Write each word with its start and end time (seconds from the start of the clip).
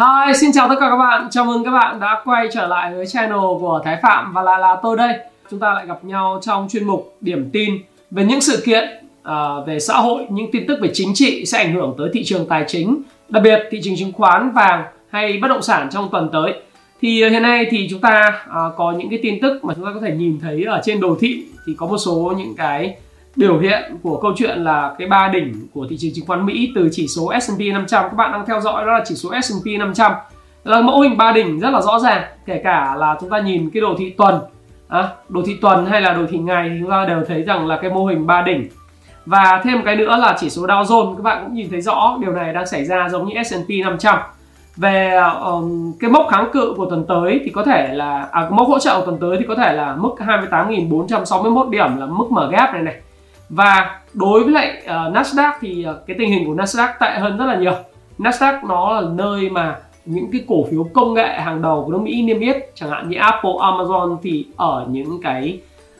Hi, 0.00 0.34
xin 0.34 0.52
chào 0.52 0.68
tất 0.68 0.74
cả 0.80 0.90
các 0.90 0.96
bạn. 0.96 1.28
Chào 1.30 1.44
mừng 1.44 1.64
các 1.64 1.70
bạn 1.70 2.00
đã 2.00 2.22
quay 2.24 2.48
trở 2.52 2.66
lại 2.66 2.94
với 2.94 3.06
channel 3.06 3.38
của 3.60 3.80
Thái 3.84 3.98
Phạm 4.02 4.32
và 4.32 4.42
là 4.42 4.58
là 4.58 4.76
tôi 4.82 4.96
đây. 4.96 5.18
Chúng 5.50 5.60
ta 5.60 5.74
lại 5.74 5.86
gặp 5.86 6.04
nhau 6.04 6.40
trong 6.42 6.68
chuyên 6.70 6.84
mục 6.84 7.16
điểm 7.20 7.50
tin 7.52 7.74
về 8.10 8.24
những 8.24 8.40
sự 8.40 8.62
kiện 8.66 8.88
uh, 9.22 9.66
về 9.66 9.80
xã 9.80 9.96
hội, 9.96 10.26
những 10.30 10.50
tin 10.52 10.66
tức 10.68 10.78
về 10.82 10.90
chính 10.92 11.14
trị 11.14 11.44
sẽ 11.46 11.58
ảnh 11.58 11.74
hưởng 11.74 11.94
tới 11.98 12.08
thị 12.12 12.24
trường 12.24 12.48
tài 12.48 12.64
chính, 12.68 13.02
đặc 13.28 13.42
biệt 13.42 13.58
thị 13.70 13.80
trường 13.82 13.96
chứng 13.96 14.12
khoán, 14.12 14.50
vàng 14.50 14.84
hay 15.10 15.38
bất 15.42 15.48
động 15.48 15.62
sản 15.62 15.88
trong 15.90 16.08
tuần 16.12 16.28
tới. 16.32 16.52
Thì 17.00 17.26
uh, 17.26 17.32
hiện 17.32 17.42
nay 17.42 17.66
thì 17.70 17.86
chúng 17.90 18.00
ta 18.00 18.44
uh, 18.48 18.76
có 18.76 18.92
những 18.92 19.10
cái 19.10 19.18
tin 19.22 19.40
tức 19.42 19.64
mà 19.64 19.74
chúng 19.74 19.84
ta 19.84 19.90
có 19.94 20.00
thể 20.00 20.14
nhìn 20.14 20.38
thấy 20.42 20.64
ở 20.64 20.80
trên 20.84 21.00
đồ 21.00 21.16
thị 21.20 21.44
thì 21.66 21.74
có 21.78 21.86
một 21.86 21.98
số 21.98 22.34
những 22.38 22.54
cái 22.56 22.96
biểu 23.40 23.58
hiện 23.58 23.96
của 24.02 24.20
câu 24.20 24.32
chuyện 24.36 24.58
là 24.58 24.94
cái 24.98 25.08
ba 25.08 25.28
đỉnh 25.28 25.54
của 25.74 25.86
thị 25.90 25.96
trường 25.98 26.10
chứng 26.14 26.26
khoán 26.26 26.46
Mỹ 26.46 26.72
từ 26.74 26.88
chỉ 26.92 27.06
số 27.16 27.32
S&P 27.40 27.60
500 27.72 28.02
các 28.02 28.16
bạn 28.16 28.32
đang 28.32 28.46
theo 28.46 28.60
dõi 28.60 28.86
đó 28.86 28.92
là 28.92 29.04
chỉ 29.04 29.14
số 29.14 29.30
S&P 29.42 29.78
500 29.78 30.12
là 30.64 30.80
mẫu 30.80 31.00
hình 31.00 31.16
ba 31.16 31.32
đỉnh 31.32 31.60
rất 31.60 31.70
là 31.70 31.80
rõ 31.80 31.98
ràng 31.98 32.22
kể 32.46 32.60
cả 32.64 32.94
là 32.98 33.16
chúng 33.20 33.30
ta 33.30 33.40
nhìn 33.40 33.70
cái 33.70 33.80
đồ 33.80 33.94
thị 33.98 34.10
tuần 34.10 34.40
à, 34.88 35.08
đồ 35.28 35.42
thị 35.46 35.56
tuần 35.60 35.86
hay 35.86 36.00
là 36.00 36.12
đồ 36.12 36.22
thị 36.30 36.38
ngày 36.38 36.68
thì 36.68 36.76
chúng 36.80 36.90
ta 36.90 37.04
đều 37.04 37.24
thấy 37.28 37.42
rằng 37.42 37.66
là 37.66 37.78
cái 37.82 37.90
mô 37.90 38.06
hình 38.06 38.26
ba 38.26 38.42
đỉnh. 38.42 38.68
Và 39.26 39.60
thêm 39.64 39.76
một 39.76 39.82
cái 39.84 39.96
nữa 39.96 40.16
là 40.16 40.36
chỉ 40.40 40.50
số 40.50 40.66
Dow 40.66 40.82
Jones 40.82 41.16
các 41.16 41.22
bạn 41.22 41.44
cũng 41.44 41.54
nhìn 41.54 41.70
thấy 41.70 41.80
rõ 41.80 42.18
điều 42.20 42.32
này 42.32 42.52
đang 42.52 42.66
xảy 42.66 42.84
ra 42.84 43.08
giống 43.08 43.28
như 43.28 43.42
S&P 43.42 43.68
500 43.84 44.18
về 44.76 45.20
um, 45.44 45.92
cái 46.00 46.10
mốc 46.10 46.26
kháng 46.30 46.50
cự 46.52 46.74
của 46.76 46.86
tuần 46.90 47.04
tới 47.08 47.40
thì 47.44 47.50
có 47.50 47.64
thể 47.64 47.94
là 47.94 48.28
à, 48.32 48.48
mốc 48.50 48.68
hỗ 48.68 48.78
trợ 48.78 49.00
của 49.00 49.06
tuần 49.06 49.18
tới 49.20 49.36
thì 49.38 49.44
có 49.48 49.54
thể 49.54 49.72
là 49.72 49.96
mức 49.98 50.14
28.461 50.18 51.70
điểm 51.70 51.96
là 51.96 52.06
mức 52.06 52.26
mở 52.30 52.48
gap 52.52 52.72
này 52.72 52.82
này 52.82 52.96
và 53.50 54.00
đối 54.14 54.44
với 54.44 54.52
lại 54.52 54.82
uh, 54.84 55.14
Nasdaq 55.14 55.52
thì 55.60 55.86
uh, 55.90 56.06
cái 56.06 56.16
tình 56.18 56.30
hình 56.30 56.46
của 56.46 56.54
Nasdaq 56.54 56.88
tệ 57.00 57.18
hơn 57.18 57.38
rất 57.38 57.46
là 57.46 57.56
nhiều. 57.56 57.74
Nasdaq 58.18 58.66
nó 58.66 59.00
là 59.00 59.08
nơi 59.14 59.50
mà 59.50 59.76
những 60.04 60.30
cái 60.32 60.44
cổ 60.48 60.66
phiếu 60.70 60.86
công 60.94 61.14
nghệ 61.14 61.28
hàng 61.28 61.62
đầu 61.62 61.82
của 61.84 61.92
nước 61.92 62.00
Mỹ 62.02 62.22
niêm 62.22 62.40
yết. 62.40 62.56
Chẳng 62.74 62.90
hạn 62.90 63.08
như 63.08 63.16
Apple, 63.16 63.50
Amazon 63.50 64.16
thì 64.22 64.46
ở 64.56 64.86
những 64.90 65.20
cái 65.22 65.58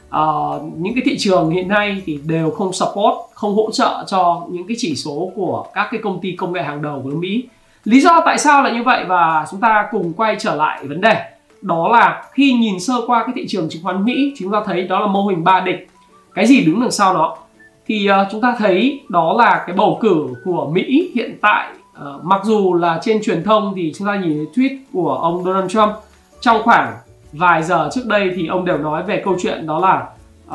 uh, 0.09 0.61
những 0.77 0.93
cái 0.93 1.03
thị 1.05 1.17
trường 1.19 1.49
hiện 1.49 1.67
nay 1.67 2.01
thì 2.05 2.19
đều 2.25 2.51
không 2.51 2.73
support, 2.73 3.15
không 3.33 3.55
hỗ 3.55 3.71
trợ 3.71 4.03
cho 4.07 4.41
những 4.49 4.67
cái 4.67 4.77
chỉ 4.79 4.95
số 4.95 5.31
của 5.35 5.65
các 5.73 5.87
cái 5.91 6.01
công 6.03 6.19
ty 6.21 6.35
công 6.35 6.53
nghệ 6.53 6.63
hàng 6.63 6.81
đầu 6.81 7.01
của 7.03 7.09
nước 7.09 7.17
Mỹ. 7.19 7.43
Lý 7.83 8.01
do 8.01 8.21
tại 8.25 8.37
sao 8.37 8.63
là 8.63 8.69
như 8.71 8.83
vậy 8.83 9.03
và 9.07 9.45
chúng 9.51 9.59
ta 9.59 9.87
cùng 9.91 10.13
quay 10.13 10.35
trở 10.39 10.55
lại 10.55 10.83
vấn 10.83 11.01
đề. 11.01 11.25
Đó 11.61 11.87
là 11.87 12.23
khi 12.31 12.53
nhìn 12.53 12.79
sơ 12.79 12.93
qua 13.07 13.23
cái 13.23 13.33
thị 13.35 13.45
trường 13.47 13.69
chứng 13.69 13.83
khoán 13.83 14.05
Mỹ 14.05 14.33
chúng 14.37 14.51
ta 14.51 14.61
thấy 14.65 14.83
đó 14.83 14.99
là 14.99 15.07
mô 15.07 15.27
hình 15.27 15.43
ba 15.43 15.59
địch 15.59 15.87
cái 16.33 16.45
gì 16.45 16.65
đứng 16.65 16.81
đằng 16.81 16.91
sau 16.91 17.13
đó 17.13 17.37
thì 17.91 18.09
uh, 18.09 18.27
chúng 18.31 18.41
ta 18.41 18.55
thấy 18.57 19.01
đó 19.09 19.35
là 19.37 19.63
cái 19.67 19.75
bầu 19.75 19.97
cử 20.01 20.27
của 20.45 20.69
Mỹ 20.73 21.11
hiện 21.15 21.37
tại. 21.41 21.67
Uh, 21.99 22.23
mặc 22.23 22.41
dù 22.43 22.73
là 22.73 22.99
trên 23.03 23.21
truyền 23.23 23.43
thông 23.43 23.73
thì 23.75 23.93
chúng 23.97 24.07
ta 24.07 24.15
nhìn 24.15 24.37
thấy 24.37 24.47
tweet 24.55 24.77
của 24.93 25.13
ông 25.13 25.43
Donald 25.43 25.71
Trump 25.71 25.91
trong 26.39 26.63
khoảng 26.63 26.93
vài 27.31 27.63
giờ 27.63 27.89
trước 27.93 28.01
đây 28.05 28.31
thì 28.35 28.47
ông 28.47 28.65
đều 28.65 28.77
nói 28.77 29.03
về 29.03 29.21
câu 29.25 29.35
chuyện 29.41 29.67
đó 29.67 29.79
là 29.79 30.07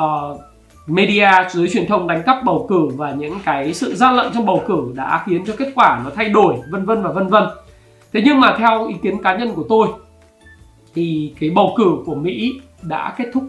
uh, 0.05 0.41
media 0.87 1.31
dưới 1.51 1.69
truyền 1.69 1.87
thông 1.87 2.07
đánh 2.07 2.23
cắp 2.27 2.45
bầu 2.45 2.67
cử 2.69 2.89
và 2.97 3.13
những 3.13 3.39
cái 3.45 3.75
sự 3.75 3.95
gian 3.95 4.17
lận 4.17 4.33
trong 4.35 4.47
bầu 4.47 4.63
cử 4.67 4.93
đã 4.95 5.23
khiến 5.27 5.45
cho 5.47 5.53
kết 5.59 5.73
quả 5.75 6.01
nó 6.05 6.11
thay 6.15 6.29
đổi 6.29 6.55
vân 6.73 6.85
vân 6.85 7.03
và 7.03 7.13
vân 7.13 7.27
vân. 7.27 7.45
Thế 8.13 8.23
nhưng 8.25 8.41
mà 8.41 8.57
theo 8.59 8.87
ý 8.87 8.95
kiến 9.03 9.23
cá 9.23 9.37
nhân 9.37 9.53
của 9.55 9.65
tôi 9.69 9.89
thì 10.95 11.35
cái 11.41 11.51
bầu 11.51 11.75
cử 11.77 11.97
của 12.07 12.15
Mỹ 12.15 12.61
đã 12.83 13.15
kết 13.19 13.27
thúc 13.33 13.45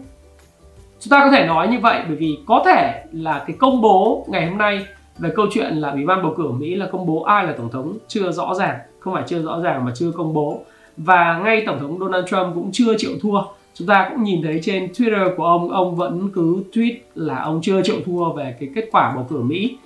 chúng 1.00 1.10
ta 1.10 1.20
có 1.24 1.30
thể 1.30 1.46
nói 1.46 1.68
như 1.68 1.78
vậy 1.78 2.02
bởi 2.06 2.16
vì 2.16 2.38
có 2.46 2.62
thể 2.64 3.04
là 3.12 3.44
cái 3.46 3.56
công 3.58 3.80
bố 3.80 4.26
ngày 4.28 4.46
hôm 4.46 4.58
nay 4.58 4.86
về 5.18 5.30
câu 5.36 5.46
chuyện 5.52 5.74
là 5.74 5.90
ủy 5.90 6.06
ban 6.06 6.22
bầu 6.22 6.34
cử 6.36 6.50
Mỹ 6.50 6.74
là 6.74 6.86
công 6.92 7.06
bố 7.06 7.22
ai 7.22 7.46
là 7.46 7.52
tổng 7.52 7.70
thống 7.70 7.98
chưa 8.08 8.32
rõ 8.32 8.54
ràng. 8.54 8.78
Không 9.00 9.14
phải 9.14 9.22
chưa 9.26 9.42
rõ 9.42 9.60
ràng 9.60 9.84
mà 9.84 9.92
chưa 9.94 10.10
công 10.10 10.34
bố. 10.34 10.60
Và 10.96 11.38
ngay 11.44 11.62
tổng 11.66 11.78
thống 11.80 11.98
Donald 11.98 12.26
Trump 12.26 12.54
cũng 12.54 12.70
chưa 12.72 12.94
chịu 12.98 13.10
thua. 13.22 13.42
Chúng 13.74 13.88
ta 13.88 14.08
cũng 14.10 14.22
nhìn 14.22 14.42
thấy 14.42 14.60
trên 14.62 14.86
Twitter 14.86 15.36
của 15.36 15.44
ông 15.44 15.70
ông 15.70 15.96
vẫn 15.96 16.30
cứ 16.34 16.64
tweet 16.72 16.94
là 17.14 17.42
ông 17.42 17.60
chưa 17.62 17.82
chịu 17.82 17.96
thua 18.06 18.32
về 18.32 18.56
cái 18.60 18.68
kết 18.74 18.88
quả 18.92 19.12
bầu 19.14 19.26
cử 19.30 19.40
Mỹ. 19.40 19.76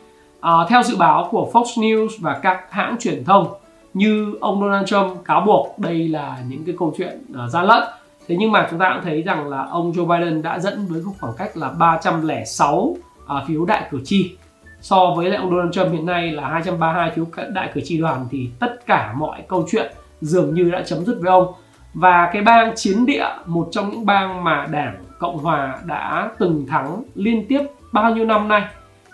À, 0.40 0.52
theo 0.68 0.82
dự 0.82 0.96
báo 0.96 1.28
của 1.30 1.50
Fox 1.52 1.64
News 1.64 2.08
và 2.20 2.40
các 2.42 2.60
hãng 2.70 2.96
truyền 3.00 3.24
thông 3.24 3.46
như 3.94 4.34
ông 4.40 4.60
Donald 4.60 4.86
Trump 4.86 5.24
cáo 5.24 5.40
buộc 5.40 5.78
đây 5.78 6.08
là 6.08 6.38
những 6.48 6.64
cái 6.64 6.74
câu 6.78 6.94
chuyện 6.98 7.22
uh, 7.30 7.50
gian 7.50 7.66
lận. 7.66 7.82
Thế 8.28 8.36
nhưng 8.38 8.52
mà 8.52 8.66
chúng 8.70 8.78
ta 8.78 8.90
cũng 8.94 9.04
thấy 9.04 9.22
rằng 9.22 9.48
là 9.48 9.66
ông 9.70 9.92
Joe 9.92 10.06
Biden 10.06 10.42
đã 10.42 10.58
dẫn 10.58 10.86
với 10.86 11.02
khoảng 11.20 11.32
cách 11.38 11.56
là 11.56 11.68
306 11.68 12.96
à, 13.26 13.36
phiếu 13.48 13.64
đại 13.64 13.88
cử 13.90 14.00
tri. 14.04 14.36
So 14.80 15.14
với 15.16 15.30
lại 15.30 15.38
ông 15.38 15.50
Donald 15.50 15.74
Trump 15.74 15.92
hiện 15.92 16.06
nay 16.06 16.30
là 16.30 16.48
232 16.48 17.10
phiếu 17.10 17.26
đại 17.54 17.70
cử 17.74 17.80
tri 17.84 17.98
đoàn 17.98 18.26
thì 18.30 18.50
tất 18.58 18.86
cả 18.86 19.12
mọi 19.16 19.42
câu 19.48 19.66
chuyện 19.70 19.92
dường 20.20 20.54
như 20.54 20.70
đã 20.70 20.82
chấm 20.86 21.04
dứt 21.04 21.18
với 21.20 21.30
ông. 21.30 21.52
Và 21.94 22.30
cái 22.32 22.42
bang 22.42 22.72
chiến 22.76 23.06
địa 23.06 23.26
một 23.46 23.68
trong 23.70 23.90
những 23.90 24.06
bang 24.06 24.44
mà 24.44 24.66
đảng 24.70 25.04
Cộng 25.22 25.38
hòa 25.38 25.78
đã 25.84 26.30
từng 26.38 26.66
thắng 26.66 27.02
liên 27.14 27.46
tiếp 27.48 27.62
bao 27.92 28.14
nhiêu 28.14 28.24
năm 28.24 28.48
nay 28.48 28.62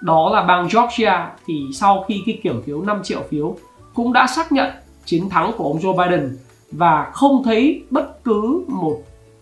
đó 0.00 0.30
là 0.32 0.42
bang 0.42 0.68
Georgia 0.74 1.30
thì 1.46 1.54
sau 1.74 2.04
khi 2.08 2.22
cái 2.26 2.40
kiểm 2.42 2.62
phiếu 2.62 2.82
5 2.82 3.00
triệu 3.02 3.22
phiếu 3.30 3.56
cũng 3.94 4.12
đã 4.12 4.26
xác 4.26 4.52
nhận 4.52 4.70
chiến 5.04 5.28
thắng 5.28 5.52
của 5.56 5.64
ông 5.64 5.78
Joe 5.78 5.96
Biden 5.96 6.36
và 6.70 7.10
không 7.12 7.42
thấy 7.44 7.82
bất 7.90 8.24
cứ 8.24 8.64
một 8.68 8.96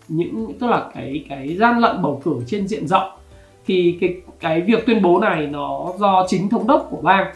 những 0.07 0.53
tức 0.59 0.67
là 0.67 0.85
cái 0.93 1.25
cái 1.29 1.57
gian 1.57 1.79
lận 1.79 2.01
bầu 2.01 2.21
cử 2.23 2.35
trên 2.47 2.67
diện 2.67 2.87
rộng. 2.87 3.09
Thì 3.65 3.97
cái 4.01 4.15
cái 4.39 4.61
việc 4.61 4.85
tuyên 4.85 5.01
bố 5.01 5.19
này 5.19 5.47
nó 5.47 5.93
do 5.97 6.25
chính 6.27 6.49
thống 6.49 6.67
đốc 6.67 6.87
của 6.89 7.01
bang 7.01 7.27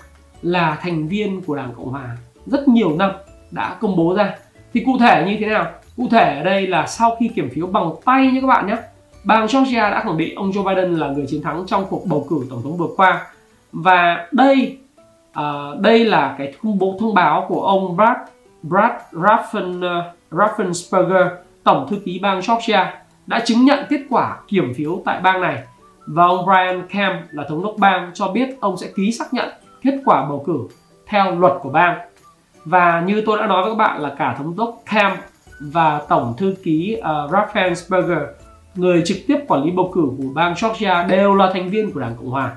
là 0.42 0.78
thành 0.82 1.08
viên 1.08 1.42
của 1.42 1.56
đảng 1.56 1.74
cộng 1.78 1.90
hòa 1.90 2.18
rất 2.46 2.68
nhiều 2.68 2.96
năm 2.98 3.12
đã 3.52 3.78
công 3.82 3.96
bố 3.96 4.16
ra. 4.16 4.36
Thì 4.74 4.84
cụ 4.86 4.98
thể 5.00 5.26
như 5.28 5.38
thế 5.40 5.46
nào? 5.46 5.72
Cụ 5.98 6.08
thể 6.12 6.38
ở 6.38 6.44
đây 6.44 6.68
là 6.68 6.88
sau 6.88 7.16
khi 7.20 7.28
kiểm 7.28 7.50
phiếu 7.50 7.68
bằng 7.68 7.92
tay 8.06 8.28
nhé 8.28 8.42
các 8.42 8.48
bạn 8.48 8.68
nhé 8.68 8.78
bang 9.24 9.48
Georgia 9.54 9.90
đã 9.90 10.04
khẳng 10.04 10.18
định 10.18 10.36
ông 10.36 10.52
Joe 10.52 10.64
Biden 10.64 10.96
là 10.96 11.08
người 11.08 11.26
chiến 11.28 11.42
thắng 11.42 11.64
trong 11.68 11.86
cuộc 11.90 12.06
bầu 12.06 12.26
cử 12.30 12.46
tổng 12.50 12.62
thống 12.64 12.78
vừa 12.78 12.90
qua. 12.98 13.28
Và 13.72 14.28
đây 14.32 14.78
uh, 15.40 15.80
đây 15.80 16.06
là 16.06 16.36
cái 16.38 16.54
thông 16.62 16.80
bố 16.80 16.98
thông 17.00 17.14
báo 17.14 17.46
của 17.48 17.62
ông 17.62 17.96
Brad 17.96 18.18
Brad 18.64 18.92
Raffen, 19.12 19.80
uh, 19.80 20.06
Raffensperger, 20.32 21.30
tổng 21.64 21.88
thư 21.90 21.98
ký 22.06 22.20
bang 22.20 22.42
Georgia, 22.48 22.94
đã 23.28 23.40
chứng 23.40 23.66
nhận 23.66 23.86
kết 23.90 24.02
quả 24.10 24.38
kiểm 24.48 24.74
phiếu 24.74 25.02
tại 25.06 25.22
bang 25.22 25.42
này 25.42 25.64
và 26.08 26.26
ông 26.26 26.46
Brian 26.46 26.88
Kemp 26.88 27.22
là 27.32 27.44
thống 27.50 27.64
đốc 27.64 27.76
bang 27.78 28.12
cho 28.14 28.28
biết 28.28 28.58
ông 28.60 28.78
sẽ 28.78 28.88
ký 28.96 29.12
xác 29.12 29.34
nhận 29.34 29.50
kết 29.84 30.02
quả 30.06 30.26
bầu 30.30 30.44
cử 30.48 30.60
theo 31.08 31.36
luật 31.36 31.54
của 31.62 31.70
bang. 31.70 32.00
Và 32.66 33.04
như 33.06 33.24
tôi 33.26 33.38
đã 33.38 33.48
nói 33.48 33.64
với 33.64 33.72
các 33.72 33.78
bạn 33.78 34.02
là 34.02 34.16
cả 34.18 34.36
thống 34.38 34.56
đốc 34.58 34.84
Kemp 34.92 35.18
và 35.60 36.02
tổng 36.10 36.34
thư 36.38 36.56
ký 36.64 36.98
uh, 37.00 37.32
Raffensperger, 37.32 38.26
người 38.76 39.02
trực 39.06 39.18
tiếp 39.28 39.38
quản 39.48 39.64
lý 39.64 39.72
bầu 39.72 39.92
cử 39.94 40.02
của 40.18 40.30
bang 40.34 40.54
Georgia 40.62 41.04
đều 41.04 41.36
là 41.36 41.50
thành 41.54 41.70
viên 41.70 41.92
của 41.92 42.00
Đảng 42.00 42.16
Cộng 42.16 42.30
Hòa. 42.30 42.52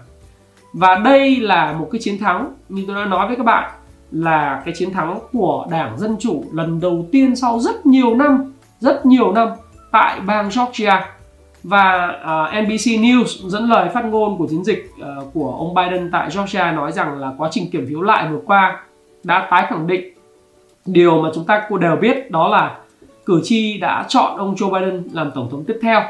Và 0.73 0.95
đây 0.95 1.37
là 1.37 1.73
một 1.73 1.89
cái 1.93 2.01
chiến 2.01 2.19
thắng 2.19 2.55
như 2.69 2.85
tôi 2.87 2.97
đã 2.97 3.05
nói 3.05 3.27
với 3.27 3.37
các 3.37 3.47
bạn 3.47 3.71
là 4.15 4.63
cái 4.65 4.75
chiến 4.77 4.93
thắng 4.93 5.19
của 5.33 5.67
Đảng 5.71 5.99
Dân 5.99 6.17
Chủ 6.21 6.45
lần 6.53 6.81
đầu 6.81 7.07
tiên 7.13 7.37
sau 7.37 7.61
rất 7.61 7.87
nhiều 7.87 8.15
năm, 8.15 8.53
rất 8.81 9.07
nhiều 9.07 9.33
năm 9.33 9.49
tại 9.91 10.21
bang 10.21 10.49
Georgia. 10.57 11.11
Và 11.63 12.17
à, 12.23 12.59
uh, 12.59 12.65
NBC 12.65 12.87
News 12.87 13.49
dẫn 13.49 13.69
lời 13.69 13.89
phát 13.89 14.05
ngôn 14.05 14.39
của 14.39 14.47
chiến 14.51 14.65
dịch 14.65 14.91
uh, 15.01 15.35
của 15.35 15.57
ông 15.59 15.75
Biden 15.75 16.11
tại 16.11 16.29
Georgia 16.37 16.73
nói 16.73 16.93
rằng 16.93 17.19
là 17.19 17.33
quá 17.39 17.49
trình 17.53 17.71
kiểm 17.71 17.87
phiếu 17.89 18.01
lại 18.01 18.29
vừa 18.31 18.41
qua 18.47 18.81
đã 19.25 19.49
tái 19.51 19.67
khẳng 19.69 19.87
định 19.87 20.15
điều 20.87 21.23
mà 21.23 21.29
chúng 21.35 21.45
ta 21.45 21.69
đều 21.81 21.97
biết 21.97 22.31
đó 22.31 22.49
là 22.49 22.77
cử 23.27 23.41
tri 23.45 23.79
đã 23.79 24.05
chọn 24.09 24.39
ông 24.39 24.55
Joe 24.55 24.71
Biden 24.71 25.03
làm 25.13 25.31
tổng 25.35 25.49
thống 25.51 25.65
tiếp 25.65 25.79
theo. 25.83 26.03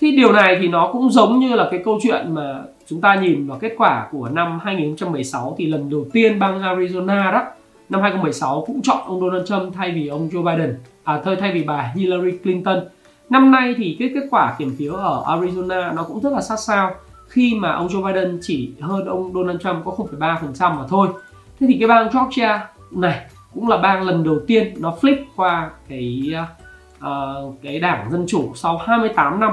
Thì 0.00 0.16
điều 0.16 0.32
này 0.32 0.56
thì 0.60 0.68
nó 0.68 0.88
cũng 0.92 1.10
giống 1.10 1.38
như 1.38 1.54
là 1.54 1.68
cái 1.70 1.80
câu 1.84 1.98
chuyện 2.02 2.34
mà 2.34 2.62
chúng 2.86 3.00
ta 3.00 3.14
nhìn 3.14 3.46
vào 3.46 3.58
kết 3.58 3.74
quả 3.78 4.08
của 4.12 4.28
năm 4.28 4.58
2016 4.64 5.54
thì 5.58 5.66
lần 5.66 5.90
đầu 5.90 6.06
tiên 6.12 6.38
bang 6.38 6.60
Arizona 6.60 7.32
đó 7.32 7.42
năm 7.88 8.00
2016 8.02 8.64
cũng 8.66 8.82
chọn 8.82 8.98
ông 9.06 9.20
Donald 9.20 9.48
Trump 9.48 9.74
thay 9.74 9.92
vì 9.92 10.08
ông 10.08 10.28
Joe 10.28 10.44
Biden 10.44 10.76
à 11.04 11.20
thôi 11.24 11.36
thay 11.40 11.52
vì 11.52 11.64
bà 11.64 11.92
Hillary 11.94 12.38
Clinton. 12.38 12.84
Năm 13.30 13.50
nay 13.50 13.74
thì 13.76 13.96
cái 13.98 14.10
kết 14.14 14.26
quả 14.30 14.54
kiểm 14.58 14.76
phiếu 14.78 14.94
ở 14.94 15.24
Arizona 15.26 15.94
nó 15.94 16.02
cũng 16.02 16.20
rất 16.20 16.32
là 16.32 16.40
sát 16.40 16.56
sao. 16.56 16.94
Khi 17.28 17.54
mà 17.54 17.72
ông 17.72 17.88
Joe 17.88 18.06
Biden 18.06 18.38
chỉ 18.42 18.72
hơn 18.80 19.06
ông 19.06 19.34
Donald 19.34 19.60
Trump 19.60 19.84
có 19.84 19.92
0,3% 19.92 20.76
mà 20.76 20.84
thôi. 20.88 21.08
Thế 21.60 21.66
thì 21.66 21.76
cái 21.78 21.88
bang 21.88 22.08
Georgia 22.12 22.68
này 22.90 23.26
cũng 23.54 23.68
là 23.68 23.76
bang 23.76 24.02
lần 24.02 24.24
đầu 24.24 24.38
tiên 24.46 24.74
nó 24.78 24.96
flip 25.00 25.16
qua 25.36 25.70
cái 25.88 26.34
uh, 26.98 27.54
cái 27.62 27.80
đảng 27.80 28.10
dân 28.10 28.24
chủ 28.28 28.52
sau 28.54 28.76
28 28.76 29.40
năm 29.40 29.52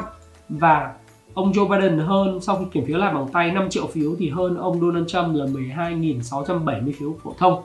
và 0.49 0.91
ông 1.33 1.51
Joe 1.51 1.67
Biden 1.67 1.97
hơn, 1.97 2.41
sau 2.41 2.57
khi 2.57 2.65
kiểm 2.71 2.85
phiếu 2.85 2.97
lại 2.97 3.13
bằng 3.13 3.27
tay 3.33 3.51
5 3.51 3.69
triệu 3.69 3.87
phiếu 3.87 4.15
thì 4.19 4.29
hơn 4.29 4.57
ông 4.57 4.81
Donald 4.81 5.07
Trump 5.07 5.35
là 5.35 5.45
12.670 5.45 6.91
phiếu 6.99 7.15
phổ 7.23 7.33
thông. 7.37 7.63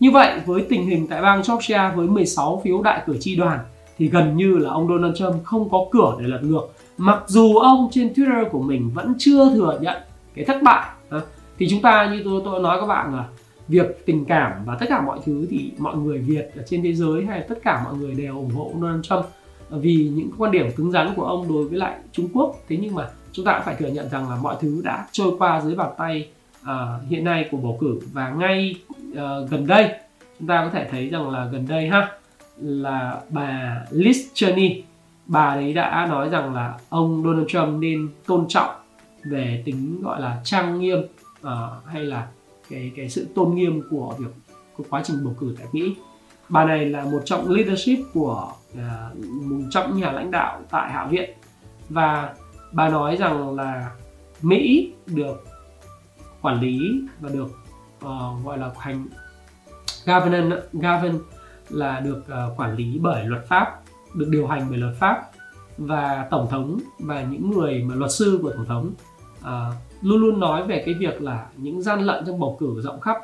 Như 0.00 0.10
vậy, 0.10 0.40
với 0.46 0.66
tình 0.68 0.86
hình 0.86 1.06
tại 1.06 1.22
bang 1.22 1.42
Georgia 1.48 1.92
với 1.96 2.06
16 2.06 2.60
phiếu 2.64 2.82
đại 2.82 3.02
cử 3.06 3.16
tri 3.20 3.36
đoàn 3.36 3.58
thì 3.98 4.08
gần 4.08 4.36
như 4.36 4.58
là 4.58 4.70
ông 4.70 4.88
Donald 4.88 5.16
Trump 5.16 5.44
không 5.44 5.70
có 5.70 5.86
cửa 5.90 6.16
để 6.20 6.26
lật 6.28 6.40
ngược. 6.42 6.68
Mặc 6.98 7.22
dù 7.26 7.56
ông 7.56 7.88
trên 7.92 8.12
Twitter 8.12 8.50
của 8.50 8.62
mình 8.62 8.90
vẫn 8.94 9.14
chưa 9.18 9.54
thừa 9.54 9.78
nhận 9.80 9.96
cái 10.34 10.44
thất 10.44 10.62
bại 10.62 10.88
thì 11.58 11.66
chúng 11.70 11.82
ta 11.82 12.10
như 12.12 12.22
tôi 12.24 12.42
tôi 12.44 12.60
nói 12.60 12.80
các 12.80 12.86
bạn 12.86 13.14
là 13.14 13.24
việc 13.68 14.06
tình 14.06 14.24
cảm 14.24 14.52
và 14.64 14.76
tất 14.80 14.86
cả 14.88 15.02
mọi 15.02 15.18
thứ 15.24 15.46
thì 15.50 15.72
mọi 15.78 15.96
người 15.96 16.18
Việt 16.18 16.50
ở 16.56 16.62
trên 16.66 16.82
thế 16.82 16.92
giới 16.92 17.24
hay 17.24 17.44
tất 17.48 17.58
cả 17.64 17.82
mọi 17.84 17.94
người 17.94 18.14
đều 18.14 18.36
ủng 18.36 18.50
hộ 18.50 18.70
Donald 18.80 19.04
Trump 19.04 19.24
vì 19.80 20.10
những 20.14 20.30
quan 20.38 20.52
điểm 20.52 20.66
cứng 20.76 20.90
rắn 20.90 21.14
của 21.16 21.24
ông 21.24 21.48
đối 21.48 21.68
với 21.68 21.78
lại 21.78 21.98
Trung 22.12 22.28
Quốc 22.32 22.56
thế 22.68 22.78
nhưng 22.80 22.94
mà 22.94 23.08
chúng 23.32 23.44
ta 23.44 23.52
cũng 23.52 23.64
phải 23.64 23.76
thừa 23.78 23.88
nhận 23.88 24.08
rằng 24.08 24.30
là 24.30 24.36
mọi 24.36 24.56
thứ 24.60 24.80
đã 24.84 25.06
trôi 25.12 25.36
qua 25.38 25.60
dưới 25.60 25.74
bàn 25.74 25.90
tay 25.98 26.28
uh, 26.62 27.08
hiện 27.08 27.24
nay 27.24 27.48
của 27.50 27.56
bầu 27.56 27.78
cử 27.80 28.00
và 28.12 28.28
ngay 28.28 28.76
uh, 29.10 29.50
gần 29.50 29.66
đây 29.66 29.90
chúng 30.38 30.48
ta 30.48 30.64
có 30.64 30.70
thể 30.70 30.88
thấy 30.90 31.08
rằng 31.08 31.30
là 31.30 31.48
gần 31.52 31.66
đây 31.68 31.88
ha 31.88 32.08
là 32.56 33.20
bà 33.30 33.80
Liz 33.90 34.24
Cheney 34.34 34.82
bà 35.26 35.44
ấy 35.44 35.72
đã 35.72 36.06
nói 36.10 36.28
rằng 36.28 36.54
là 36.54 36.78
ông 36.88 37.22
Donald 37.24 37.48
Trump 37.48 37.80
nên 37.80 38.08
tôn 38.26 38.48
trọng 38.48 38.70
về 39.24 39.62
tính 39.64 40.02
gọi 40.02 40.20
là 40.20 40.40
trang 40.44 40.80
nghiêm 40.80 40.98
uh, 41.40 41.48
hay 41.86 42.04
là 42.04 42.28
cái 42.70 42.92
cái 42.96 43.08
sự 43.08 43.26
tôn 43.34 43.54
nghiêm 43.54 43.82
của 43.90 44.14
việc 44.18 44.30
của 44.76 44.84
quá 44.90 45.02
trình 45.04 45.24
bầu 45.24 45.34
cử 45.40 45.54
tại 45.58 45.66
Mỹ. 45.72 45.94
Bà 46.48 46.64
này 46.64 46.86
là 46.86 47.04
một 47.04 47.22
trong 47.24 47.50
leadership 47.50 47.98
của 48.14 48.52
À, 48.78 49.10
uh, 49.12 49.24
một 49.24 49.60
trong 49.70 49.96
nhà 49.96 50.12
lãnh 50.12 50.30
đạo 50.30 50.62
tại 50.70 50.92
Hạ 50.92 51.06
viện. 51.06 51.30
Và 51.88 52.34
bà 52.72 52.88
nói 52.88 53.16
rằng 53.16 53.56
là 53.56 53.90
Mỹ 54.42 54.92
được 55.06 55.44
quản 56.42 56.60
lý 56.60 57.00
và 57.20 57.30
được 57.30 57.48
uh, 58.04 58.44
gọi 58.44 58.58
là 58.58 58.70
hành 58.78 59.06
governance 60.06 60.56
govern 60.72 61.18
là 61.68 62.00
được 62.00 62.18
uh, 62.18 62.60
quản 62.60 62.76
lý 62.76 62.98
bởi 63.02 63.24
luật 63.24 63.46
pháp 63.48 63.80
được 64.14 64.26
điều 64.30 64.46
hành 64.46 64.66
bởi 64.70 64.78
luật 64.78 64.94
pháp. 64.96 65.30
Và 65.78 66.28
tổng 66.30 66.46
thống 66.50 66.78
và 66.98 67.22
những 67.22 67.50
người 67.50 67.84
mà 67.84 67.94
luật 67.94 68.12
sư 68.12 68.38
của 68.42 68.50
tổng 68.50 68.66
thống 68.66 68.92
uh, 69.40 69.74
luôn 70.02 70.20
luôn 70.20 70.40
nói 70.40 70.66
về 70.66 70.82
cái 70.86 70.94
việc 70.94 71.22
là 71.22 71.46
những 71.56 71.82
gian 71.82 72.00
lận 72.00 72.24
trong 72.26 72.40
bầu 72.40 72.56
cử 72.60 72.80
rộng 72.80 73.00
khắp. 73.00 73.16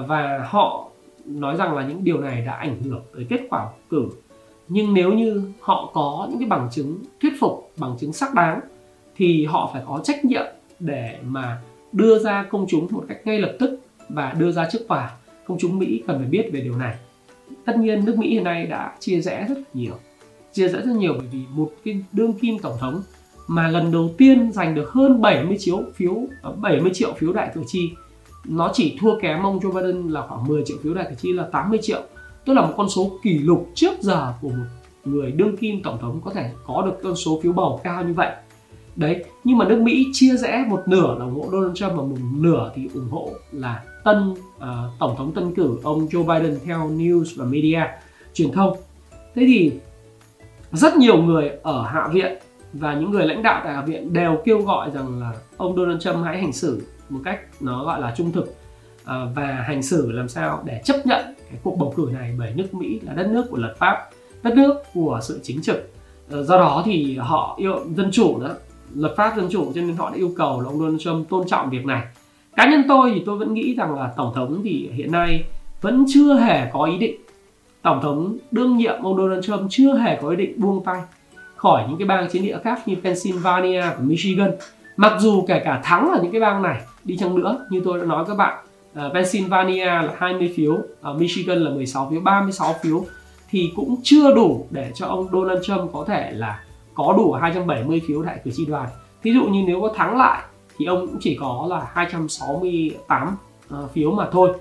Uh, 0.00 0.08
và 0.08 0.46
họ 0.48 0.90
nói 1.24 1.56
rằng 1.56 1.74
là 1.76 1.86
những 1.86 2.04
điều 2.04 2.20
này 2.20 2.44
đã 2.46 2.52
ảnh 2.52 2.82
hưởng 2.82 3.02
tới 3.14 3.26
kết 3.28 3.40
quả 3.50 3.64
bầu 3.64 3.74
cử 3.90 4.08
nhưng 4.68 4.94
nếu 4.94 5.12
như 5.12 5.42
họ 5.60 5.90
có 5.94 6.26
những 6.30 6.38
cái 6.38 6.48
bằng 6.48 6.68
chứng 6.72 6.98
thuyết 7.22 7.32
phục, 7.40 7.72
bằng 7.76 7.96
chứng 8.00 8.12
xác 8.12 8.34
đáng, 8.34 8.60
thì 9.16 9.44
họ 9.44 9.70
phải 9.72 9.82
có 9.86 10.00
trách 10.04 10.24
nhiệm 10.24 10.44
để 10.80 11.18
mà 11.24 11.60
đưa 11.92 12.18
ra 12.18 12.46
công 12.50 12.66
chúng 12.68 12.86
một 12.90 13.04
cách 13.08 13.18
ngay 13.24 13.40
lập 13.40 13.56
tức 13.58 13.80
và 14.08 14.34
đưa 14.38 14.52
ra 14.52 14.68
trước 14.72 14.88
tòa. 14.88 15.10
Công 15.46 15.58
chúng 15.60 15.78
mỹ 15.78 16.02
cần 16.06 16.18
phải 16.18 16.26
biết 16.26 16.50
về 16.52 16.60
điều 16.60 16.76
này. 16.76 16.94
Tất 17.64 17.76
nhiên 17.78 18.04
nước 18.04 18.18
mỹ 18.18 18.30
hiện 18.30 18.44
nay 18.44 18.66
đã 18.66 18.92
chia 19.00 19.20
rẽ 19.20 19.46
rất 19.48 19.76
nhiều, 19.76 19.94
chia 20.52 20.68
rẽ 20.68 20.80
rất 20.80 20.96
nhiều 20.96 21.14
bởi 21.18 21.26
vì 21.32 21.40
một 21.50 21.72
cái 21.84 22.02
đương 22.12 22.32
kim 22.32 22.58
tổng 22.58 22.76
thống 22.80 23.02
mà 23.46 23.68
lần 23.68 23.92
đầu 23.92 24.10
tiên 24.18 24.52
giành 24.52 24.74
được 24.74 24.90
hơn 24.90 25.20
70 25.20 25.56
triệu 25.60 25.82
phiếu 25.94 26.16
ờ, 26.42 26.52
70 26.52 26.90
triệu 26.94 27.12
phiếu 27.12 27.32
đại 27.32 27.50
cử 27.54 27.62
tri, 27.66 27.90
nó 28.44 28.70
chỉ 28.74 28.96
thua 29.00 29.20
kém 29.20 29.42
ông 29.42 29.58
Joe 29.58 29.72
Biden 29.72 30.08
là 30.08 30.26
khoảng 30.26 30.46
10 30.46 30.62
triệu 30.66 30.76
phiếu 30.82 30.94
đại 30.94 31.06
cử 31.08 31.14
tri 31.14 31.32
là 31.32 31.48
80 31.52 31.78
triệu 31.82 32.02
tức 32.46 32.52
là 32.52 32.62
một 32.62 32.74
con 32.76 32.88
số 32.88 33.18
kỷ 33.22 33.38
lục 33.38 33.70
trước 33.74 34.00
giờ 34.00 34.32
của 34.42 34.48
một 34.48 34.64
người 35.04 35.32
đương 35.32 35.56
kim 35.56 35.82
tổng 35.82 35.98
thống 36.00 36.20
có 36.24 36.30
thể 36.30 36.50
có 36.66 36.82
được 36.86 36.98
con 37.02 37.16
số 37.16 37.40
phiếu 37.42 37.52
bầu 37.52 37.80
cao 37.84 38.04
như 38.04 38.12
vậy. 38.12 38.30
Đấy 38.96 39.24
nhưng 39.44 39.58
mà 39.58 39.68
nước 39.68 39.80
Mỹ 39.80 40.06
chia 40.12 40.36
rẽ 40.36 40.64
một 40.68 40.82
nửa 40.86 41.16
là 41.18 41.24
ủng 41.24 41.34
hộ 41.34 41.48
Donald 41.52 41.76
Trump 41.76 41.92
và 41.92 42.02
một 42.02 42.16
nửa 42.32 42.72
thì 42.74 42.88
ủng 42.94 43.08
hộ 43.10 43.30
là 43.52 43.82
tân 44.04 44.30
uh, 44.30 44.98
tổng 44.98 45.14
thống 45.16 45.32
tân 45.32 45.54
cử 45.54 45.78
ông 45.82 46.06
Joe 46.06 46.26
Biden 46.26 46.58
theo 46.64 46.78
news 46.78 47.24
và 47.36 47.44
media 47.44 47.80
truyền 48.34 48.52
thông. 48.52 48.76
Thế 49.34 49.44
thì 49.46 49.72
rất 50.72 50.96
nhiều 50.96 51.22
người 51.22 51.50
ở 51.62 51.82
hạ 51.82 52.08
viện 52.12 52.38
và 52.72 52.94
những 52.94 53.10
người 53.10 53.26
lãnh 53.26 53.42
đạo 53.42 53.60
tại 53.64 53.74
hạ 53.74 53.82
viện 53.82 54.12
đều 54.12 54.36
kêu 54.44 54.62
gọi 54.62 54.90
rằng 54.90 55.20
là 55.20 55.32
ông 55.56 55.76
Donald 55.76 56.02
Trump 56.02 56.16
hãy 56.24 56.40
hành 56.40 56.52
xử 56.52 56.82
một 57.08 57.20
cách 57.24 57.40
nó 57.60 57.84
gọi 57.84 58.00
là 58.00 58.14
trung 58.16 58.32
thực 58.32 58.44
uh, 59.02 59.08
và 59.34 59.64
hành 59.66 59.82
xử 59.82 60.12
làm 60.12 60.28
sao 60.28 60.62
để 60.64 60.80
chấp 60.84 61.06
nhận 61.06 61.35
cái 61.50 61.58
cuộc 61.62 61.78
bầu 61.78 61.94
cử 61.96 62.10
này 62.12 62.34
bởi 62.38 62.52
nước 62.54 62.74
Mỹ 62.74 63.00
là 63.02 63.12
đất 63.12 63.26
nước 63.26 63.46
của 63.50 63.56
luật 63.56 63.76
pháp, 63.78 64.10
đất 64.42 64.56
nước 64.56 64.82
của 64.94 65.18
sự 65.22 65.40
chính 65.42 65.62
trực. 65.62 65.90
Ờ, 66.30 66.42
do 66.42 66.56
đó 66.56 66.82
thì 66.84 67.16
họ 67.16 67.54
yêu 67.58 67.80
dân 67.96 68.10
chủ 68.12 68.40
đó, 68.40 68.48
luật 68.94 69.16
pháp 69.16 69.36
dân 69.36 69.48
chủ 69.50 69.72
cho 69.74 69.80
nên 69.80 69.96
họ 69.96 70.10
đã 70.10 70.16
yêu 70.16 70.32
cầu 70.36 70.60
là 70.60 70.68
ông 70.68 70.78
Donald 70.78 71.00
Trump 71.00 71.28
tôn 71.28 71.48
trọng 71.48 71.70
việc 71.70 71.86
này. 71.86 72.02
Cá 72.56 72.70
nhân 72.70 72.82
tôi 72.88 73.12
thì 73.14 73.22
tôi 73.26 73.38
vẫn 73.38 73.54
nghĩ 73.54 73.74
rằng 73.74 73.94
là 73.94 74.12
tổng 74.16 74.32
thống 74.34 74.60
thì 74.64 74.90
hiện 74.92 75.12
nay 75.12 75.44
vẫn 75.80 76.04
chưa 76.08 76.34
hề 76.34 76.70
có 76.72 76.84
ý 76.84 76.98
định. 76.98 77.16
Tổng 77.82 78.00
thống 78.02 78.38
đương 78.50 78.76
nhiệm 78.76 79.02
ông 79.02 79.16
Donald 79.16 79.44
Trump 79.44 79.60
chưa 79.70 79.94
hề 79.98 80.18
có 80.22 80.28
ý 80.28 80.36
định 80.36 80.60
buông 80.60 80.84
tay 80.84 81.00
khỏi 81.56 81.84
những 81.88 81.98
cái 81.98 82.08
bang 82.08 82.28
chiến 82.30 82.42
địa 82.42 82.58
khác 82.64 82.88
như 82.88 82.96
Pennsylvania 83.04 83.80
và 83.80 83.96
Michigan. 84.00 84.50
Mặc 84.96 85.12
dù 85.18 85.44
kể 85.48 85.62
cả 85.64 85.80
thắng 85.84 86.10
ở 86.10 86.20
những 86.22 86.32
cái 86.32 86.40
bang 86.40 86.62
này 86.62 86.80
đi 87.04 87.16
chăng 87.16 87.34
nữa, 87.34 87.66
như 87.70 87.80
tôi 87.84 87.98
đã 87.98 88.06
nói 88.06 88.24
các 88.28 88.34
bạn 88.34 88.65
uh, 89.06 89.12
Pennsylvania 89.14 89.84
là 89.84 90.14
20 90.18 90.52
phiếu 90.56 90.72
uh, 90.72 91.20
Michigan 91.20 91.58
là 91.58 91.70
16 91.70 92.10
phiếu 92.10 92.20
36 92.20 92.74
phiếu. 92.82 93.04
Thì 93.50 93.72
cũng 93.76 93.96
chưa 94.02 94.34
đủ 94.34 94.66
để 94.70 94.90
cho 94.94 95.06
ông 95.06 95.28
Donald 95.32 95.62
Trump 95.62 95.92
có 95.92 96.04
thể 96.08 96.32
là 96.32 96.64
có 96.94 97.14
đủ 97.16 97.32
270 97.32 98.02
phiếu 98.08 98.22
đại 98.22 98.40
cử 98.44 98.50
tri 98.54 98.66
đoàn. 98.66 98.88
Ví 99.22 99.32
dụ 99.34 99.44
như 99.44 99.62
nếu 99.66 99.80
có 99.80 99.92
thắng 99.96 100.16
lại 100.16 100.42
thì 100.78 100.86
ông 100.86 101.06
cũng 101.06 101.16
chỉ 101.20 101.36
có 101.40 101.66
là 101.70 101.86
268 101.92 103.28
uh, 103.28 103.34
ờ, 103.68 103.88
phiếu 103.92 104.10
mà 104.10 104.28
thôi. 104.32 104.52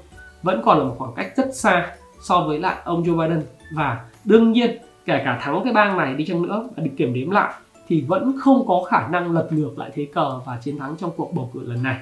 Vẫn 0.43 0.61
còn 0.65 0.77
là 0.77 0.83
một 0.83 0.95
khoảng 0.97 1.13
cách 1.15 1.31
rất 1.37 1.55
xa 1.55 1.95
so 2.21 2.41
với 2.41 2.59
lại 2.59 2.75
ông 2.83 3.03
Joe 3.03 3.17
Biden. 3.17 3.43
Và 3.75 4.05
đương 4.23 4.51
nhiên 4.51 4.77
kể 5.05 5.21
cả 5.25 5.39
thắng 5.41 5.61
cái 5.63 5.73
bang 5.73 5.97
này 5.97 6.13
đi 6.13 6.25
chăng 6.25 6.41
nữa 6.41 6.69
và 6.75 6.83
được 6.83 6.91
kiểm 6.97 7.13
đếm 7.13 7.29
lại 7.29 7.53
thì 7.87 8.01
vẫn 8.01 8.35
không 8.39 8.67
có 8.67 8.83
khả 8.89 9.07
năng 9.07 9.31
lật 9.31 9.47
ngược 9.51 9.77
lại 9.77 9.91
thế 9.93 10.07
cờ 10.13 10.39
và 10.45 10.57
chiến 10.63 10.77
thắng 10.77 10.95
trong 10.97 11.11
cuộc 11.17 11.33
bầu 11.33 11.51
cử 11.53 11.63
lần 11.63 11.83
này. 11.83 11.97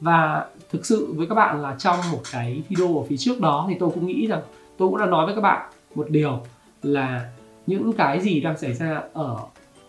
Và 0.00 0.46
thực 0.72 0.86
sự 0.86 1.12
với 1.16 1.26
các 1.26 1.34
bạn 1.34 1.62
là 1.62 1.76
trong 1.78 1.98
một 2.12 2.20
cái 2.32 2.62
video 2.68 2.98
ở 2.98 3.04
phía 3.08 3.16
trước 3.16 3.40
đó 3.40 3.66
thì 3.68 3.76
tôi 3.80 3.90
cũng 3.94 4.06
nghĩ 4.06 4.26
rằng 4.26 4.42
tôi 4.78 4.88
cũng 4.88 4.98
đã 4.98 5.06
nói 5.06 5.26
với 5.26 5.34
các 5.34 5.40
bạn 5.40 5.70
một 5.94 6.10
điều 6.10 6.40
là 6.82 7.30
những 7.66 7.92
cái 7.92 8.20
gì 8.20 8.40
đang 8.40 8.58
xảy 8.58 8.74
ra 8.74 9.02
ở 9.12 9.36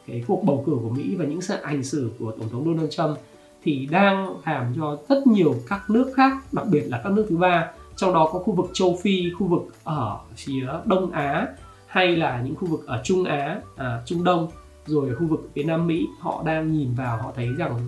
cái 0.08 0.24
cuộc 0.28 0.44
bầu 0.44 0.64
cử 0.66 0.78
của 0.82 0.90
Mỹ 0.90 1.16
và 1.16 1.26
những 1.26 1.42
sự 1.42 1.56
hành 1.64 1.84
xử 1.84 2.12
của 2.20 2.32
tổng 2.32 2.50
thống 2.50 2.66
Donald 2.66 2.90
Trump 2.92 3.18
thì 3.64 3.88
đang 3.92 4.36
làm 4.46 4.74
cho 4.76 4.98
rất 5.10 5.28
nhiều 5.28 5.56
các 5.70 5.90
nước 5.90 6.12
khác 6.16 6.38
đặc 6.52 6.66
biệt 6.72 6.84
là 6.88 7.02
các 7.04 7.12
nước 7.12 7.26
thứ 7.30 7.38
ba 7.38 7.72
trong 7.96 8.14
đó 8.14 8.30
có 8.34 8.40
khu 8.40 8.54
vực 8.54 8.70
châu 8.74 8.98
Phi, 9.02 9.32
khu 9.40 9.48
vực 9.48 9.62
ở 9.84 10.18
phía 10.36 10.68
Đông 10.86 11.12
Á 11.12 11.48
hay 11.88 12.16
là 12.16 12.42
những 12.46 12.56
khu 12.56 12.68
vực 12.68 12.88
ở 12.88 13.02
Trung 13.04 13.24
Á, 13.24 13.62
à, 13.78 14.02
Trung 14.06 14.24
Đông 14.24 14.48
rồi 14.86 15.16
khu 15.16 15.28
vực 15.28 15.50
phía 15.56 15.64
Nam 15.64 15.88
Mỹ 15.88 16.08
họ 16.20 16.44
đang 16.46 16.72
nhìn 16.72 16.94
vào 16.94 17.18
họ 17.18 17.32
thấy 17.36 17.50
rằng 17.58 17.80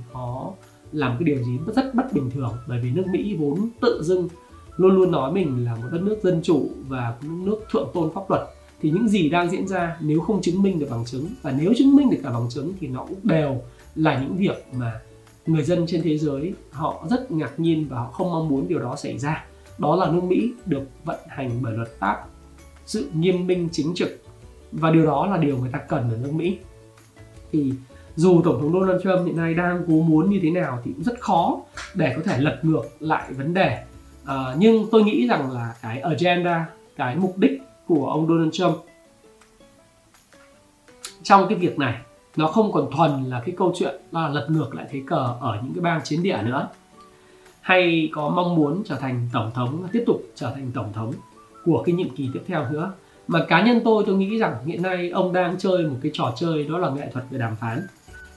làm 0.92 1.18
cái 1.20 1.24
điều 1.24 1.44
gì 1.44 1.58
rất 1.76 1.96
bất 1.96 2.14
bình 2.14 2.32
thường. 2.32 2.54
Bởi 2.68 2.80
vì 2.80 2.92
nước 2.92 3.08
Mỹ 3.08 3.36
vốn 3.40 3.70
tự 3.82 4.04
dưng 4.04 4.30
luôn 4.78 4.96
luôn 4.96 5.12
nói 5.12 5.32
mình 5.32 5.66
là 5.66 5.76
một 5.76 5.88
đất 5.92 6.02
nước 6.02 6.20
dân 6.24 6.42
chủ 6.44 6.70
và 6.88 7.16
một 7.22 7.46
nước 7.46 7.66
thượng 7.72 7.90
tôn 7.94 8.12
pháp 8.14 8.30
luật. 8.30 8.42
Thì 8.82 8.92
những 8.92 9.08
gì 9.08 9.30
đang 9.30 9.50
diễn 9.50 9.68
ra 9.68 9.98
nếu 10.02 10.20
không 10.22 10.42
chứng 10.42 10.64
minh 10.64 10.80
được 10.80 10.88
bằng 10.90 11.06
chứng, 11.06 11.28
và 11.42 11.52
nếu 11.52 11.74
chứng 11.78 11.96
minh 11.96 12.10
được 12.10 12.18
cả 12.24 12.30
bằng 12.30 12.50
chứng 12.50 12.74
thì 12.80 12.88
nó 12.88 13.06
cũng 13.06 13.20
đều 13.24 13.62
là 13.96 14.22
những 14.22 14.38
việc 14.38 14.66
mà 14.74 15.02
người 15.46 15.64
dân 15.64 15.86
trên 15.88 16.02
thế 16.02 16.18
giới 16.18 16.54
họ 16.72 17.06
rất 17.10 17.32
ngạc 17.32 17.60
nhiên 17.60 17.88
và 17.90 17.98
họ 17.98 18.12
không 18.12 18.32
mong 18.32 18.50
muốn 18.50 18.68
điều 18.68 18.80
đó 18.80 18.96
xảy 18.96 19.18
ra. 19.18 19.46
Đó 19.78 19.96
là 19.96 20.12
nước 20.12 20.24
Mỹ 20.24 20.54
được 20.66 20.84
vận 21.06 21.20
hành 21.28 21.52
bởi 21.62 21.74
luật 21.74 21.90
pháp 22.00 22.26
sự 22.86 23.10
nghiêm 23.14 23.48
minh 23.48 23.70
chính 23.72 23.94
trực. 23.96 24.22
Và 24.72 24.92
điều 24.92 25.06
đó 25.06 25.28
là 25.28 25.38
điều 25.38 25.58
người 25.58 25.70
ta 25.72 25.80
cần 25.80 26.10
ở 26.10 26.18
nước 26.24 26.34
Mỹ. 26.34 26.58
Thì 27.52 27.74
dù 28.16 28.42
tổng 28.46 28.62
thống 28.62 28.74
Donald 28.74 29.04
Trump 29.04 29.26
hiện 29.26 29.38
nay 29.38 29.54
đang 29.54 29.84
cố 29.88 29.94
muốn 29.94 30.30
như 30.30 30.40
thế 30.42 30.50
nào 30.50 30.80
thì 30.84 30.92
cũng 30.94 31.04
rất 31.04 31.20
khó 31.20 31.62
để 31.94 32.14
có 32.16 32.22
thể 32.26 32.38
lật 32.38 32.60
ngược 32.62 32.84
lại 33.00 33.34
vấn 33.34 33.54
đề. 33.54 33.84
À, 34.26 34.56
nhưng 34.58 34.88
tôi 34.92 35.04
nghĩ 35.04 35.28
rằng 35.28 35.52
là 35.52 35.76
cái 35.82 36.00
agenda 36.00 36.66
cái 36.96 37.16
mục 37.16 37.38
đích 37.38 37.62
của 37.88 38.08
ông 38.08 38.28
Donald 38.28 38.52
Trump 38.54 38.76
trong 41.24 41.48
cái 41.50 41.58
việc 41.58 41.80
này 41.80 41.96
nó 42.36 42.48
không 42.48 42.72
còn 42.72 42.92
thuần 42.92 43.24
là 43.24 43.42
cái 43.46 43.56
câu 43.58 43.74
chuyện 43.78 43.96
là 44.12 44.28
lật 44.28 44.48
ngược 44.50 44.76
lại 44.76 44.86
thế 44.92 45.02
cờ 45.08 45.36
ở 45.40 45.60
những 45.64 45.74
cái 45.74 45.82
bang 45.82 46.02
chiến 46.04 46.24
địa 46.24 46.40
nữa. 46.46 46.68
Hay 47.62 48.10
có 48.14 48.30
mong 48.30 48.56
muốn 48.56 48.84
trở 48.86 48.96
thành 48.96 49.30
tổng 49.34 49.52
thống 49.54 49.88
tiếp 49.92 50.04
tục 50.08 50.22
trở 50.36 50.52
thành 50.56 50.72
tổng 50.74 50.94
thống 50.94 51.14
của 51.66 51.84
cái 51.86 51.96
nhiệm 51.96 52.16
kỳ 52.16 52.30
tiếp 52.34 52.42
theo 52.48 52.70
nữa. 52.72 52.92
Mà 53.28 53.46
cá 53.48 53.66
nhân 53.66 53.82
tôi 53.84 54.04
tôi 54.08 54.16
nghĩ 54.16 54.38
rằng 54.38 54.66
hiện 54.66 54.82
nay 54.82 55.10
ông 55.10 55.34
đang 55.34 55.58
chơi 55.58 55.84
một 55.84 55.96
cái 56.02 56.12
trò 56.14 56.34
chơi 56.36 56.64
đó 56.64 56.78
là 56.78 56.90
nghệ 56.90 57.10
thuật 57.14 57.26
về 57.30 57.40
đàm 57.40 57.56
phán 57.56 57.88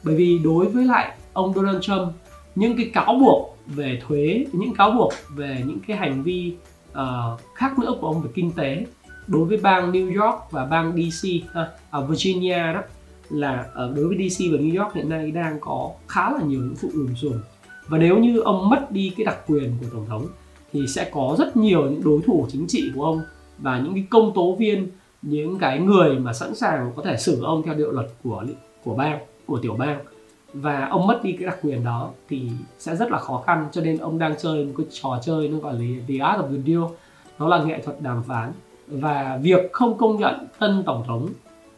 bởi 0.09 0.17
vì 0.17 0.39
đối 0.45 0.67
với 0.67 0.85
lại 0.85 1.17
ông 1.33 1.55
Donald 1.55 1.81
Trump 1.81 2.09
những 2.55 2.77
cái 2.77 2.91
cáo 2.95 3.15
buộc 3.15 3.57
về 3.67 4.01
thuế 4.07 4.45
những 4.53 4.75
cáo 4.75 4.91
buộc 4.91 5.13
về 5.37 5.63
những 5.67 5.79
cái 5.87 5.97
hành 5.97 6.23
vi 6.23 6.55
uh, 6.93 6.97
khác 7.55 7.79
nữa 7.79 7.95
của 8.01 8.07
ông 8.07 8.23
về 8.23 8.31
kinh 8.35 8.51
tế 8.53 8.87
đối 9.27 9.45
với 9.45 9.57
bang 9.57 9.93
New 9.93 10.23
York 10.23 10.51
và 10.51 10.65
bang 10.65 10.93
DC 10.93 11.29
ha, 11.55 11.63
à, 11.63 11.69
ở 11.91 12.03
à, 12.03 12.07
Virginia 12.07 12.73
đó 12.73 12.83
là 13.31 13.67
ở 13.75 13.93
đối 13.97 14.09
với 14.09 14.29
DC 14.29 14.45
và 14.53 14.59
New 14.59 14.83
York 14.83 14.95
hiện 14.95 15.09
nay 15.09 15.31
đang 15.31 15.61
có 15.61 15.91
khá 16.09 16.31
là 16.31 16.41
nhiều 16.43 16.61
những 16.61 16.75
vụ 16.81 16.89
lùm 16.93 17.15
xùm. 17.15 17.33
Và 17.89 17.99
nếu 17.99 18.19
như 18.19 18.41
ông 18.41 18.69
mất 18.69 18.91
đi 18.91 19.13
cái 19.17 19.25
đặc 19.25 19.39
quyền 19.47 19.73
của 19.81 19.87
tổng 19.93 20.07
thống 20.09 20.27
thì 20.73 20.87
sẽ 20.87 21.11
có 21.13 21.37
rất 21.39 21.57
nhiều 21.57 21.83
những 21.83 22.05
đối 22.05 22.21
thủ 22.23 22.47
chính 22.53 22.67
trị 22.67 22.91
của 22.95 23.05
ông 23.05 23.23
và 23.59 23.81
những 23.81 23.95
cái 23.95 24.07
công 24.11 24.33
tố 24.35 24.57
viên 24.59 24.89
những 25.23 25.59
cái 25.59 25.81
người 25.81 26.19
mà 26.19 26.33
sẵn 26.33 26.55
sàng 26.55 26.93
có 26.97 27.03
thể 27.03 27.17
xử 27.17 27.43
ông 27.45 27.63
theo 27.63 27.75
điều 27.75 27.91
luật 27.93 28.07
của 28.25 28.45
của 28.85 28.95
bang 28.95 29.19
của 29.49 29.59
tiểu 29.59 29.75
bang. 29.79 29.99
Và 30.53 30.89
ông 30.91 31.07
mất 31.07 31.21
đi 31.23 31.33
cái 31.33 31.47
đặc 31.47 31.59
quyền 31.63 31.85
đó 31.85 32.11
thì 32.29 32.51
sẽ 32.79 32.97
rất 32.97 33.11
là 33.11 33.19
khó 33.19 33.43
khăn 33.47 33.69
cho 33.73 33.81
nên 33.81 33.99
ông 33.99 34.19
đang 34.19 34.35
chơi 34.39 34.65
một 34.65 34.73
cái 34.77 34.87
trò 35.03 35.19
chơi 35.23 35.49
nó 35.49 35.59
gọi 35.59 35.75
là 35.75 35.81
the 36.09 36.15
art 36.19 36.41
of 36.41 36.57
the 36.57 36.63
deal 36.67 36.83
nó 37.39 37.49
là 37.49 37.65
nghệ 37.65 37.83
thuật 37.85 38.01
đàm 38.01 38.23
phán. 38.23 38.53
Và 38.87 39.39
việc 39.43 39.73
không 39.73 39.99
công 39.99 40.17
nhận 40.17 40.47
tân 40.59 40.83
tổng 40.87 41.05
thống 41.07 41.29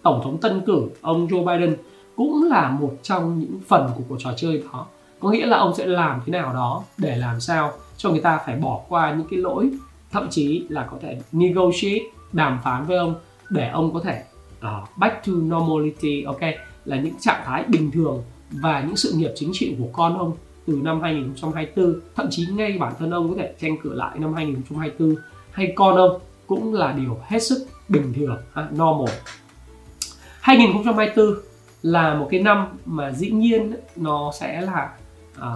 tổng 0.02 0.20
thống 0.24 0.38
tân 0.38 0.60
cử 0.66 0.88
ông 1.00 1.26
Joe 1.26 1.44
Biden 1.44 1.76
cũng 2.16 2.48
là 2.50 2.70
một 2.80 2.92
trong 3.02 3.38
những 3.38 3.60
phần 3.68 3.90
của 3.96 4.02
cuộc 4.08 4.16
trò 4.18 4.32
chơi 4.36 4.62
đó. 4.72 4.86
Có 5.20 5.30
nghĩa 5.30 5.46
là 5.46 5.58
ông 5.58 5.74
sẽ 5.74 5.86
làm 5.86 6.20
thế 6.26 6.30
nào 6.32 6.52
đó 6.54 6.84
để 6.98 7.16
làm 7.16 7.40
sao 7.40 7.72
cho 7.96 8.10
người 8.10 8.20
ta 8.20 8.38
phải 8.46 8.56
bỏ 8.56 8.80
qua 8.88 9.14
những 9.14 9.26
cái 9.30 9.38
lỗi 9.38 9.70
thậm 10.10 10.28
chí 10.30 10.66
là 10.68 10.88
có 10.90 10.96
thể 11.02 11.18
negotiate 11.32 12.04
đàm 12.32 12.58
phán 12.64 12.86
với 12.86 12.96
ông 12.96 13.14
để 13.50 13.68
ông 13.68 13.94
có 13.94 14.00
thể 14.00 14.22
uh, 14.58 14.98
back 14.98 15.26
to 15.26 15.32
normality 15.32 16.22
ok? 16.22 16.40
Là 16.84 17.00
những 17.00 17.14
trạng 17.20 17.42
thái 17.44 17.64
bình 17.68 17.90
thường 17.90 18.22
và 18.50 18.80
những 18.80 18.96
sự 18.96 19.12
nghiệp 19.12 19.30
chính 19.34 19.50
trị 19.52 19.76
của 19.78 19.88
con 19.92 20.18
ông 20.18 20.32
từ 20.66 20.80
năm 20.82 21.00
2024 21.00 22.00
thậm 22.16 22.26
chí 22.30 22.46
ngay 22.46 22.78
bản 22.78 22.92
thân 22.98 23.10
ông 23.10 23.30
có 23.30 23.36
thể 23.38 23.54
tranh 23.60 23.76
cử 23.82 23.94
lại 23.94 24.18
năm 24.18 24.34
2024 24.34 25.16
hay 25.50 25.72
con 25.76 25.96
ông 25.96 26.20
cũng 26.46 26.74
là 26.74 26.92
điều 26.92 27.18
hết 27.22 27.38
sức 27.38 27.66
bình 27.88 28.12
thường 28.16 28.38
à, 28.54 28.68
normal. 28.70 29.16
2024 30.40 31.34
là 31.82 32.14
một 32.14 32.28
cái 32.30 32.40
năm 32.42 32.66
mà 32.86 33.12
dĩ 33.12 33.30
nhiên 33.30 33.76
nó 33.96 34.32
sẽ 34.40 34.60
là 34.60 34.90
à, 35.38 35.50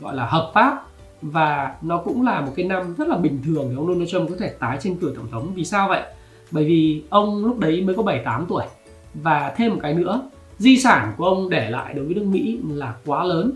gọi 0.00 0.16
là 0.16 0.26
hợp 0.26 0.50
pháp 0.54 0.84
và 1.22 1.74
nó 1.82 1.98
cũng 1.98 2.22
là 2.22 2.40
một 2.40 2.52
cái 2.56 2.66
năm 2.66 2.94
rất 2.98 3.08
là 3.08 3.16
bình 3.16 3.40
thường 3.44 3.66
để 3.70 3.76
ông 3.76 3.86
Donald 3.86 4.10
Trump 4.10 4.30
có 4.30 4.36
thể 4.38 4.48
tái 4.48 4.78
tranh 4.80 4.96
cử 4.96 5.12
tổng 5.16 5.30
thống. 5.30 5.52
Vì 5.54 5.64
sao 5.64 5.88
vậy? 5.88 6.02
Bởi 6.50 6.64
vì 6.64 7.02
ông 7.08 7.44
lúc 7.44 7.58
đấy 7.58 7.82
mới 7.82 7.94
có 7.94 8.02
78 8.02 8.46
tuổi 8.48 8.64
và 9.22 9.54
thêm 9.56 9.72
một 9.72 9.78
cái 9.82 9.94
nữa, 9.94 10.22
di 10.58 10.78
sản 10.78 11.12
của 11.16 11.24
ông 11.24 11.50
để 11.50 11.70
lại 11.70 11.94
đối 11.94 12.04
với 12.04 12.14
nước 12.14 12.24
Mỹ 12.24 12.58
là 12.68 12.94
quá 13.06 13.24
lớn. 13.24 13.52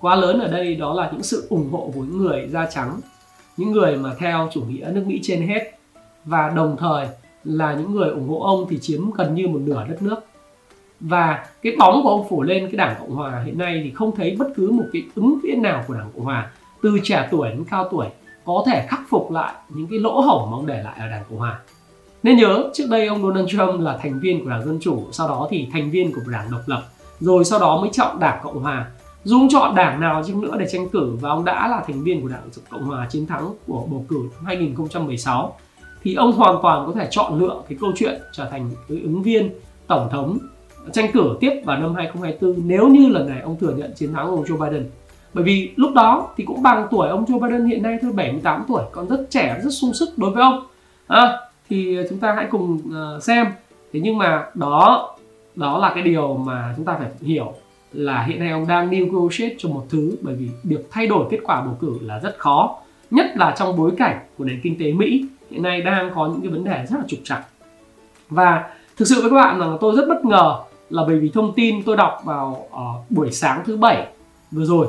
Quá 0.00 0.16
lớn 0.16 0.40
ở 0.40 0.48
đây 0.48 0.74
đó 0.74 0.94
là 0.94 1.10
những 1.12 1.22
sự 1.22 1.46
ủng 1.50 1.68
hộ 1.72 1.90
của 1.94 2.00
những 2.00 2.18
người 2.18 2.48
da 2.48 2.66
trắng, 2.66 3.00
những 3.56 3.72
người 3.72 3.96
mà 3.96 4.14
theo 4.18 4.48
chủ 4.52 4.62
nghĩa 4.68 4.90
nước 4.94 5.04
Mỹ 5.06 5.20
trên 5.22 5.48
hết. 5.48 5.78
Và 6.24 6.52
đồng 6.56 6.76
thời 6.78 7.06
là 7.44 7.74
những 7.74 7.94
người 7.94 8.10
ủng 8.10 8.28
hộ 8.28 8.40
ông 8.40 8.66
thì 8.70 8.78
chiếm 8.78 9.10
gần 9.10 9.34
như 9.34 9.48
một 9.48 9.60
nửa 9.64 9.84
đất 9.88 10.02
nước. 10.02 10.16
Và 11.00 11.46
cái 11.62 11.76
bóng 11.78 12.02
của 12.02 12.08
ông 12.08 12.28
phủ 12.28 12.42
lên 12.42 12.66
cái 12.66 12.76
đảng 12.76 12.96
cộng 13.00 13.14
hòa 13.14 13.42
hiện 13.46 13.58
nay 13.58 13.80
thì 13.84 13.90
không 13.90 14.16
thấy 14.16 14.36
bất 14.38 14.46
cứ 14.56 14.70
một 14.70 14.84
cái 14.92 15.02
ứng 15.14 15.38
viên 15.42 15.62
nào 15.62 15.84
của 15.86 15.94
đảng 15.94 16.10
cộng 16.14 16.24
hòa, 16.24 16.50
từ 16.82 16.98
trẻ 17.02 17.28
tuổi 17.30 17.48
đến 17.48 17.64
cao 17.70 17.88
tuổi, 17.90 18.06
có 18.44 18.64
thể 18.66 18.86
khắc 18.88 19.00
phục 19.08 19.30
lại 19.30 19.52
những 19.68 19.86
cái 19.90 19.98
lỗ 19.98 20.20
hổng 20.20 20.50
mà 20.50 20.56
ông 20.56 20.66
để 20.66 20.82
lại 20.82 20.96
ở 20.98 21.08
đảng 21.08 21.24
cộng 21.30 21.38
hòa 21.38 21.60
nên 22.22 22.36
nhớ 22.36 22.70
trước 22.74 22.86
đây 22.90 23.06
ông 23.06 23.22
Donald 23.22 23.48
Trump 23.48 23.80
là 23.80 23.98
thành 24.02 24.20
viên 24.20 24.44
của 24.44 24.50
đảng 24.50 24.64
Dân 24.64 24.78
Chủ, 24.82 25.02
sau 25.12 25.28
đó 25.28 25.48
thì 25.50 25.68
thành 25.72 25.90
viên 25.90 26.12
của 26.12 26.20
đảng 26.32 26.50
độc 26.50 26.60
lập, 26.66 26.82
rồi 27.20 27.44
sau 27.44 27.58
đó 27.58 27.80
mới 27.80 27.90
chọn 27.92 28.20
đảng 28.20 28.40
Cộng 28.42 28.62
Hòa. 28.62 28.86
Dù 29.24 29.36
ông 29.36 29.48
chọn 29.50 29.74
đảng 29.74 30.00
nào 30.00 30.22
chăng 30.26 30.40
nữa 30.40 30.56
để 30.58 30.66
tranh 30.72 30.88
cử 30.88 31.16
và 31.20 31.30
ông 31.30 31.44
đã 31.44 31.68
là 31.68 31.82
thành 31.86 32.02
viên 32.02 32.22
của 32.22 32.28
đảng 32.28 32.42
Cộng 32.70 32.84
Hòa 32.84 33.06
chiến 33.10 33.26
thắng 33.26 33.54
của 33.66 33.86
bầu 33.90 34.06
cử 34.08 34.16
năm 34.34 34.44
2016 34.44 35.56
thì 36.04 36.14
ông 36.14 36.32
hoàn 36.32 36.56
toàn 36.62 36.86
có 36.86 36.92
thể 36.92 37.08
chọn 37.10 37.40
lựa 37.40 37.62
cái 37.68 37.78
câu 37.80 37.92
chuyện 37.96 38.20
trở 38.32 38.44
thành 38.50 38.70
ứng 38.88 39.22
viên 39.22 39.50
tổng 39.86 40.08
thống 40.12 40.38
tranh 40.92 41.12
cử 41.12 41.36
tiếp 41.40 41.60
vào 41.64 41.78
năm 41.78 41.94
2024 41.94 42.68
nếu 42.68 42.88
như 42.88 43.08
lần 43.08 43.28
này 43.28 43.40
ông 43.40 43.56
thừa 43.60 43.74
nhận 43.76 43.92
chiến 43.94 44.12
thắng 44.12 44.26
của 44.26 44.36
ông 44.36 44.44
Joe 44.44 44.70
Biden. 44.70 44.90
Bởi 45.34 45.44
vì 45.44 45.70
lúc 45.76 45.94
đó 45.94 46.28
thì 46.36 46.44
cũng 46.44 46.62
bằng 46.62 46.86
tuổi 46.90 47.08
ông 47.08 47.24
Joe 47.24 47.40
Biden 47.40 47.64
hiện 47.64 47.82
nay 47.82 47.98
thôi 48.02 48.12
78 48.12 48.64
tuổi 48.68 48.82
còn 48.92 49.08
rất 49.08 49.26
trẻ 49.30 49.60
rất 49.64 49.70
sung 49.70 49.94
sức 49.94 50.08
đối 50.16 50.30
với 50.30 50.42
ông. 50.42 50.66
À, 51.06 51.38
thì 51.72 51.98
chúng 52.08 52.18
ta 52.18 52.32
hãy 52.36 52.46
cùng 52.50 52.80
ờ, 52.94 53.20
xem. 53.20 53.46
Thế 53.92 54.00
nhưng 54.00 54.18
mà 54.18 54.46
đó 54.54 55.08
đó 55.54 55.78
là 55.78 55.92
cái 55.94 56.02
điều 56.02 56.36
mà 56.36 56.74
chúng 56.76 56.84
ta 56.84 56.96
phải 56.98 57.08
hiểu 57.20 57.52
là 57.92 58.22
hiện 58.22 58.40
nay 58.40 58.50
ông 58.50 58.66
đang 58.66 58.90
negotiate 58.90 59.54
cho 59.58 59.68
một 59.68 59.86
thứ 59.90 60.16
bởi 60.20 60.34
vì 60.34 60.48
việc 60.64 60.88
thay 60.90 61.06
đổi 61.06 61.26
kết 61.30 61.38
quả 61.44 61.60
bầu 61.60 61.76
cử 61.80 61.98
là 62.02 62.18
rất 62.18 62.38
khó 62.38 62.78
nhất 63.10 63.26
là 63.36 63.54
trong 63.58 63.76
bối 63.76 63.90
cảnh 63.98 64.18
của 64.38 64.44
nền 64.44 64.60
kinh 64.62 64.78
tế 64.78 64.92
Mỹ 64.92 65.26
hiện 65.50 65.62
nay 65.62 65.80
đang 65.80 66.10
có 66.14 66.26
những 66.26 66.40
cái 66.40 66.50
vấn 66.50 66.64
đề 66.64 66.86
rất 66.90 66.96
là 66.98 67.04
trục 67.08 67.20
trặc. 67.24 67.46
Và 68.28 68.70
thực 68.96 69.08
sự 69.08 69.20
với 69.20 69.30
các 69.30 69.36
bạn 69.36 69.60
là 69.60 69.76
tôi 69.80 69.96
rất 69.96 70.08
bất 70.08 70.24
ngờ 70.24 70.60
là 70.90 71.02
bởi 71.06 71.18
vì 71.18 71.30
thông 71.34 71.52
tin 71.52 71.82
tôi 71.82 71.96
đọc 71.96 72.20
vào 72.24 72.66
uh, 72.66 73.10
buổi 73.10 73.32
sáng 73.32 73.62
thứ 73.66 73.76
bảy 73.76 74.06
vừa 74.50 74.64
rồi 74.64 74.86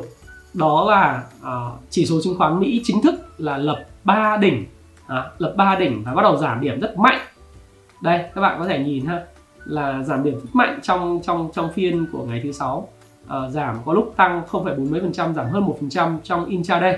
đó 0.53 0.85
là 0.89 1.23
uh, 1.41 1.79
chỉ 1.89 2.05
số 2.05 2.21
chứng 2.23 2.37
khoán 2.37 2.59
Mỹ 2.59 2.81
chính 2.83 3.01
thức 3.01 3.15
là 3.37 3.57
lập 3.57 3.85
3 4.03 4.37
đỉnh 4.37 4.65
à, 5.13 5.31
lập 5.37 5.53
ba 5.57 5.75
đỉnh 5.79 6.03
và 6.03 6.13
bắt 6.13 6.21
đầu 6.21 6.37
giảm 6.37 6.61
điểm 6.61 6.79
rất 6.79 6.97
mạnh. 6.97 7.19
Đây 8.01 8.23
các 8.35 8.41
bạn 8.41 8.59
có 8.59 8.67
thể 8.67 8.79
nhìn 8.79 9.05
ha 9.05 9.25
là 9.65 10.03
giảm 10.03 10.23
điểm 10.23 10.33
rất 10.33 10.49
mạnh 10.53 10.79
trong 10.83 11.19
trong 11.23 11.49
trong 11.53 11.73
phiên 11.73 12.05
của 12.11 12.25
ngày 12.25 12.41
thứ 12.43 12.51
sáu. 12.51 12.87
À, 13.27 13.49
giảm 13.49 13.77
có 13.85 13.93
lúc 13.93 14.13
tăng 14.17 14.41
0,4 14.49 14.91
mấy 14.91 15.01
phần 15.01 15.13
trăm 15.13 15.33
giảm 15.33 15.49
hơn 15.49 15.65
một 15.65 15.77
phần 15.79 15.89
trăm 15.89 16.19
trong 16.23 16.45
intraday. 16.45 16.97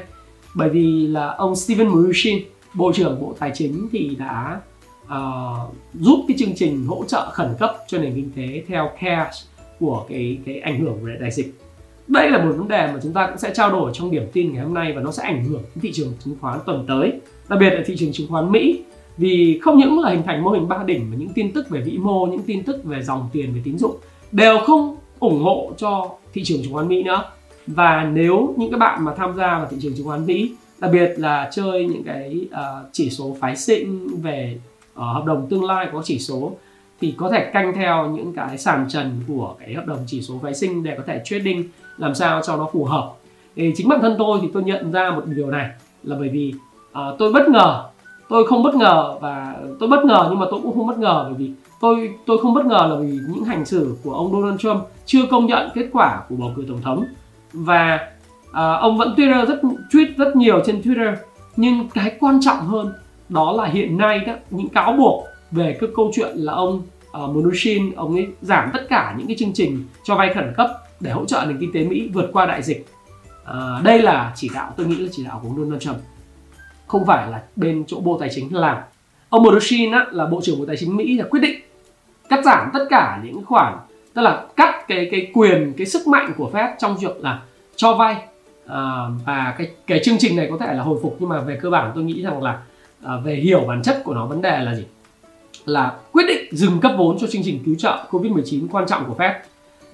Bởi 0.53 0.69
vì 0.69 1.07
là 1.07 1.27
ông 1.27 1.55
Steven 1.55 1.87
Mnuchin 1.87 2.43
bộ 2.73 2.91
trưởng 2.93 3.21
bộ 3.21 3.35
tài 3.39 3.51
chính 3.53 3.87
thì 3.91 4.15
đã 4.19 4.59
uh, 5.03 5.75
giúp 5.93 6.25
cái 6.27 6.37
chương 6.39 6.55
trình 6.55 6.85
hỗ 6.85 7.03
trợ 7.07 7.29
khẩn 7.33 7.55
cấp 7.59 7.75
cho 7.87 7.97
nền 7.97 8.15
kinh 8.15 8.31
tế 8.35 8.63
theo 8.67 8.89
CARES 8.99 9.43
của 9.79 10.05
cái 10.09 10.37
cái 10.45 10.59
ảnh 10.59 10.79
hưởng 10.79 10.97
của 11.01 11.07
đại 11.19 11.31
dịch 11.31 11.59
đây 12.07 12.31
là 12.31 12.45
một 12.45 12.51
vấn 12.57 12.67
đề 12.67 12.91
mà 12.93 12.99
chúng 13.03 13.13
ta 13.13 13.27
cũng 13.27 13.37
sẽ 13.37 13.53
trao 13.53 13.71
đổi 13.71 13.91
trong 13.93 14.11
điểm 14.11 14.23
tin 14.33 14.53
ngày 14.53 14.63
hôm 14.63 14.73
nay 14.73 14.93
và 14.93 15.01
nó 15.01 15.11
sẽ 15.11 15.23
ảnh 15.23 15.45
hưởng 15.45 15.61
đến 15.61 15.81
thị 15.81 15.91
trường 15.93 16.13
chứng 16.19 16.35
khoán 16.41 16.59
tuần 16.65 16.85
tới. 16.87 17.13
Đặc 17.49 17.59
biệt 17.59 17.69
là 17.69 17.83
thị 17.85 17.95
trường 17.97 18.11
chứng 18.11 18.27
khoán 18.27 18.51
Mỹ 18.51 18.83
vì 19.17 19.59
không 19.61 19.77
những 19.77 19.99
là 19.99 20.09
hình 20.09 20.23
thành 20.23 20.43
mô 20.43 20.51
hình 20.51 20.67
ba 20.67 20.83
đỉnh 20.85 21.11
mà 21.11 21.17
những 21.19 21.29
tin 21.29 21.51
tức 21.51 21.69
về 21.69 21.81
vĩ 21.81 21.97
mô 21.97 22.25
những 22.25 22.43
tin 22.43 22.63
tức 22.63 22.83
về 22.83 23.01
dòng 23.03 23.29
tiền 23.33 23.53
về 23.53 23.61
tín 23.63 23.77
dụng 23.77 23.95
đều 24.31 24.59
không 24.59 24.95
ủng 25.19 25.43
hộ 25.43 25.71
cho 25.77 26.09
thị 26.33 26.43
trường 26.43 26.63
chứng 26.63 26.73
khoán 26.73 26.87
Mỹ 26.87 27.03
nữa. 27.03 27.23
Và 27.67 28.09
nếu 28.13 28.53
những 28.57 28.71
các 28.71 28.77
bạn 28.77 29.05
mà 29.05 29.13
tham 29.17 29.35
gia 29.35 29.57
vào 29.57 29.67
thị 29.71 29.77
trường 29.81 29.93
chứng 29.93 30.05
khoán 30.05 30.25
Mỹ 30.25 30.55
đặc 30.79 30.91
biệt 30.93 31.13
là 31.17 31.49
chơi 31.53 31.85
những 31.85 32.03
cái 32.03 32.47
uh, 32.51 32.89
chỉ 32.91 33.09
số 33.09 33.37
phái 33.39 33.55
sinh 33.55 34.07
về 34.21 34.57
uh, 34.93 34.97
hợp 34.97 35.23
đồng 35.25 35.47
tương 35.49 35.63
lai 35.63 35.87
có 35.93 36.01
chỉ 36.05 36.19
số 36.19 36.51
thì 37.01 37.13
có 37.17 37.29
thể 37.29 37.49
canh 37.53 37.73
theo 37.75 38.11
những 38.11 38.33
cái 38.33 38.57
sàn 38.57 38.85
trần 38.89 39.11
của 39.27 39.55
cái 39.59 39.73
hợp 39.73 39.85
đồng 39.85 39.99
chỉ 40.07 40.21
số 40.21 40.39
phái 40.43 40.53
sinh 40.53 40.83
để 40.83 40.95
có 40.97 41.03
thể 41.07 41.21
trading 41.25 41.63
làm 41.97 42.15
sao 42.15 42.41
cho 42.41 42.55
nó 42.55 42.69
phù 42.73 42.85
hợp. 42.85 43.11
Thì 43.55 43.73
chính 43.75 43.89
bản 43.89 44.01
thân 44.01 44.15
tôi 44.17 44.39
thì 44.41 44.47
tôi 44.53 44.63
nhận 44.63 44.91
ra 44.91 45.11
một 45.11 45.21
điều 45.25 45.51
này 45.51 45.69
là 46.03 46.15
bởi 46.19 46.29
vì 46.29 46.53
uh, 46.91 47.17
tôi 47.19 47.33
bất 47.33 47.49
ngờ 47.49 47.83
tôi 48.29 48.47
không 48.47 48.63
bất 48.63 48.75
ngờ 48.75 49.17
và 49.21 49.55
tôi 49.79 49.89
bất 49.89 50.05
ngờ 50.05 50.27
nhưng 50.29 50.39
mà 50.39 50.45
tôi 50.51 50.59
cũng 50.63 50.75
không 50.75 50.87
bất 50.87 50.99
ngờ 50.99 51.25
bởi 51.27 51.33
vì 51.37 51.51
tôi 51.81 52.09
tôi 52.25 52.37
không 52.37 52.53
bất 52.53 52.65
ngờ 52.65 52.87
là 52.89 52.95
vì 52.95 53.19
những 53.29 53.43
hành 53.43 53.65
xử 53.65 53.97
của 54.03 54.13
ông 54.13 54.31
Donald 54.31 54.59
Trump 54.59 54.83
chưa 55.05 55.25
công 55.31 55.45
nhận 55.45 55.69
kết 55.73 55.89
quả 55.91 56.23
của 56.29 56.35
bầu 56.35 56.51
cử 56.55 56.65
tổng 56.67 56.81
thống. 56.81 57.05
Và 57.53 57.99
uh, 58.49 58.81
ông 58.81 58.97
vẫn 58.97 59.13
Twitter 59.17 59.45
rất 59.45 59.61
tweet 59.91 60.07
rất 60.17 60.35
nhiều 60.35 60.61
trên 60.65 60.81
Twitter. 60.81 61.15
Nhưng 61.55 61.89
cái 61.93 62.11
quan 62.19 62.39
trọng 62.41 62.59
hơn 62.59 62.93
đó 63.29 63.51
là 63.51 63.65
hiện 63.65 63.97
nay 63.97 64.19
đó, 64.19 64.33
những 64.49 64.69
cáo 64.69 64.93
buộc 64.93 65.23
về 65.51 65.77
cái 65.79 65.89
câu 65.95 66.11
chuyện 66.15 66.37
là 66.37 66.53
ông 66.53 66.81
uh, 67.23 67.29
Mnuchin 67.29 67.91
ông 67.95 68.15
ấy 68.15 68.27
giảm 68.41 68.69
tất 68.73 68.89
cả 68.89 69.15
những 69.17 69.27
cái 69.27 69.35
chương 69.39 69.53
trình 69.53 69.83
cho 70.03 70.15
vay 70.15 70.33
khẩn 70.33 70.53
cấp 70.57 70.69
để 70.99 71.11
hỗ 71.11 71.25
trợ 71.25 71.45
nền 71.47 71.57
kinh 71.59 71.71
tế 71.73 71.83
Mỹ 71.83 72.09
vượt 72.13 72.29
qua 72.33 72.45
đại 72.45 72.63
dịch. 72.63 72.85
À, 73.45 73.81
đây 73.83 74.01
là 74.01 74.33
chỉ 74.35 74.49
đạo 74.53 74.73
tôi 74.77 74.85
nghĩ 74.85 74.95
là 74.95 75.09
chỉ 75.11 75.23
đạo 75.23 75.39
của 75.43 75.49
ông 75.49 75.57
Donald 75.57 75.81
Trump 75.81 75.97
không 76.87 77.05
phải 77.05 77.31
là 77.31 77.43
bên 77.55 77.83
chỗ 77.87 77.99
bộ 77.99 78.17
tài 78.19 78.29
chính 78.35 78.55
làm. 78.55 78.77
Ông 79.29 79.43
Mnuchin 79.43 79.91
á, 79.91 80.05
là 80.11 80.25
bộ 80.25 80.41
trưởng 80.43 80.59
bộ 80.59 80.65
tài 80.65 80.77
chính 80.77 80.97
Mỹ 80.97 81.17
là 81.17 81.25
quyết 81.29 81.39
định 81.39 81.59
cắt 82.29 82.45
giảm 82.45 82.69
tất 82.73 82.85
cả 82.89 83.21
những 83.23 83.45
khoản 83.45 83.77
tức 84.13 84.21
là 84.21 84.45
cắt 84.55 84.87
cái 84.87 85.07
cái 85.11 85.31
quyền 85.33 85.73
cái 85.77 85.87
sức 85.87 86.07
mạnh 86.07 86.33
của 86.37 86.49
Fed 86.53 86.69
trong 86.79 86.97
việc 86.97 87.17
là 87.19 87.41
cho 87.75 87.93
vay. 87.93 88.15
À, 88.67 89.07
và 89.25 89.55
cái 89.57 89.71
cái 89.87 89.99
chương 90.03 90.17
trình 90.19 90.35
này 90.35 90.47
có 90.51 90.57
thể 90.57 90.73
là 90.73 90.83
hồi 90.83 90.99
phục 91.03 91.17
nhưng 91.19 91.29
mà 91.29 91.41
về 91.41 91.59
cơ 91.61 91.69
bản 91.69 91.91
tôi 91.95 92.03
nghĩ 92.03 92.21
rằng 92.21 92.43
là 92.43 92.61
à, 93.03 93.17
về 93.23 93.35
hiểu 93.35 93.65
bản 93.67 93.81
chất 93.83 94.01
của 94.03 94.13
nó 94.13 94.25
vấn 94.25 94.41
đề 94.41 94.59
là 94.59 94.75
gì? 94.75 94.85
Là 95.65 95.95
quyết 96.11 96.23
định 96.27 96.55
dừng 96.55 96.79
cấp 96.79 96.91
vốn 96.97 97.17
cho 97.19 97.27
chương 97.27 97.43
trình 97.45 97.63
cứu 97.65 97.75
trợ 97.75 98.05
Covid-19 98.11 98.67
quan 98.71 98.85
trọng 98.87 99.05
của 99.05 99.15
Fed 99.23 99.33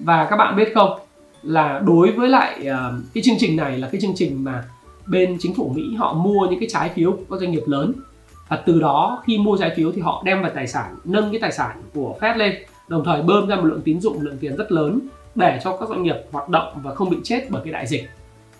và 0.04 0.26
các 0.30 0.36
bạn 0.36 0.56
biết 0.56 0.72
không 0.74 0.98
là 1.42 1.82
đối 1.86 2.12
với 2.12 2.28
lại 2.28 2.60
uh, 2.60 3.04
cái 3.14 3.22
chương 3.22 3.36
trình 3.38 3.56
này 3.56 3.78
là 3.78 3.88
cái 3.92 4.00
chương 4.00 4.12
trình 4.14 4.44
mà 4.44 4.64
bên 5.06 5.36
chính 5.40 5.54
phủ 5.54 5.72
Mỹ 5.74 5.94
họ 5.98 6.12
mua 6.14 6.46
những 6.50 6.60
cái 6.60 6.68
trái 6.72 6.88
phiếu 6.88 7.12
của 7.12 7.24
các 7.30 7.40
doanh 7.40 7.52
nghiệp 7.52 7.62
lớn. 7.66 7.92
Và 8.48 8.56
từ 8.56 8.80
đó 8.80 9.22
khi 9.26 9.38
mua 9.38 9.56
trái 9.56 9.72
phiếu 9.76 9.92
thì 9.92 10.00
họ 10.00 10.22
đem 10.24 10.42
vào 10.42 10.50
tài 10.54 10.66
sản 10.66 10.96
nâng 11.04 11.30
cái 11.30 11.40
tài 11.40 11.52
sản 11.52 11.82
của 11.94 12.16
Fed 12.20 12.36
lên 12.36 12.54
đồng 12.88 13.04
thời 13.04 13.22
bơm 13.22 13.48
ra 13.48 13.56
một 13.56 13.64
lượng 13.64 13.82
tín 13.84 14.00
dụng 14.00 14.20
lượng 14.20 14.38
tiền 14.40 14.56
rất 14.56 14.72
lớn 14.72 15.00
để 15.34 15.60
cho 15.64 15.76
các 15.76 15.88
doanh 15.88 16.02
nghiệp 16.02 16.16
hoạt 16.32 16.48
động 16.48 16.72
và 16.82 16.94
không 16.94 17.10
bị 17.10 17.16
chết 17.24 17.46
bởi 17.50 17.62
cái 17.64 17.72
đại 17.72 17.86
dịch. 17.86 18.10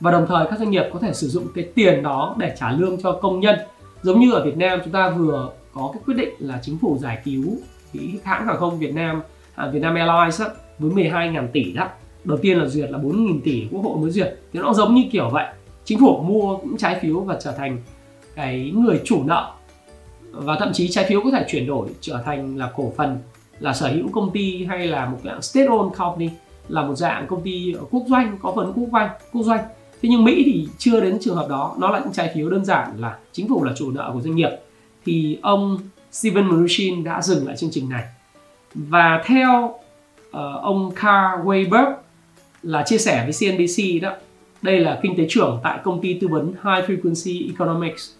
Và 0.00 0.10
đồng 0.10 0.26
thời 0.28 0.46
các 0.50 0.58
doanh 0.58 0.70
nghiệp 0.70 0.84
có 0.92 0.98
thể 0.98 1.12
sử 1.14 1.28
dụng 1.28 1.46
cái 1.54 1.68
tiền 1.74 2.02
đó 2.02 2.34
để 2.38 2.56
trả 2.58 2.72
lương 2.72 3.02
cho 3.02 3.12
công 3.12 3.40
nhân. 3.40 3.58
Giống 4.02 4.20
như 4.20 4.32
ở 4.32 4.44
Việt 4.44 4.56
Nam 4.56 4.80
chúng 4.84 4.92
ta 4.92 5.10
vừa 5.10 5.50
có 5.74 5.90
cái 5.92 6.02
quyết 6.06 6.14
định 6.14 6.34
là 6.38 6.58
chính 6.62 6.78
phủ 6.78 6.98
giải 7.00 7.18
cứu 7.24 7.56
cái 7.92 8.10
hãng 8.24 8.46
hàng 8.46 8.56
không 8.56 8.78
Việt 8.78 8.94
Nam 8.94 9.22
à, 9.54 9.68
Việt 9.68 9.80
Nam 9.80 9.94
Airlines 9.94 10.42
với 10.78 11.10
12.000 11.10 11.48
tỷ 11.52 11.72
đó. 11.72 11.88
Đầu 12.24 12.38
tiên 12.42 12.58
là 12.58 12.66
duyệt 12.66 12.90
là 12.90 12.98
4.000 12.98 13.40
tỷ 13.44 13.66
quốc 13.70 13.80
hội 13.84 13.98
mới 13.98 14.10
duyệt. 14.10 14.36
Thì 14.52 14.60
nó 14.60 14.72
giống 14.72 14.94
như 14.94 15.02
kiểu 15.12 15.30
vậy. 15.30 15.46
Chính 15.84 15.98
phủ 16.00 16.22
mua 16.22 16.58
những 16.58 16.76
trái 16.76 16.98
phiếu 17.02 17.20
và 17.20 17.38
trở 17.44 17.52
thành 17.52 17.78
cái 18.34 18.72
người 18.74 19.00
chủ 19.04 19.22
nợ. 19.24 19.52
Và 20.32 20.56
thậm 20.58 20.72
chí 20.72 20.88
trái 20.88 21.04
phiếu 21.08 21.20
có 21.24 21.30
thể 21.30 21.44
chuyển 21.48 21.66
đổi 21.66 21.88
trở 22.00 22.22
thành 22.24 22.56
là 22.56 22.70
cổ 22.76 22.92
phần, 22.96 23.18
là 23.60 23.72
sở 23.72 23.88
hữu 23.88 24.08
công 24.12 24.30
ty 24.30 24.64
hay 24.64 24.86
là 24.86 25.06
một 25.08 25.18
dạng 25.24 25.42
state 25.42 25.66
owned 25.66 25.90
company, 25.90 26.30
là 26.68 26.82
một 26.82 26.94
dạng 26.94 27.26
công 27.26 27.42
ty 27.42 27.74
quốc 27.90 28.02
doanh, 28.08 28.38
có 28.42 28.52
phần 28.56 28.72
quốc 28.74 28.88
doanh 28.92 29.10
quốc 29.32 29.42
doanh. 29.42 29.60
Thế 30.02 30.08
nhưng 30.08 30.24
mỹ 30.24 30.42
thì 30.46 30.68
chưa 30.78 31.00
đến 31.00 31.18
trường 31.20 31.36
hợp 31.36 31.48
đó. 31.48 31.76
Nó 31.78 31.90
là 31.90 31.98
những 31.98 32.12
trái 32.12 32.30
phiếu 32.34 32.50
đơn 32.50 32.64
giản 32.64 32.88
là 32.98 33.18
chính 33.32 33.48
phủ 33.48 33.64
là 33.64 33.72
chủ 33.76 33.90
nợ 33.90 34.10
của 34.14 34.20
doanh 34.20 34.36
nghiệp. 34.36 34.50
Thì 35.04 35.38
ông 35.42 35.78
Steven 36.12 36.44
Mnuchin 36.44 37.04
đã 37.04 37.22
dừng 37.22 37.46
lại 37.46 37.56
chương 37.56 37.70
trình 37.72 37.88
này. 37.88 38.04
Và 38.74 39.22
theo 39.26 39.74
uh, 40.36 40.62
ông 40.62 40.90
Carl 40.94 41.48
Weiberg 41.48 41.94
là 42.62 42.82
chia 42.82 42.98
sẻ 42.98 43.24
với 43.24 43.32
CNBC 43.32 44.02
đó 44.02 44.12
đây 44.62 44.80
là 44.80 44.98
kinh 45.02 45.16
tế 45.16 45.26
trưởng 45.28 45.60
tại 45.62 45.78
công 45.82 46.00
ty 46.00 46.18
tư 46.20 46.28
vấn 46.28 46.46
High 46.46 46.90
Frequency 46.90 47.46
Economics 47.46 48.10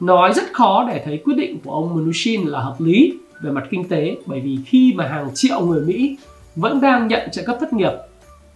nói 0.00 0.32
rất 0.32 0.44
khó 0.52 0.84
để 0.88 1.02
thấy 1.04 1.22
quyết 1.24 1.34
định 1.36 1.58
của 1.64 1.72
ông 1.72 1.94
Mnuchin 1.94 2.46
là 2.46 2.60
hợp 2.60 2.76
lý 2.78 3.14
về 3.42 3.50
mặt 3.50 3.64
kinh 3.70 3.88
tế 3.88 4.16
bởi 4.26 4.40
vì 4.40 4.58
khi 4.66 4.92
mà 4.96 5.08
hàng 5.08 5.30
triệu 5.34 5.60
người 5.60 5.80
Mỹ 5.80 6.16
vẫn 6.56 6.80
đang 6.80 7.08
nhận 7.08 7.30
trợ 7.32 7.42
cấp 7.46 7.56
thất 7.60 7.72
nghiệp 7.72 7.92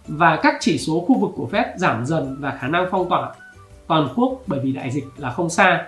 và 0.07 0.39
các 0.43 0.55
chỉ 0.59 0.77
số 0.77 0.99
khu 1.07 1.19
vực 1.19 1.31
của 1.35 1.49
Fed 1.51 1.65
giảm 1.77 2.05
dần 2.05 2.37
và 2.39 2.57
khả 2.59 2.67
năng 2.67 2.87
phong 2.91 3.09
tỏa 3.09 3.33
toàn 3.87 4.07
quốc 4.15 4.41
bởi 4.47 4.59
vì 4.59 4.71
đại 4.71 4.91
dịch 4.91 5.05
là 5.17 5.31
không 5.31 5.49
xa. 5.49 5.85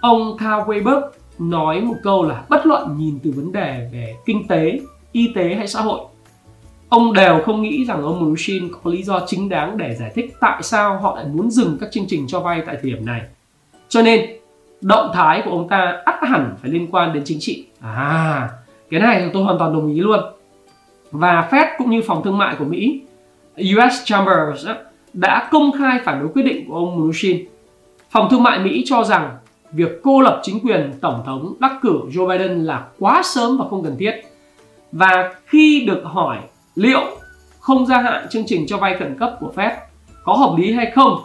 Ông 0.00 0.36
Carl 0.38 0.70
Weiberg 0.70 1.02
nói 1.38 1.80
một 1.80 1.94
câu 2.02 2.24
là 2.24 2.44
bất 2.48 2.66
luận 2.66 2.96
nhìn 2.98 3.18
từ 3.22 3.32
vấn 3.36 3.52
đề 3.52 3.88
về 3.92 4.16
kinh 4.26 4.48
tế, 4.48 4.80
y 5.12 5.32
tế 5.34 5.54
hay 5.54 5.68
xã 5.68 5.80
hội, 5.80 6.00
ông 6.90 7.12
đều 7.12 7.40
không 7.44 7.62
nghĩ 7.62 7.84
rằng 7.84 8.02
ông 8.02 8.20
Mnuchin 8.20 8.68
có 8.72 8.90
lý 8.90 9.02
do 9.02 9.20
chính 9.26 9.48
đáng 9.48 9.76
để 9.76 9.94
giải 9.94 10.10
thích 10.14 10.34
tại 10.40 10.62
sao 10.62 10.98
họ 10.98 11.16
lại 11.16 11.24
muốn 11.32 11.50
dừng 11.50 11.78
các 11.80 11.88
chương 11.92 12.04
trình 12.08 12.26
cho 12.28 12.40
vay 12.40 12.62
tại 12.66 12.76
thời 12.82 12.90
điểm 12.90 13.06
này. 13.06 13.22
Cho 13.88 14.02
nên, 14.02 14.30
động 14.80 15.10
thái 15.14 15.42
của 15.44 15.50
ông 15.50 15.68
ta 15.68 16.02
ắt 16.04 16.14
hẳn 16.22 16.54
phải 16.62 16.70
liên 16.70 16.86
quan 16.90 17.12
đến 17.12 17.22
chính 17.26 17.38
trị. 17.40 17.64
À, 17.80 18.48
cái 18.90 19.00
này 19.00 19.30
tôi 19.32 19.42
hoàn 19.42 19.58
toàn 19.58 19.72
đồng 19.72 19.94
ý 19.94 20.00
luôn. 20.00 20.20
Và 21.10 21.48
Fed 21.50 21.66
cũng 21.78 21.90
như 21.90 22.02
phòng 22.06 22.22
thương 22.24 22.38
mại 22.38 22.56
của 22.58 22.64
Mỹ, 22.64 23.00
US 23.56 23.94
Chambers 24.04 24.66
đã 25.12 25.48
công 25.50 25.72
khai 25.78 26.00
phản 26.04 26.20
đối 26.20 26.28
quyết 26.28 26.42
định 26.42 26.68
của 26.68 26.74
ông 26.74 26.96
Mnuchin. 26.96 27.44
Phòng 28.10 28.28
thương 28.30 28.42
mại 28.42 28.58
Mỹ 28.58 28.82
cho 28.86 29.04
rằng 29.04 29.30
việc 29.72 30.00
cô 30.02 30.20
lập 30.20 30.40
chính 30.42 30.60
quyền 30.60 30.92
Tổng 31.00 31.22
thống 31.26 31.54
đắc 31.60 31.72
cử 31.82 32.00
Joe 32.12 32.28
Biden 32.28 32.64
là 32.64 32.86
quá 32.98 33.22
sớm 33.24 33.58
và 33.58 33.64
không 33.70 33.84
cần 33.84 33.96
thiết. 33.98 34.12
Và 34.92 35.34
khi 35.46 35.84
được 35.86 36.02
hỏi 36.04 36.38
liệu 36.80 37.00
không 37.58 37.86
gia 37.86 37.98
hạn 37.98 38.26
chương 38.30 38.44
trình 38.46 38.66
cho 38.66 38.76
vay 38.76 38.96
khẩn 38.98 39.18
cấp 39.18 39.36
của 39.40 39.52
Fed 39.56 39.70
có 40.24 40.32
hợp 40.32 40.54
lý 40.58 40.72
hay 40.72 40.90
không 40.94 41.18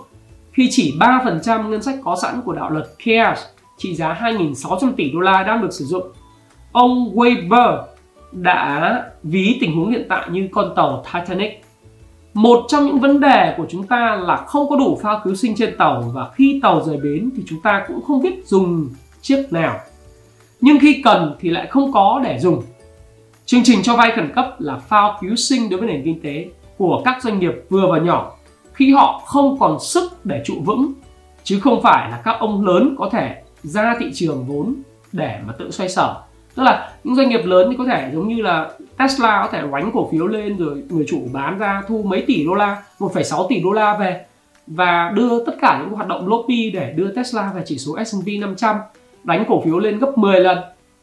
khi 0.51 0.67
chỉ 0.71 0.93
3% 0.99 1.69
ngân 1.69 1.83
sách 1.83 1.95
có 2.03 2.17
sẵn 2.21 2.41
của 2.45 2.53
đạo 2.53 2.69
luật 2.69 2.85
CARES 3.05 3.39
trị 3.77 3.95
giá 3.95 4.13
2.600 4.21 4.91
tỷ 4.97 5.11
đô 5.11 5.19
la 5.19 5.43
đang 5.43 5.61
được 5.61 5.73
sử 5.73 5.85
dụng. 5.85 6.03
Ông 6.71 7.15
Weber 7.15 7.83
đã 8.31 9.03
ví 9.23 9.57
tình 9.61 9.75
huống 9.75 9.91
hiện 9.91 10.05
tại 10.09 10.27
như 10.31 10.49
con 10.51 10.73
tàu 10.75 11.03
Titanic. 11.13 11.65
Một 12.33 12.65
trong 12.67 12.85
những 12.85 12.99
vấn 12.99 13.19
đề 13.19 13.53
của 13.57 13.65
chúng 13.69 13.87
ta 13.87 14.15
là 14.15 14.35
không 14.35 14.69
có 14.69 14.75
đủ 14.75 14.99
phao 15.01 15.21
cứu 15.23 15.35
sinh 15.35 15.55
trên 15.55 15.77
tàu 15.77 16.11
và 16.15 16.29
khi 16.35 16.59
tàu 16.63 16.83
rời 16.85 16.97
bến 16.97 17.29
thì 17.37 17.43
chúng 17.47 17.61
ta 17.61 17.85
cũng 17.87 18.01
không 18.01 18.21
biết 18.21 18.47
dùng 18.47 18.89
chiếc 19.21 19.45
nào. 19.51 19.79
Nhưng 20.61 20.79
khi 20.79 21.01
cần 21.03 21.35
thì 21.39 21.49
lại 21.49 21.67
không 21.67 21.91
có 21.91 22.21
để 22.23 22.39
dùng. 22.39 22.63
Chương 23.45 23.63
trình 23.63 23.83
cho 23.83 23.95
vay 23.95 24.11
khẩn 24.15 24.31
cấp 24.35 24.55
là 24.59 24.77
phao 24.77 25.17
cứu 25.21 25.35
sinh 25.35 25.69
đối 25.69 25.79
với 25.79 25.89
nền 25.89 26.01
kinh 26.05 26.21
tế 26.21 26.45
của 26.77 27.01
các 27.05 27.23
doanh 27.23 27.39
nghiệp 27.39 27.53
vừa 27.69 27.87
và 27.91 27.99
nhỏ 27.99 28.31
khi 28.73 28.93
họ 28.93 29.21
không 29.25 29.59
còn 29.59 29.79
sức 29.79 30.25
để 30.25 30.41
trụ 30.45 30.53
vững 30.65 30.93
chứ 31.43 31.59
không 31.59 31.81
phải 31.83 32.11
là 32.11 32.21
các 32.25 32.35
ông 32.39 32.65
lớn 32.65 32.95
có 32.97 33.09
thể 33.11 33.35
ra 33.63 33.95
thị 33.99 34.11
trường 34.13 34.45
vốn 34.45 34.75
để 35.11 35.39
mà 35.47 35.53
tự 35.59 35.71
xoay 35.71 35.89
sở. 35.89 36.15
Tức 36.55 36.63
là 36.63 36.93
những 37.03 37.15
doanh 37.15 37.29
nghiệp 37.29 37.41
lớn 37.45 37.67
thì 37.69 37.75
có 37.77 37.85
thể 37.85 38.09
giống 38.13 38.27
như 38.27 38.41
là 38.41 38.69
Tesla 38.97 39.41
có 39.41 39.49
thể 39.51 39.61
đánh 39.71 39.91
cổ 39.93 40.09
phiếu 40.11 40.27
lên 40.27 40.57
rồi 40.57 40.83
người 40.89 41.05
chủ 41.09 41.21
bán 41.33 41.57
ra 41.57 41.81
thu 41.87 42.03
mấy 42.03 42.23
tỷ 42.27 42.45
đô 42.45 42.53
la 42.53 42.83
1,6 42.99 43.47
tỷ 43.47 43.61
đô 43.63 43.71
la 43.71 43.97
về 43.97 44.25
và 44.67 45.11
đưa 45.15 45.45
tất 45.45 45.55
cả 45.61 45.79
những 45.81 45.95
hoạt 45.95 46.07
động 46.07 46.27
lobby 46.27 46.71
để 46.71 46.93
đưa 46.95 47.11
Tesla 47.11 47.51
về 47.55 47.61
chỉ 47.65 47.77
số 47.77 47.97
S&P 48.05 48.27
500 48.41 48.75
đánh 49.23 49.45
cổ 49.47 49.61
phiếu 49.65 49.79
lên 49.79 49.99
gấp 49.99 50.17
10 50.17 50.39
lần 50.39 50.57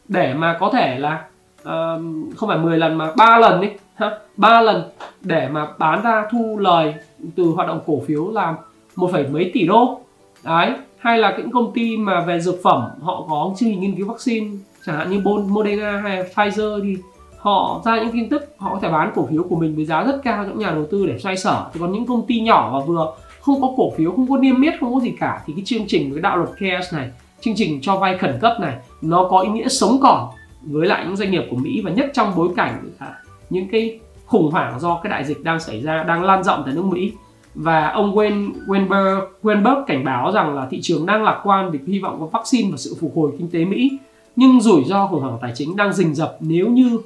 để 0.07 0.33
mà 0.33 0.57
có 0.59 0.69
thể 0.73 0.99
là 0.99 1.23
uh, 1.63 2.35
không 2.35 2.49
phải 2.49 2.57
10 2.57 2.77
lần 2.77 2.97
mà 2.97 3.11
3 3.17 3.37
lần 3.39 3.61
đi 3.61 3.67
ha? 3.95 4.11
3 4.37 4.61
lần 4.61 4.83
để 5.21 5.47
mà 5.51 5.67
bán 5.77 6.03
ra 6.03 6.27
thu 6.31 6.57
lời 6.59 6.93
từ 7.35 7.43
hoạt 7.43 7.67
động 7.67 7.79
cổ 7.85 8.01
phiếu 8.07 8.31
là 8.31 8.55
một 8.95 9.11
phẩy 9.11 9.27
mấy 9.27 9.51
tỷ 9.53 9.67
đô. 9.67 9.99
Đấy 10.43 10.71
hay 10.97 11.17
là 11.17 11.35
những 11.37 11.51
công 11.51 11.73
ty 11.73 11.97
mà 11.97 12.21
về 12.21 12.39
dược 12.39 12.55
phẩm 12.63 12.81
họ 13.01 13.25
có 13.29 13.53
chương 13.57 13.69
trình 13.69 13.81
nghiên 13.81 13.95
cứu 13.95 14.07
vaccine 14.07 14.47
chẳng 14.85 14.97
hạn 14.97 15.11
như 15.11 15.21
Moderna 15.25 16.01
hay 16.03 16.23
Pfizer 16.35 16.81
thì 16.83 16.97
họ 17.37 17.81
ra 17.85 17.99
những 17.99 18.11
tin 18.11 18.29
tức 18.29 18.55
họ 18.57 18.69
có 18.73 18.79
thể 18.81 18.89
bán 18.89 19.11
cổ 19.15 19.27
phiếu 19.31 19.43
của 19.43 19.55
mình 19.55 19.75
với 19.75 19.85
giá 19.85 20.03
rất 20.03 20.21
cao 20.23 20.43
cho 20.43 20.49
những 20.49 20.59
nhà 20.59 20.71
đầu 20.71 20.85
tư 20.91 21.05
để 21.05 21.19
xoay 21.19 21.37
sở. 21.37 21.65
Thì 21.73 21.79
còn 21.79 21.91
những 21.91 22.05
công 22.05 22.25
ty 22.25 22.41
nhỏ 22.41 22.69
và 22.73 22.85
vừa 22.85 23.13
không 23.41 23.61
có 23.61 23.73
cổ 23.77 23.91
phiếu 23.97 24.11
không 24.11 24.27
có 24.29 24.37
niêm 24.37 24.61
yết 24.61 24.73
không 24.79 24.93
có 24.93 24.99
gì 24.99 25.13
cả 25.19 25.43
thì 25.45 25.53
cái 25.55 25.65
chương 25.65 25.87
trình 25.87 26.11
với 26.11 26.21
đạo 26.21 26.37
luật 26.37 26.49
CARES 26.59 26.93
này 26.93 27.09
chương 27.41 27.55
trình 27.55 27.79
cho 27.81 27.97
vay 27.97 28.17
khẩn 28.17 28.37
cấp 28.41 28.57
này 28.59 28.75
nó 29.01 29.27
có 29.29 29.39
ý 29.39 29.49
nghĩa 29.49 29.67
sống 29.67 29.99
còn 30.01 30.29
với 30.63 30.87
lại 30.87 31.05
những 31.05 31.15
doanh 31.15 31.31
nghiệp 31.31 31.43
của 31.49 31.55
Mỹ 31.55 31.81
và 31.81 31.91
nhất 31.91 32.11
trong 32.13 32.33
bối 32.35 32.49
cảnh 32.55 32.89
à, 32.99 33.13
những 33.49 33.67
cái 33.71 33.99
khủng 34.25 34.51
hoảng 34.51 34.79
do 34.79 34.99
cái 35.03 35.09
đại 35.09 35.23
dịch 35.23 35.43
đang 35.43 35.59
xảy 35.59 35.81
ra 35.81 36.03
đang 36.03 36.23
lan 36.23 36.43
rộng 36.43 36.61
tại 36.65 36.73
nước 36.75 36.85
Mỹ. 36.85 37.11
Và 37.55 37.87
ông 37.87 38.15
Wayne 38.15 38.51
Weinberg, 38.67 39.21
Weinberg 39.43 39.85
cảnh 39.85 40.03
báo 40.03 40.31
rằng 40.31 40.55
là 40.55 40.67
thị 40.71 40.79
trường 40.81 41.05
đang 41.05 41.23
lạc 41.23 41.41
quan 41.43 41.71
vì 41.71 41.79
hy 41.87 41.99
vọng 41.99 42.17
có 42.19 42.25
vaccine 42.25 42.71
và 42.71 42.77
sự 42.77 42.95
phục 42.99 43.15
hồi 43.15 43.31
kinh 43.37 43.49
tế 43.49 43.65
Mỹ. 43.65 43.97
Nhưng 44.35 44.61
rủi 44.61 44.83
ro 44.83 45.07
khủng 45.07 45.21
hoảng 45.21 45.37
tài 45.41 45.51
chính 45.55 45.75
đang 45.75 45.93
rình 45.93 46.13
rập 46.13 46.37
nếu 46.39 46.67
như 46.67 46.99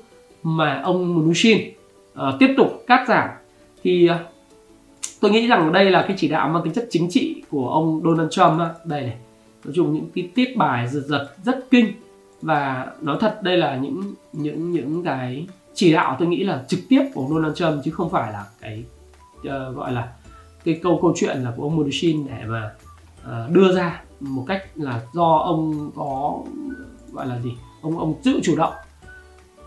mà 0.44 0.82
ông 0.82 1.16
Mnuchin 1.16 1.58
uh, 2.14 2.24
tiếp 2.40 2.54
tục 2.58 2.84
cắt 2.88 3.06
giảm. 3.08 3.30
Thì 3.84 4.10
uh, 4.10 4.16
tôi 5.20 5.32
nghĩ 5.32 5.48
rằng 5.48 5.72
đây 5.72 5.92
là 5.92 6.06
cái 6.08 6.18
chỉ 6.20 6.28
đạo 6.28 6.50
mang 6.50 6.64
tính 6.64 6.74
chất 6.74 6.88
chính 6.90 7.10
trị 7.10 7.44
của 7.50 7.70
ông 7.70 8.02
Donald 8.04 8.30
Trump 8.32 8.60
đây 8.86 9.02
này 9.02 9.18
nói 9.66 9.74
chung 9.76 9.94
những 9.94 10.06
cái 10.16 10.30
tiết 10.36 10.58
bài 10.58 10.88
giật 10.88 11.04
giật 11.08 11.28
rất 11.44 11.68
kinh 11.72 11.94
và 12.42 12.88
nói 13.02 13.18
thật 13.20 13.44
đây 13.44 13.58
là 13.58 13.76
những 13.76 14.02
những 14.34 14.72
những 14.72 15.04
cái 15.04 15.48
chỉ 15.74 15.94
đạo 15.94 16.16
tôi 16.20 16.28
nghĩ 16.28 16.44
là 16.44 16.64
trực 16.68 16.80
tiếp 16.90 17.04
của 17.14 17.28
Donald 17.30 17.56
Trump 17.56 17.84
chứ 17.84 17.92
không 17.92 18.10
phải 18.10 18.32
là 18.32 18.46
cái 18.62 18.84
uh, 19.40 19.76
gọi 19.76 19.92
là 19.92 20.08
cái 20.64 20.80
câu 20.84 21.00
câu 21.02 21.14
chuyện 21.16 21.38
là 21.38 21.54
của 21.58 21.64
ông 21.64 21.76
Mnuchin 21.76 22.28
để 22.28 22.46
mà 22.46 22.72
uh, 23.22 23.52
đưa 23.52 23.76
ra 23.76 24.02
một 24.20 24.46
cách 24.48 24.64
là 24.76 25.02
do 25.14 25.38
ông 25.38 25.92
có 25.96 26.40
gọi 27.12 27.28
là 27.28 27.40
gì 27.40 27.52
ông 27.82 28.00
ông 28.00 28.14
tự 28.24 28.40
chủ 28.44 28.56
động. 28.58 28.74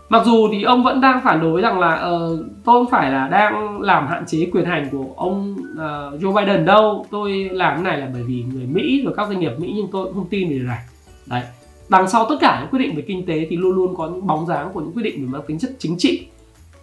Mặc 0.09 0.25
dù 0.25 0.47
thì 0.51 0.63
ông 0.63 0.83
vẫn 0.83 1.01
đang 1.01 1.21
phản 1.23 1.41
đối 1.41 1.61
rằng 1.61 1.79
là 1.79 1.93
uh, 1.95 2.39
tôi 2.65 2.83
không 2.83 2.91
phải 2.91 3.11
là 3.11 3.27
đang 3.27 3.81
làm 3.81 4.07
hạn 4.07 4.25
chế 4.27 4.49
quyền 4.51 4.65
hành 4.65 4.89
của 4.91 5.05
ông 5.15 5.55
uh, 5.73 6.21
Joe 6.21 6.33
Biden 6.33 6.65
đâu. 6.65 7.05
Tôi 7.11 7.49
làm 7.51 7.73
cái 7.73 7.83
này 7.83 7.97
là 7.97 8.09
bởi 8.13 8.23
vì 8.23 8.43
người 8.53 8.65
Mỹ 8.65 9.01
rồi 9.05 9.13
các 9.17 9.27
doanh 9.27 9.39
nghiệp 9.39 9.51
Mỹ 9.57 9.73
nhưng 9.75 9.87
tôi 9.91 10.05
cũng 10.05 10.13
không 10.13 10.29
tin 10.29 10.49
điều 10.49 10.63
này. 10.63 10.79
Đấy 11.25 11.43
đằng 11.91 12.07
sau 12.07 12.25
tất 12.29 12.35
cả 12.39 12.59
những 12.61 12.69
quyết 12.69 12.79
định 12.79 12.95
về 12.95 13.03
kinh 13.07 13.25
tế 13.25 13.47
thì 13.49 13.57
luôn 13.57 13.75
luôn 13.75 13.95
có 13.95 14.07
những 14.07 14.27
bóng 14.27 14.45
dáng 14.45 14.69
của 14.73 14.81
những 14.81 14.93
quyết 14.93 15.03
định 15.03 15.21
về 15.21 15.27
mang 15.31 15.41
tính 15.47 15.59
chất 15.59 15.71
chính 15.79 15.95
trị 15.97 16.27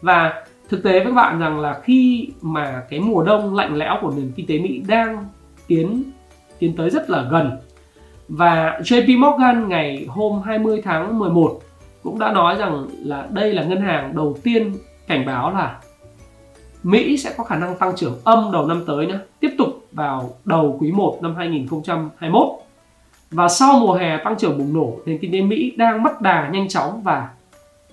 và 0.02 0.44
thực 0.68 0.82
tế 0.82 0.92
với 0.92 1.04
các 1.04 1.12
bạn 1.12 1.38
rằng 1.38 1.60
là 1.60 1.80
khi 1.84 2.28
mà 2.42 2.82
cái 2.90 3.00
mùa 3.00 3.22
đông 3.22 3.54
lạnh 3.54 3.74
lẽo 3.74 3.98
của 4.00 4.12
nền 4.16 4.32
kinh 4.36 4.46
tế 4.46 4.58
Mỹ 4.58 4.82
đang 4.88 5.26
tiến 5.66 6.02
tiến 6.58 6.76
tới 6.76 6.90
rất 6.90 7.10
là 7.10 7.28
gần 7.30 7.50
và 8.28 8.80
JP 8.84 9.18
Morgan 9.18 9.68
ngày 9.68 10.06
hôm 10.08 10.42
20 10.42 10.82
tháng 10.84 11.18
11 11.18 11.60
cũng 12.02 12.18
đã 12.18 12.32
nói 12.32 12.56
rằng 12.56 12.86
là 13.04 13.26
đây 13.30 13.52
là 13.54 13.64
ngân 13.64 13.80
hàng 13.80 14.16
đầu 14.16 14.36
tiên 14.42 14.72
cảnh 15.06 15.26
báo 15.26 15.50
là 15.50 15.78
Mỹ 16.82 17.16
sẽ 17.16 17.34
có 17.36 17.44
khả 17.44 17.56
năng 17.56 17.76
tăng 17.76 17.96
trưởng 17.96 18.20
âm 18.24 18.52
đầu 18.52 18.66
năm 18.66 18.84
tới 18.86 19.06
nhé, 19.06 19.18
tiếp 19.40 19.50
tục 19.58 19.68
vào 19.92 20.30
đầu 20.44 20.76
quý 20.80 20.92
1 20.92 21.18
năm 21.22 21.34
2021. 21.36 22.67
Và 23.30 23.48
sau 23.48 23.78
mùa 23.78 23.94
hè 23.94 24.18
tăng 24.24 24.38
trưởng 24.38 24.58
bùng 24.58 24.72
nổ, 24.72 24.96
nền 25.06 25.18
kinh 25.18 25.32
tế 25.32 25.40
Mỹ 25.40 25.72
đang 25.76 26.02
mất 26.02 26.20
đà 26.20 26.48
nhanh 26.48 26.68
chóng 26.68 27.02
và 27.02 27.30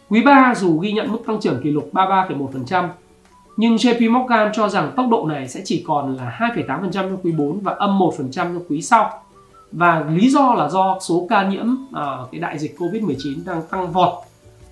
quý 0.10 0.22
3 0.24 0.54
dù 0.58 0.80
ghi 0.80 0.92
nhận 0.92 1.12
mức 1.12 1.20
tăng 1.28 1.40
trưởng 1.40 1.62
kỷ 1.64 1.72
lục 1.72 1.90
33,1%, 1.94 2.88
nhưng 3.58 3.76
JP 3.76 4.12
Morgan 4.12 4.52
cho 4.54 4.70
rằng 4.70 4.92
tốc 4.96 5.06
độ 5.10 5.26
này 5.28 5.48
sẽ 5.48 5.62
chỉ 5.66 5.84
còn 5.88 6.16
là 6.16 6.38
2,8% 6.40 6.92
trong 6.92 7.18
quý 7.24 7.32
4 7.32 7.60
và 7.60 7.74
âm 7.74 8.00
1% 8.00 8.30
trong 8.32 8.60
quý 8.70 8.82
sau. 8.82 9.22
Và 9.72 10.06
lý 10.10 10.30
do 10.30 10.54
là 10.54 10.70
do 10.70 10.98
số 11.02 11.28
ca 11.30 11.50
nhiễm 11.50 11.66
uh, 11.74 12.32
cái 12.32 12.42
đại 12.42 12.60
dịch 12.60 12.76
Covid-19 12.78 13.46
đang 13.46 13.62
tăng 13.72 13.92
vọt. 13.92 14.14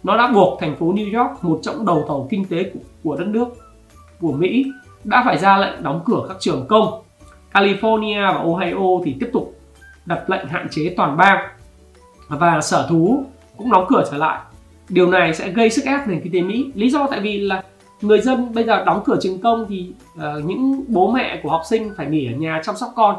Nó 0.04 0.18
đã 0.18 0.28
buộc 0.28 0.60
thành 0.60 0.76
phố 0.76 0.94
New 0.94 1.20
York, 1.20 1.44
một 1.44 1.60
trong 1.64 1.86
đầu 1.86 2.06
tàu 2.08 2.28
kinh 2.30 2.46
tế 2.46 2.72
của, 2.74 2.80
của 3.04 3.16
đất 3.16 3.28
nước 3.28 3.48
của 4.22 4.32
Mỹ, 4.32 4.66
đã 5.04 5.22
phải 5.26 5.38
ra 5.38 5.58
lệnh 5.58 5.84
đóng 5.84 6.02
cửa 6.06 6.26
các 6.28 6.38
trường 6.40 6.66
công 6.68 7.02
California 7.54 8.34
và 8.34 8.40
Ohio 8.40 9.04
thì 9.06 9.16
tiếp 9.20 9.30
tục 9.34 9.56
đặt 10.06 10.30
lệnh 10.30 10.48
hạn 10.48 10.68
chế 10.72 10.94
toàn 10.98 11.18
bang 11.18 11.48
và 12.28 12.62
sở 12.62 12.88
thú 12.90 13.26
cũng 13.58 13.72
đóng 13.72 13.86
cửa 13.90 14.04
trở 14.12 14.18
lại. 14.18 14.40
Điều 14.90 15.12
này 15.12 15.34
sẽ 15.34 15.50
gây 15.50 15.70
sức 15.70 15.86
ép 15.86 16.08
nền 16.08 16.22
kinh 16.22 16.34
tế 16.34 16.42
Mỹ. 16.42 16.72
Lý 16.76 16.90
do 16.90 17.08
tại 17.12 17.20
vì 17.20 17.40
là 17.40 17.64
người 18.02 18.22
dân 18.22 18.54
bây 18.54 18.64
giờ 18.64 18.84
đóng 18.86 19.02
cửa 19.06 19.18
trường 19.22 19.40
công 19.40 19.66
thì 19.70 19.92
uh, 20.14 20.46
những 20.46 20.84
bố 20.88 21.12
mẹ 21.12 21.40
của 21.44 21.50
học 21.50 21.62
sinh 21.70 21.92
phải 21.98 22.08
nghỉ 22.08 22.34
ở 22.34 22.38
nhà 22.38 22.62
chăm 22.64 22.76
sóc 22.76 22.92
con. 22.96 23.16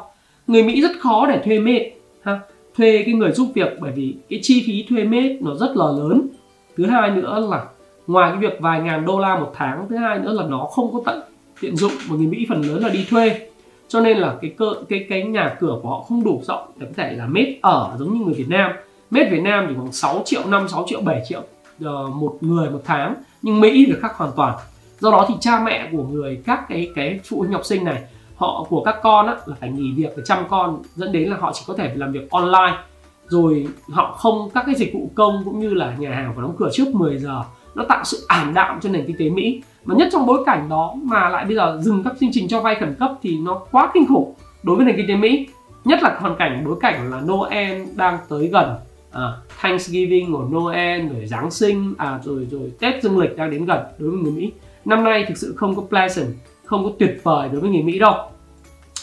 Người 0.46 0.62
Mỹ 0.62 0.80
rất 0.80 0.90
khó 1.00 1.26
để 1.26 1.40
thuê 1.44 1.58
mệt, 1.58 1.90
ha 2.22 2.40
thuê 2.76 3.02
cái 3.06 3.14
người 3.14 3.32
giúp 3.32 3.48
việc 3.54 3.76
bởi 3.80 3.92
vì 3.92 4.14
cái 4.30 4.38
chi 4.42 4.64
phí 4.66 4.86
thuê 4.88 5.04
mệt 5.04 5.38
nó 5.40 5.54
rất 5.54 5.76
là 5.76 5.86
lớn. 5.86 6.28
Thứ 6.76 6.86
hai 6.86 7.10
nữa 7.10 7.46
là 7.50 7.64
ngoài 8.06 8.30
cái 8.30 8.40
việc 8.40 8.60
vài 8.60 8.80
ngàn 8.80 9.06
đô 9.06 9.18
la 9.18 9.38
một 9.38 9.52
tháng 9.54 9.86
thứ 9.88 9.96
hai 9.96 10.18
nữa 10.18 10.32
là 10.32 10.44
nó 10.48 10.64
không 10.64 10.92
có 10.92 11.00
tận 11.06 11.22
tiện 11.60 11.76
dụng 11.76 11.92
mà 12.08 12.16
người 12.16 12.26
Mỹ 12.26 12.46
phần 12.48 12.62
lớn 12.62 12.82
là 12.82 12.88
đi 12.88 13.06
thuê 13.10 13.48
cho 13.88 14.00
nên 14.00 14.18
là 14.18 14.36
cái 14.40 14.54
cơ 14.58 14.74
cái 14.88 15.06
cái 15.08 15.22
nhà 15.22 15.56
cửa 15.60 15.78
của 15.82 15.88
họ 15.88 16.02
không 16.02 16.24
đủ 16.24 16.42
rộng 16.44 16.70
để 16.76 16.86
có 16.86 16.92
thể 16.96 17.12
là 17.12 17.26
mét 17.26 17.48
ở 17.62 17.96
giống 17.98 18.14
như 18.14 18.24
người 18.24 18.34
Việt 18.34 18.48
Nam. 18.48 18.72
Mét 19.10 19.30
Việt 19.30 19.42
Nam 19.42 19.66
chỉ 19.68 19.74
khoảng 19.74 19.92
6 19.92 20.22
triệu 20.24 20.46
5 20.46 20.68
6 20.68 20.84
triệu 20.88 21.00
7 21.00 21.22
triệu 21.28 21.40
uh, 21.40 22.14
một 22.14 22.36
người 22.40 22.70
một 22.70 22.80
tháng. 22.84 23.14
Nhưng 23.42 23.60
Mỹ 23.60 23.84
thì 23.86 23.94
khác 24.00 24.16
hoàn 24.16 24.32
toàn. 24.36 24.58
Do 25.00 25.10
đó 25.10 25.26
thì 25.28 25.34
cha 25.40 25.60
mẹ 25.64 25.88
của 25.92 26.02
người 26.02 26.42
các 26.46 26.64
cái 26.68 26.90
cái 26.94 27.20
phụ 27.24 27.38
huynh 27.38 27.52
học 27.52 27.64
sinh 27.64 27.84
này 27.84 28.02
họ 28.36 28.66
của 28.68 28.82
các 28.84 28.96
con 29.02 29.26
á, 29.26 29.36
là 29.46 29.56
phải 29.60 29.70
nghỉ 29.70 29.92
việc 29.96 30.10
để 30.16 30.22
chăm 30.26 30.38
con 30.48 30.82
dẫn 30.94 31.12
đến 31.12 31.28
là 31.28 31.36
họ 31.36 31.52
chỉ 31.54 31.62
có 31.66 31.74
thể 31.74 31.94
làm 31.94 32.12
việc 32.12 32.30
online. 32.30 32.78
Rồi 33.26 33.68
họ 33.88 34.12
không 34.12 34.50
các 34.54 34.62
cái 34.66 34.74
dịch 34.74 34.94
vụ 34.94 35.10
công 35.14 35.42
cũng 35.44 35.60
như 35.60 35.74
là 35.74 35.94
nhà 35.98 36.14
hàng 36.14 36.32
phải 36.34 36.42
đóng 36.42 36.54
cửa 36.58 36.68
trước 36.72 36.94
10 36.94 37.18
giờ 37.18 37.42
nó 37.74 37.84
tạo 37.88 38.04
sự 38.04 38.24
ảm 38.28 38.54
đạm 38.54 38.80
cho 38.80 38.90
nền 38.90 39.06
kinh 39.06 39.16
tế 39.18 39.30
Mỹ. 39.30 39.62
Mà 39.84 39.94
nhất 39.98 40.08
trong 40.12 40.26
bối 40.26 40.42
cảnh 40.46 40.68
đó 40.68 40.94
mà 41.02 41.28
lại 41.28 41.44
bây 41.44 41.56
giờ 41.56 41.78
dừng 41.82 42.02
các 42.04 42.14
chương 42.20 42.30
trình 42.32 42.48
cho 42.48 42.60
vay 42.60 42.74
khẩn 42.74 42.94
cấp 42.98 43.12
thì 43.22 43.38
nó 43.38 43.60
quá 43.70 43.90
kinh 43.94 44.06
khủng 44.06 44.34
đối 44.62 44.76
với 44.76 44.86
nền 44.86 44.96
kinh 44.96 45.06
tế 45.08 45.16
Mỹ. 45.16 45.48
Nhất 45.84 46.02
là 46.02 46.16
hoàn 46.20 46.36
cảnh 46.36 46.62
bối 46.66 46.76
cảnh 46.80 47.10
là 47.10 47.20
Noel 47.20 47.82
đang 47.96 48.18
tới 48.28 48.48
gần 48.52 48.76
à, 49.12 49.22
Thanksgiving 49.60 50.32
của 50.32 50.48
Noel 50.52 51.08
rồi 51.08 51.26
Giáng 51.26 51.50
sinh 51.50 51.94
à 51.98 52.20
rồi 52.24 52.46
rồi 52.50 52.72
Tết 52.80 53.02
dương 53.02 53.18
lịch 53.18 53.36
đang 53.36 53.50
đến 53.50 53.64
gần 53.64 53.80
đối 53.98 54.10
với 54.10 54.18
người 54.18 54.32
Mỹ. 54.32 54.52
Năm 54.84 55.04
nay 55.04 55.24
thực 55.28 55.36
sự 55.36 55.54
không 55.56 55.74
có 55.74 55.82
pleasant 55.88 56.28
không 56.64 56.84
có 56.84 56.90
tuyệt 56.98 57.20
vời 57.22 57.48
đối 57.52 57.60
với 57.60 57.70
người 57.70 57.82
Mỹ 57.82 57.98
đâu. 57.98 58.14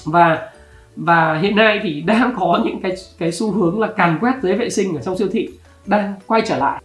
Và 0.06 0.50
và 0.96 1.40
hiện 1.42 1.56
nay 1.56 1.80
thì 1.84 2.02
đang 2.06 2.34
có 2.40 2.60
những 2.66 2.82
cái 2.82 2.92
cái 3.18 3.32
xu 3.32 3.52
hướng 3.52 3.80
là 3.80 3.88
càn 3.88 4.18
quét 4.22 4.34
giấy 4.42 4.56
vệ 4.56 4.70
sinh 4.70 4.96
ở 4.96 5.02
trong 5.02 5.18
siêu 5.18 5.28
thị 5.32 5.50
đang 5.86 6.14
quay 6.28 6.42
trở 6.46 6.58
lại. 6.58 6.82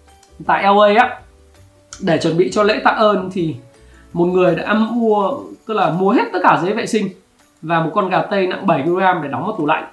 Tại 0.46 0.62
LA 0.62 1.02
á 1.02 1.20
để 2.00 2.18
chuẩn 2.22 2.36
bị 2.36 2.50
cho 2.52 2.62
lễ 2.62 2.80
tạ 2.84 2.90
ơn 2.90 3.30
thì 3.32 3.56
một 4.12 4.26
người 4.26 4.54
đã 4.54 4.64
âm 4.64 4.88
mua 4.92 5.32
tức 5.66 5.74
là 5.74 5.90
mua 5.90 6.10
hết 6.10 6.24
tất 6.32 6.38
cả 6.42 6.60
giấy 6.62 6.72
vệ 6.72 6.86
sinh 6.86 7.08
và 7.62 7.80
một 7.80 7.90
con 7.94 8.08
gà 8.08 8.22
tây 8.22 8.46
nặng 8.46 8.66
7 8.66 8.82
kg 8.82 9.00
để 9.22 9.28
đóng 9.28 9.46
vào 9.46 9.56
tủ 9.58 9.66
lạnh. 9.66 9.84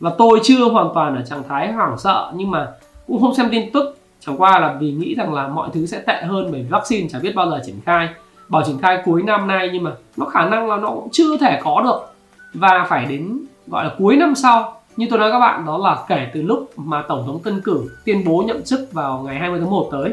Và 0.00 0.10
tôi 0.18 0.40
chưa 0.42 0.64
hoàn 0.64 0.88
toàn 0.94 1.16
ở 1.16 1.22
trạng 1.22 1.42
thái 1.48 1.72
hoảng 1.72 1.98
sợ, 1.98 2.32
nhưng 2.36 2.50
mà 2.50 2.68
cũng 3.06 3.20
không 3.20 3.34
xem 3.34 3.48
tin 3.50 3.72
tức. 3.72 3.98
Chẳng 4.20 4.36
qua 4.36 4.60
là 4.60 4.76
vì 4.80 4.92
nghĩ 4.92 5.14
rằng 5.14 5.34
là 5.34 5.48
mọi 5.48 5.68
thứ 5.72 5.86
sẽ 5.86 5.98
tệ 5.98 6.22
hơn 6.22 6.48
bởi 6.52 6.66
vaccine 6.70 7.08
chả 7.08 7.18
biết 7.18 7.32
bao 7.34 7.50
giờ 7.50 7.60
triển 7.66 7.80
khai. 7.84 8.08
Bảo 8.48 8.62
triển 8.66 8.78
khai 8.78 9.02
cuối 9.04 9.22
năm 9.22 9.46
nay 9.46 9.70
nhưng 9.72 9.82
mà 9.82 9.90
nó 10.16 10.26
khả 10.26 10.44
năng 10.48 10.68
là 10.68 10.76
nó 10.76 10.90
cũng 10.90 11.08
chưa 11.12 11.36
thể 11.36 11.60
có 11.62 11.82
được. 11.84 12.14
Và 12.54 12.86
phải 12.88 13.06
đến, 13.06 13.40
gọi 13.66 13.84
là 13.84 13.90
cuối 13.98 14.16
năm 14.16 14.34
sau, 14.34 14.80
như 14.96 15.06
tôi 15.10 15.18
nói 15.18 15.32
các 15.32 15.38
bạn, 15.38 15.66
đó 15.66 15.78
là 15.78 15.96
kể 16.08 16.30
từ 16.34 16.42
lúc 16.42 16.70
mà 16.76 17.02
tổng 17.08 17.22
thống 17.26 17.42
tân 17.42 17.60
cử 17.60 17.90
tuyên 18.04 18.24
bố 18.26 18.44
nhậm 18.46 18.62
chức 18.62 18.92
vào 18.92 19.22
ngày 19.26 19.38
20 19.38 19.60
tháng 19.60 19.70
1 19.70 19.88
tới 19.92 20.12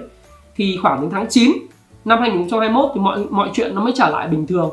thì 0.60 0.78
khoảng 0.82 1.02
đến 1.02 1.10
tháng 1.10 1.26
9 1.30 1.52
năm 2.06 2.20
2021 2.20 2.92
thì 2.94 3.02
mọi 3.02 3.26
mọi 3.30 3.50
chuyện 3.54 3.76
nó 3.76 3.82
mới 3.82 3.94
trở 3.96 4.10
lại 4.10 4.28
bình 4.28 4.48
thường. 4.48 4.70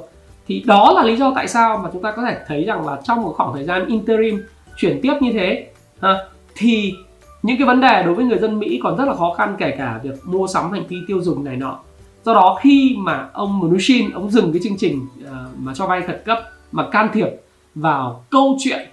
Thì 0.47 0.63
đó 0.67 0.93
là 0.93 1.05
lý 1.05 1.17
do 1.17 1.33
tại 1.35 1.49
sao 1.49 1.79
mà 1.79 1.91
chúng 1.93 2.03
ta 2.03 2.13
có 2.13 2.23
thể 2.23 2.37
thấy 2.47 2.65
rằng 2.65 2.87
là 2.87 3.01
trong 3.05 3.23
một 3.23 3.35
khoảng 3.37 3.53
thời 3.55 3.65
gian 3.65 3.87
interim 3.87 4.43
chuyển 4.77 5.01
tiếp 5.03 5.15
như 5.21 5.33
thế 5.33 5.71
ha, 6.01 6.19
thì 6.57 6.95
những 7.43 7.59
cái 7.59 7.67
vấn 7.67 7.81
đề 7.81 8.03
đối 8.03 8.15
với 8.15 8.25
người 8.25 8.39
dân 8.39 8.59
Mỹ 8.59 8.81
còn 8.83 8.97
rất 8.97 9.05
là 9.05 9.15
khó 9.15 9.35
khăn 9.35 9.57
kể 9.59 9.75
cả 9.79 10.01
việc 10.03 10.15
mua 10.25 10.47
sắm 10.47 10.73
hành 10.73 10.87
vi 10.89 10.97
tiêu 11.07 11.21
dùng 11.23 11.45
này 11.45 11.57
nọ. 11.57 11.79
Do 12.25 12.35
đó 12.35 12.59
khi 12.61 12.97
mà 12.99 13.29
ông 13.33 13.61
Mnuchin 13.61 14.11
ông 14.11 14.31
dừng 14.31 14.53
cái 14.53 14.61
chương 14.65 14.77
trình 14.79 15.07
uh, 15.23 15.31
mà 15.59 15.75
cho 15.75 15.87
vay 15.87 16.03
khẩn 16.03 16.17
cấp 16.25 16.39
mà 16.73 16.89
can 16.91 17.09
thiệp 17.13 17.29
vào 17.75 18.25
câu 18.31 18.57
chuyện 18.65 18.89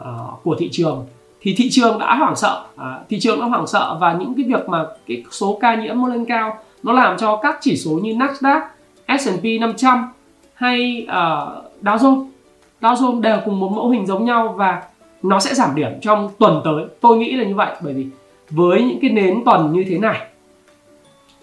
uh, 0.00 0.42
của 0.42 0.56
thị 0.58 0.68
trường 0.72 1.06
thì 1.40 1.54
thị 1.56 1.68
trường 1.70 1.98
đã 1.98 2.14
hoảng 2.14 2.36
sợ. 2.36 2.64
À, 2.76 3.00
thị 3.08 3.20
trường 3.20 3.40
đã 3.40 3.46
hoảng 3.46 3.66
sợ 3.66 3.96
và 4.00 4.12
những 4.12 4.34
cái 4.34 4.44
việc 4.44 4.68
mà 4.68 4.86
cái 5.06 5.24
số 5.30 5.58
ca 5.60 5.74
nhiễm 5.74 5.96
nó 5.96 6.08
lên 6.08 6.24
cao 6.24 6.58
nó 6.82 6.92
làm 6.92 7.16
cho 7.18 7.36
các 7.36 7.58
chỉ 7.60 7.76
số 7.76 7.90
như 7.90 8.14
Nasdaq, 8.14 8.60
S&P 9.08 9.60
500 9.60 10.12
hay 10.54 11.06
uh, 11.10 11.12
Dow 11.82 11.96
Jones 11.96 12.26
Dow 12.80 12.94
Jones 12.94 13.20
đều 13.20 13.38
cùng 13.44 13.60
một 13.60 13.72
mẫu 13.72 13.90
hình 13.90 14.06
giống 14.06 14.24
nhau 14.24 14.54
và 14.56 14.82
nó 15.22 15.40
sẽ 15.40 15.54
giảm 15.54 15.74
điểm 15.74 15.90
trong 16.02 16.30
tuần 16.38 16.60
tới. 16.64 16.84
Tôi 17.00 17.16
nghĩ 17.16 17.32
là 17.32 17.44
như 17.44 17.54
vậy 17.54 17.76
bởi 17.82 17.94
vì 17.94 18.06
với 18.50 18.82
những 18.82 18.98
cái 19.00 19.10
nến 19.10 19.44
tuần 19.44 19.72
như 19.72 19.84
thế 19.88 19.98
này 19.98 20.26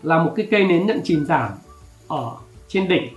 là 0.03 0.23
một 0.23 0.33
cái 0.35 0.47
cây 0.51 0.63
nến 0.63 0.87
nhận 0.87 1.01
chìm 1.03 1.25
giảm 1.25 1.49
ở 2.07 2.31
trên 2.67 2.87
đỉnh 2.87 3.07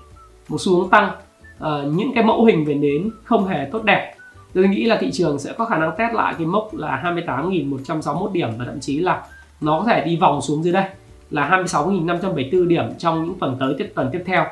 một 0.48 0.58
xu 0.60 0.76
hướng 0.76 0.90
tăng. 0.90 1.10
Uh, 1.58 1.96
những 1.96 2.12
cái 2.14 2.24
mẫu 2.24 2.44
hình 2.44 2.64
về 2.64 2.74
nến 2.74 3.10
không 3.24 3.46
hề 3.46 3.68
tốt 3.72 3.82
đẹp 3.84 4.15
tôi 4.57 4.69
nghĩ 4.69 4.85
là 4.85 4.99
thị 5.01 5.11
trường 5.12 5.38
sẽ 5.38 5.53
có 5.53 5.64
khả 5.64 5.79
năng 5.79 5.90
test 5.99 6.14
lại 6.14 6.35
cái 6.38 6.47
mốc 6.47 6.75
là 6.75 7.03
28.161 7.05 8.33
điểm 8.33 8.49
và 8.59 8.64
thậm 8.64 8.81
chí 8.81 8.99
là 8.99 9.27
nó 9.61 9.81
có 9.81 9.87
thể 9.87 10.05
đi 10.05 10.16
vòng 10.16 10.42
xuống 10.42 10.64
dưới 10.64 10.73
đây 10.73 10.85
là 11.31 11.49
26.574 11.64 12.66
điểm 12.66 12.85
trong 12.99 13.25
những 13.25 13.38
tuần 13.38 13.57
tới 13.61 13.75
tiếp 13.79 13.92
tuần 13.95 14.09
tiếp 14.12 14.23
theo. 14.27 14.45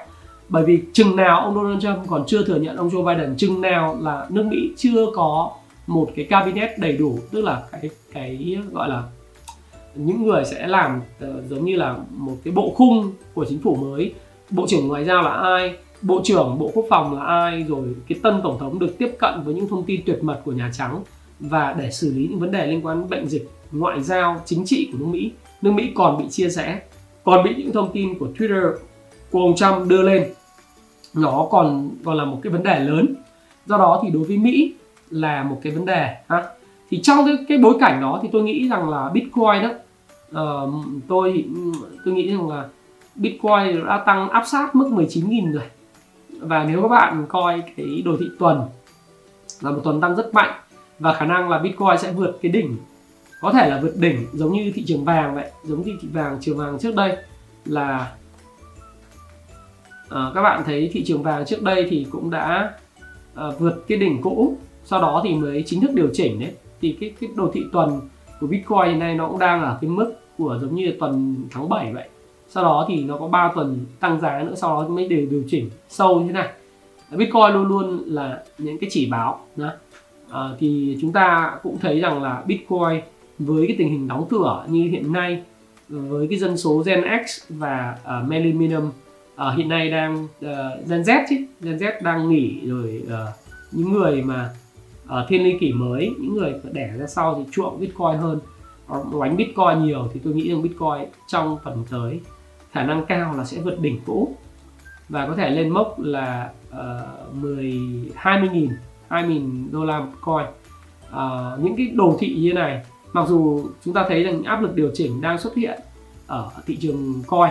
Bởi 0.48 0.64
vì 0.64 0.82
chừng 0.92 1.16
nào 1.16 1.40
ông 1.40 1.54
Donald 1.54 1.82
Trump 1.82 2.08
còn 2.08 2.24
chưa 2.26 2.44
thừa 2.44 2.56
nhận 2.56 2.76
ông 2.76 2.88
Joe 2.88 3.04
Biden 3.04 3.36
chừng 3.36 3.60
nào 3.60 3.98
là 4.00 4.26
nước 4.28 4.46
Mỹ 4.46 4.72
chưa 4.76 5.06
có 5.14 5.52
một 5.86 6.10
cái 6.16 6.24
cabinet 6.24 6.78
đầy 6.78 6.92
đủ 6.92 7.18
tức 7.30 7.44
là 7.44 7.62
cái 7.72 7.90
cái 8.12 8.58
gọi 8.72 8.88
là 8.88 9.02
những 9.94 10.22
người 10.26 10.44
sẽ 10.44 10.66
làm 10.66 11.00
uh, 11.24 11.44
giống 11.48 11.64
như 11.64 11.76
là 11.76 11.96
một 12.10 12.36
cái 12.44 12.52
bộ 12.54 12.72
khung 12.76 13.12
của 13.34 13.44
chính 13.48 13.58
phủ 13.62 13.74
mới. 13.74 14.14
Bộ 14.50 14.66
trưởng 14.68 14.88
ngoại 14.88 15.04
giao 15.04 15.22
là 15.22 15.30
ai? 15.30 15.74
Bộ 16.04 16.20
trưởng 16.24 16.58
bộ 16.58 16.70
quốc 16.74 16.86
phòng 16.88 17.14
là 17.14 17.22
ai 17.24 17.64
rồi 17.68 17.94
cái 18.08 18.18
tân 18.22 18.40
tổng 18.42 18.58
thống 18.58 18.78
được 18.78 18.98
tiếp 18.98 19.16
cận 19.18 19.42
với 19.44 19.54
những 19.54 19.68
thông 19.68 19.84
tin 19.84 20.00
tuyệt 20.06 20.24
mật 20.24 20.40
của 20.44 20.52
nhà 20.52 20.70
trắng 20.78 21.02
và 21.40 21.74
để 21.78 21.90
xử 21.90 22.14
lý 22.14 22.28
những 22.30 22.40
vấn 22.40 22.50
đề 22.50 22.66
liên 22.66 22.86
quan 22.86 23.00
đến 23.00 23.10
bệnh 23.10 23.28
dịch 23.28 23.50
ngoại 23.72 24.02
giao 24.02 24.42
chính 24.44 24.64
trị 24.64 24.88
của 24.92 24.98
nước 24.98 25.06
mỹ. 25.06 25.32
Nước 25.62 25.70
mỹ 25.70 25.92
còn 25.94 26.18
bị 26.18 26.28
chia 26.28 26.48
rẽ 26.48 26.80
còn 27.24 27.44
bị 27.44 27.54
những 27.54 27.72
thông 27.72 27.92
tin 27.92 28.18
của 28.18 28.28
twitter 28.38 28.72
của 29.30 29.40
ông 29.40 29.56
trump 29.56 29.88
đưa 29.88 30.02
lên. 30.02 30.24
Nó 31.14 31.46
còn 31.50 31.90
còn 32.04 32.16
là 32.16 32.24
một 32.24 32.40
cái 32.42 32.52
vấn 32.52 32.62
đề 32.62 32.80
lớn. 32.80 33.14
Do 33.66 33.78
đó 33.78 34.00
thì 34.02 34.10
đối 34.10 34.24
với 34.24 34.36
mỹ 34.36 34.74
là 35.10 35.42
một 35.42 35.60
cái 35.62 35.72
vấn 35.72 35.84
đề 35.84 36.16
ha. 36.28 36.44
Thì 36.90 37.00
trong 37.02 37.24
cái, 37.24 37.36
cái 37.48 37.58
bối 37.58 37.74
cảnh 37.80 38.00
đó 38.00 38.20
thì 38.22 38.28
tôi 38.32 38.42
nghĩ 38.42 38.68
rằng 38.68 38.88
là 38.88 39.10
bitcoin 39.14 39.62
đó 39.62 39.68
uh, 39.68 39.76
ờ, 40.32 40.70
tôi 41.08 41.44
tôi 42.04 42.14
nghĩ 42.14 42.30
rằng 42.30 42.48
là 42.48 42.68
bitcoin 43.14 43.86
đã 43.86 44.02
tăng 44.06 44.28
áp 44.28 44.44
sát 44.46 44.74
mức 44.76 44.88
19.000 44.90 45.52
rồi 45.52 45.64
và 46.40 46.64
nếu 46.64 46.82
các 46.82 46.88
bạn 46.88 47.26
coi 47.28 47.62
cái 47.76 48.02
đồ 48.04 48.16
thị 48.20 48.26
tuần 48.38 48.60
là 49.60 49.70
một 49.70 49.80
tuần 49.84 50.00
tăng 50.00 50.16
rất 50.16 50.34
mạnh 50.34 50.60
và 50.98 51.14
khả 51.14 51.26
năng 51.26 51.48
là 51.48 51.58
bitcoin 51.58 51.98
sẽ 51.98 52.12
vượt 52.12 52.38
cái 52.42 52.52
đỉnh 52.52 52.76
có 53.40 53.52
thể 53.52 53.70
là 53.70 53.80
vượt 53.82 53.94
đỉnh 53.96 54.26
giống 54.32 54.52
như 54.52 54.72
thị 54.74 54.84
trường 54.86 55.04
vàng 55.04 55.34
vậy 55.34 55.50
giống 55.64 55.82
như 55.82 55.92
thị 56.02 56.08
vàng 56.12 56.38
trường 56.40 56.58
vàng 56.58 56.78
trước 56.78 56.94
đây 56.94 57.16
là 57.64 58.12
à, 60.08 60.30
các 60.34 60.42
bạn 60.42 60.62
thấy 60.66 60.90
thị 60.92 61.04
trường 61.04 61.22
vàng 61.22 61.44
trước 61.44 61.62
đây 61.62 61.86
thì 61.90 62.06
cũng 62.10 62.30
đã 62.30 62.72
à, 63.34 63.44
vượt 63.58 63.84
cái 63.88 63.98
đỉnh 63.98 64.22
cũ 64.22 64.56
sau 64.84 65.00
đó 65.00 65.20
thì 65.24 65.34
mới 65.34 65.62
chính 65.66 65.80
thức 65.80 65.90
điều 65.94 66.08
chỉnh 66.12 66.40
đấy. 66.40 66.52
Thì 66.80 66.96
cái 67.00 67.14
cái 67.20 67.30
đồ 67.34 67.50
thị 67.54 67.64
tuần 67.72 68.00
của 68.40 68.46
bitcoin 68.46 68.88
hiện 68.88 68.98
nay 68.98 69.14
nó 69.14 69.28
cũng 69.28 69.38
đang 69.38 69.62
ở 69.62 69.78
cái 69.80 69.90
mức 69.90 70.14
của 70.38 70.58
giống 70.62 70.74
như 70.74 70.92
tuần 71.00 71.36
tháng 71.50 71.68
7 71.68 71.92
vậy 71.92 72.08
sau 72.54 72.64
đó 72.64 72.84
thì 72.88 73.04
nó 73.04 73.16
có 73.16 73.28
3 73.28 73.52
tuần 73.54 73.78
tăng 74.00 74.20
giá 74.20 74.42
nữa 74.42 74.54
sau 74.56 74.82
đó 74.82 74.88
mới 74.88 75.08
đều 75.08 75.26
điều 75.30 75.42
chỉnh 75.46 75.70
sâu 75.88 76.20
như 76.20 76.26
thế 76.26 76.32
này 76.32 76.48
Bitcoin 77.10 77.52
luôn 77.52 77.66
luôn 77.66 78.02
là 78.06 78.42
những 78.58 78.78
cái 78.78 78.90
chỉ 78.92 79.06
báo 79.06 79.40
đó. 79.56 79.70
À, 80.30 80.40
thì 80.58 80.98
chúng 81.00 81.12
ta 81.12 81.58
cũng 81.62 81.78
thấy 81.78 82.00
rằng 82.00 82.22
là 82.22 82.42
Bitcoin 82.46 83.00
với 83.38 83.66
cái 83.66 83.76
tình 83.78 83.88
hình 83.88 84.08
đóng 84.08 84.26
cửa 84.30 84.64
như 84.68 84.88
hiện 84.90 85.12
nay 85.12 85.42
ờ, 85.90 85.98
với 85.98 86.26
cái 86.30 86.38
dân 86.38 86.56
số 86.56 86.82
Gen 86.86 87.04
X 87.26 87.42
và 87.48 87.98
uh, 88.02 88.28
millennium 88.28 88.86
uh, 89.34 89.56
hiện 89.56 89.68
nay 89.68 89.90
đang 89.90 90.24
uh, 90.24 90.88
Gen 90.88 91.02
Z 91.02 91.24
chứ 91.30 91.36
Gen 91.60 91.76
Z 91.76 91.92
đang 92.02 92.28
nghỉ 92.28 92.60
rồi 92.64 93.02
uh, 93.06 93.12
những 93.72 93.92
người 93.92 94.22
mà 94.22 94.50
uh, 95.04 95.28
thiên 95.28 95.44
niên 95.44 95.58
kỷ 95.58 95.72
mới 95.72 96.14
những 96.20 96.34
người 96.34 96.54
đẻ 96.72 96.92
ra 96.98 97.06
sau 97.06 97.34
thì 97.38 97.52
chuộng 97.52 97.80
Bitcoin 97.80 98.16
hơn 98.16 98.38
đánh 99.20 99.36
Bitcoin 99.36 99.84
nhiều 99.84 100.08
thì 100.14 100.20
tôi 100.24 100.34
nghĩ 100.34 100.48
rằng 100.48 100.62
Bitcoin 100.62 101.08
trong 101.28 101.58
phần 101.64 101.84
tới 101.90 102.20
khả 102.74 102.82
năng 102.82 103.06
cao 103.06 103.34
là 103.36 103.44
sẽ 103.44 103.60
vượt 103.60 103.80
đỉnh 103.80 104.00
cũ. 104.06 104.36
Và 105.08 105.26
có 105.26 105.34
thể 105.34 105.50
lên 105.50 105.68
mốc 105.68 106.00
là 106.00 106.50
uh, 106.70 107.34
10 107.34 107.80
20 108.14 108.48
nghìn 108.52 108.70
20 109.08 109.42
đô 109.70 109.84
la 109.84 110.00
một 110.00 110.12
coin. 110.20 110.46
Uh, 111.06 111.64
những 111.64 111.76
cái 111.76 111.86
đồ 111.86 112.16
thị 112.20 112.36
như 112.40 112.52
này 112.52 112.84
mặc 113.12 113.28
dù 113.28 113.68
chúng 113.84 113.94
ta 113.94 114.04
thấy 114.08 114.22
rằng 114.22 114.42
áp 114.42 114.62
lực 114.62 114.74
điều 114.74 114.90
chỉnh 114.94 115.20
đang 115.20 115.38
xuất 115.38 115.54
hiện 115.54 115.80
ở 116.26 116.50
thị 116.66 116.76
trường 116.76 117.22
coin 117.26 117.50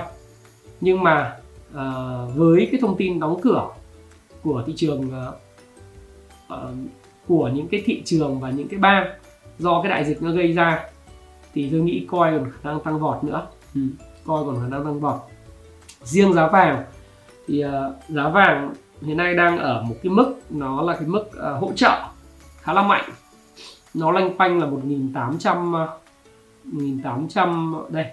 nhưng 0.82 1.04
mà 1.04 1.38
uh, 1.72 2.36
với 2.36 2.68
cái 2.72 2.82
thông 2.82 2.98
tin 2.98 3.20
đóng 3.20 3.40
cửa 3.42 3.68
của 4.44 4.64
thị 4.68 4.74
trường 4.76 5.12
uh, 6.50 6.60
của 7.28 7.52
những 7.54 7.68
cái 7.68 7.84
thị 7.86 8.02
trường 8.06 8.40
và 8.40 8.52
những 8.52 8.68
cái 8.68 8.80
bang 8.80 9.08
do 9.60 9.82
cái 9.82 9.92
đại 9.92 10.06
dịch 10.06 10.22
nó 10.22 10.32
gây 10.32 10.54
ra 10.54 10.86
thì 11.54 11.70
tôi 11.72 11.80
nghĩ 11.80 12.06
coin 12.12 12.40
còn 12.40 12.52
khả 12.52 12.70
năng 12.70 12.80
tăng 12.80 13.00
vọt 13.00 13.24
nữa. 13.24 13.48
Ừ, 13.76 13.82
coi 14.26 14.44
còn 14.46 14.72
đang 14.72 14.84
tăng 14.84 15.00
vọt 15.00 15.16
riêng 16.04 16.34
giá 16.34 16.48
vàng 16.48 16.84
thì 17.48 17.66
uh, 17.66 17.72
giá 18.10 18.30
vàng 18.30 18.74
hiện 19.02 19.18
nay 19.18 19.36
đang 19.36 19.58
ở 19.58 19.84
một 19.84 19.96
cái 20.04 20.12
mức 20.12 20.36
nó 20.50 20.82
là 20.82 20.94
cái 20.94 21.08
mức 21.08 21.24
uh, 21.28 21.62
hỗ 21.62 21.72
trợ 21.76 22.02
khá 22.62 22.74
là 22.74 22.84
mạnh. 22.84 23.10
Nó 23.94 24.12
lanh 24.12 24.38
quanh 24.38 24.60
là 24.60 24.66
1800 24.66 25.74
uh, 25.74 25.90
1800 26.64 27.76
đây 27.90 28.06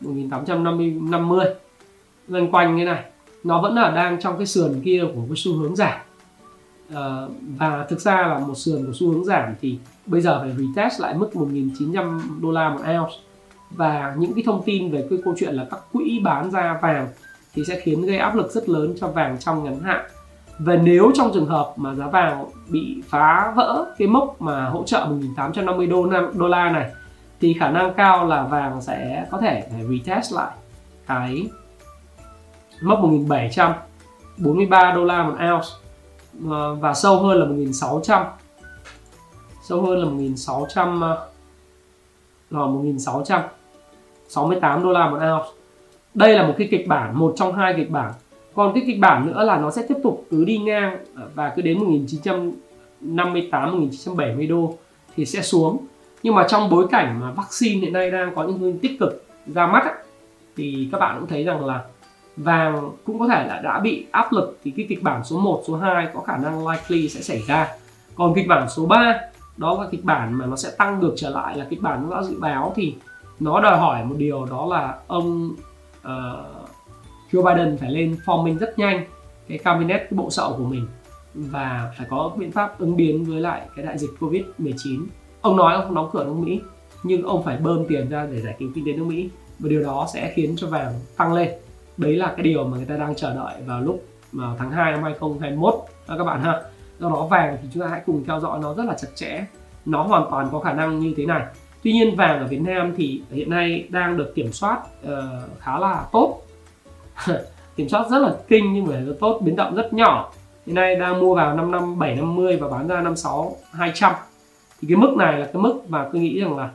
1850 0.00 0.96
50 1.10 1.46
lanh 2.28 2.50
quanh 2.50 2.76
như 2.76 2.84
này. 2.84 3.04
Nó 3.44 3.62
vẫn 3.62 3.74
là 3.74 3.90
đang 3.90 4.20
trong 4.20 4.36
cái 4.36 4.46
sườn 4.46 4.80
kia 4.84 5.04
của 5.14 5.22
cái 5.28 5.36
xu 5.36 5.56
hướng 5.56 5.76
giảm. 5.76 5.98
Ờ, 6.92 7.28
và 7.58 7.86
thực 7.88 8.00
ra 8.00 8.26
là 8.26 8.38
một 8.38 8.54
sườn 8.54 8.86
của 8.86 8.92
xu 8.94 9.12
hướng 9.12 9.24
giảm 9.24 9.54
thì 9.60 9.78
bây 10.06 10.20
giờ 10.20 10.40
phải 10.40 10.52
retest 10.56 11.00
lại 11.00 11.14
mức 11.14 11.30
1.900 11.32 12.20
đô 12.40 12.50
la 12.50 12.68
một 12.68 12.80
ounce 12.80 13.14
và 13.70 14.14
những 14.18 14.34
cái 14.34 14.42
thông 14.46 14.62
tin 14.66 14.90
về 14.90 15.06
cái 15.10 15.18
câu 15.24 15.34
chuyện 15.38 15.54
là 15.54 15.66
các 15.70 15.80
quỹ 15.92 16.20
bán 16.24 16.50
ra 16.50 16.78
vàng 16.82 17.08
thì 17.54 17.64
sẽ 17.64 17.80
khiến 17.80 18.02
gây 18.02 18.18
áp 18.18 18.34
lực 18.34 18.50
rất 18.50 18.68
lớn 18.68 18.94
cho 19.00 19.08
vàng 19.08 19.36
trong 19.38 19.64
ngắn 19.64 19.80
hạn. 19.80 20.04
Và 20.58 20.76
nếu 20.76 21.10
trong 21.14 21.30
trường 21.34 21.46
hợp 21.46 21.72
mà 21.76 21.94
giá 21.94 22.06
vàng 22.06 22.44
bị 22.68 23.02
phá 23.08 23.52
vỡ 23.56 23.94
cái 23.98 24.08
mốc 24.08 24.42
mà 24.42 24.68
hỗ 24.68 24.82
trợ 24.82 25.06
1850 25.08 25.86
đô, 25.86 26.06
đô 26.34 26.48
la 26.48 26.70
này 26.70 26.90
thì 27.40 27.56
khả 27.60 27.70
năng 27.70 27.94
cao 27.94 28.26
là 28.26 28.42
vàng 28.42 28.80
sẽ 28.80 29.26
có 29.30 29.38
thể 29.38 29.68
phải 29.70 29.84
retest 29.88 30.32
lại 30.32 30.50
cái 31.06 31.48
mốc 32.82 32.98
1743 32.98 34.92
đô 34.92 35.04
la 35.04 35.22
một 35.22 35.36
ounce 35.52 35.68
ờ, 36.50 36.74
và 36.74 36.94
sâu 36.94 37.22
hơn 37.22 37.38
là 37.38 37.44
1600 37.46 38.24
sâu 39.62 39.82
hơn 39.82 39.98
là 39.98 40.04
1600 40.04 41.00
ờ, 41.00 41.28
rồi 42.50 42.68
1600 42.68 43.42
68 44.28 44.82
đô 44.82 44.92
la 44.92 45.10
một 45.10 45.16
ounce. 45.16 45.48
Đây 46.14 46.34
là 46.34 46.46
một 46.46 46.54
cái 46.58 46.68
kịch 46.70 46.88
bản 46.88 47.18
một 47.18 47.32
trong 47.36 47.52
hai 47.52 47.74
kịch 47.76 47.90
bản. 47.90 48.12
Còn 48.54 48.74
cái 48.74 48.82
kịch 48.86 49.00
bản 49.00 49.26
nữa 49.26 49.44
là 49.44 49.58
nó 49.58 49.70
sẽ 49.70 49.82
tiếp 49.88 49.96
tục 50.02 50.24
cứ 50.30 50.44
đi 50.44 50.58
ngang 50.58 50.98
ờ, 51.16 51.28
và 51.34 51.52
cứ 51.56 51.62
đến 51.62 51.78
1958 51.78 53.70
1970 53.70 54.46
đô 54.46 54.74
thì 55.16 55.26
sẽ 55.26 55.42
xuống. 55.42 55.86
Nhưng 56.22 56.34
mà 56.34 56.46
trong 56.48 56.70
bối 56.70 56.86
cảnh 56.90 57.20
mà 57.20 57.30
vaccine 57.30 57.80
hiện 57.80 57.92
nay 57.92 58.10
đang 58.10 58.34
có 58.34 58.44
những 58.44 58.58
hướng 58.58 58.78
tích 58.78 58.98
cực 59.00 59.24
ra 59.46 59.66
mắt 59.66 59.84
ấy, 59.84 59.94
thì 60.56 60.88
các 60.92 60.98
bạn 60.98 61.16
cũng 61.20 61.28
thấy 61.28 61.44
rằng 61.44 61.64
là 61.64 61.84
vàng 62.36 62.90
cũng 63.04 63.18
có 63.18 63.28
thể 63.28 63.46
là 63.46 63.60
đã 63.64 63.80
bị 63.80 64.06
áp 64.10 64.32
lực 64.32 64.58
thì 64.64 64.70
cái 64.70 64.86
kịch 64.88 65.02
bản 65.02 65.24
số 65.24 65.38
1, 65.38 65.62
số 65.66 65.76
2 65.76 66.08
có 66.14 66.20
khả 66.20 66.36
năng 66.36 66.68
likely 66.68 67.08
sẽ 67.08 67.20
xảy 67.20 67.42
ra. 67.46 67.68
Còn 68.14 68.34
kịch 68.34 68.48
bản 68.48 68.68
số 68.68 68.86
3 68.86 69.20
đó 69.56 69.82
là 69.82 69.88
kịch 69.90 70.04
bản 70.04 70.32
mà 70.34 70.46
nó 70.46 70.56
sẽ 70.56 70.70
tăng 70.78 71.00
ngược 71.00 71.14
trở 71.16 71.30
lại 71.30 71.56
là 71.56 71.66
kịch 71.70 71.82
bản 71.82 72.10
nó 72.10 72.16
đã 72.16 72.22
dự 72.22 72.40
báo 72.40 72.72
thì 72.76 72.94
nó 73.40 73.60
đòi 73.60 73.78
hỏi 73.78 74.04
một 74.04 74.14
điều 74.18 74.44
đó 74.44 74.66
là 74.66 74.98
ông 75.06 75.54
uh, 75.98 76.68
Joe 77.32 77.42
Biden 77.44 77.78
phải 77.78 77.90
lên 77.90 78.16
forming 78.24 78.58
rất 78.58 78.78
nhanh 78.78 79.04
cái 79.48 79.58
cabinet 79.58 80.00
cái 80.00 80.12
bộ 80.12 80.30
sậu 80.30 80.54
của 80.58 80.64
mình 80.64 80.86
và 81.34 81.92
phải 81.98 82.06
có 82.10 82.30
biện 82.36 82.52
pháp 82.52 82.78
ứng 82.78 82.96
biến 82.96 83.24
với 83.24 83.40
lại 83.40 83.62
cái 83.76 83.86
đại 83.86 83.98
dịch 83.98 84.10
Covid 84.20 84.42
19 84.58 85.06
ông 85.40 85.56
nói 85.56 85.74
ông 85.74 85.84
không 85.84 85.94
đóng 85.94 86.10
cửa 86.12 86.24
nước 86.24 86.34
Mỹ 86.38 86.60
nhưng 87.02 87.22
ông 87.22 87.42
phải 87.42 87.56
bơm 87.56 87.86
tiền 87.88 88.08
ra 88.08 88.26
để 88.32 88.40
giải 88.40 88.54
cứu 88.58 88.70
kinh 88.74 88.84
tế 88.86 88.92
nước 88.92 89.04
Mỹ 89.04 89.30
và 89.58 89.68
điều 89.68 89.82
đó 89.82 90.06
sẽ 90.12 90.32
khiến 90.34 90.54
cho 90.56 90.66
vàng 90.66 90.92
tăng 91.16 91.32
lên. 91.32 91.50
Đấy 91.96 92.16
là 92.16 92.26
cái 92.36 92.42
điều 92.42 92.64
mà 92.64 92.76
người 92.76 92.86
ta 92.86 92.96
đang 92.96 93.14
chờ 93.14 93.34
đợi 93.34 93.62
vào 93.66 93.80
lúc 93.80 94.04
mà 94.32 94.54
tháng 94.58 94.70
2 94.70 94.92
năm 94.92 95.02
2021 95.02 95.74
các 96.08 96.24
bạn 96.24 96.42
ha. 96.42 96.62
Do 96.98 97.08
đó 97.08 97.26
vàng 97.30 97.56
thì 97.62 97.68
chúng 97.74 97.82
ta 97.82 97.88
hãy 97.88 98.02
cùng 98.06 98.24
theo 98.26 98.40
dõi 98.40 98.58
nó 98.62 98.74
rất 98.74 98.84
là 98.86 98.94
chặt 99.00 99.08
chẽ. 99.14 99.44
Nó 99.86 100.02
hoàn 100.02 100.30
toàn 100.30 100.48
có 100.52 100.60
khả 100.60 100.72
năng 100.72 101.00
như 101.00 101.14
thế 101.16 101.26
này 101.26 101.46
tuy 101.82 101.92
nhiên 101.92 102.16
vàng 102.16 102.38
ở 102.38 102.46
Việt 102.46 102.60
Nam 102.60 102.92
thì 102.96 103.22
hiện 103.30 103.50
nay 103.50 103.86
đang 103.88 104.16
được 104.16 104.34
kiểm 104.34 104.52
soát 104.52 104.78
uh, 105.04 105.12
khá 105.60 105.78
là 105.78 106.04
tốt. 106.12 106.42
Kiểm 107.76 107.88
soát 107.88 108.06
rất 108.10 108.18
là 108.18 108.34
kinh 108.48 108.72
nhưng 108.72 108.86
mà 108.86 109.00
rất 109.00 109.16
tốt 109.20 109.40
biến 109.44 109.56
động 109.56 109.74
rất 109.74 109.92
nhỏ. 109.92 110.32
Hiện 110.66 110.74
nay 110.74 110.96
đang 110.96 111.20
mua 111.20 111.34
vào 111.34 111.56
5 111.56 111.70
năm 111.70 111.98
750 111.98 112.56
và 112.56 112.68
bán 112.68 112.88
ra 112.88 112.96
56 112.96 113.56
200 113.72 114.12
thì 114.80 114.88
cái 114.88 114.96
mức 114.96 115.14
này 115.16 115.38
là 115.38 115.46
cái 115.46 115.62
mức 115.62 115.80
mà 115.88 116.08
tôi 116.12 116.22
nghĩ 116.22 116.40
rằng 116.40 116.56
là 116.56 116.70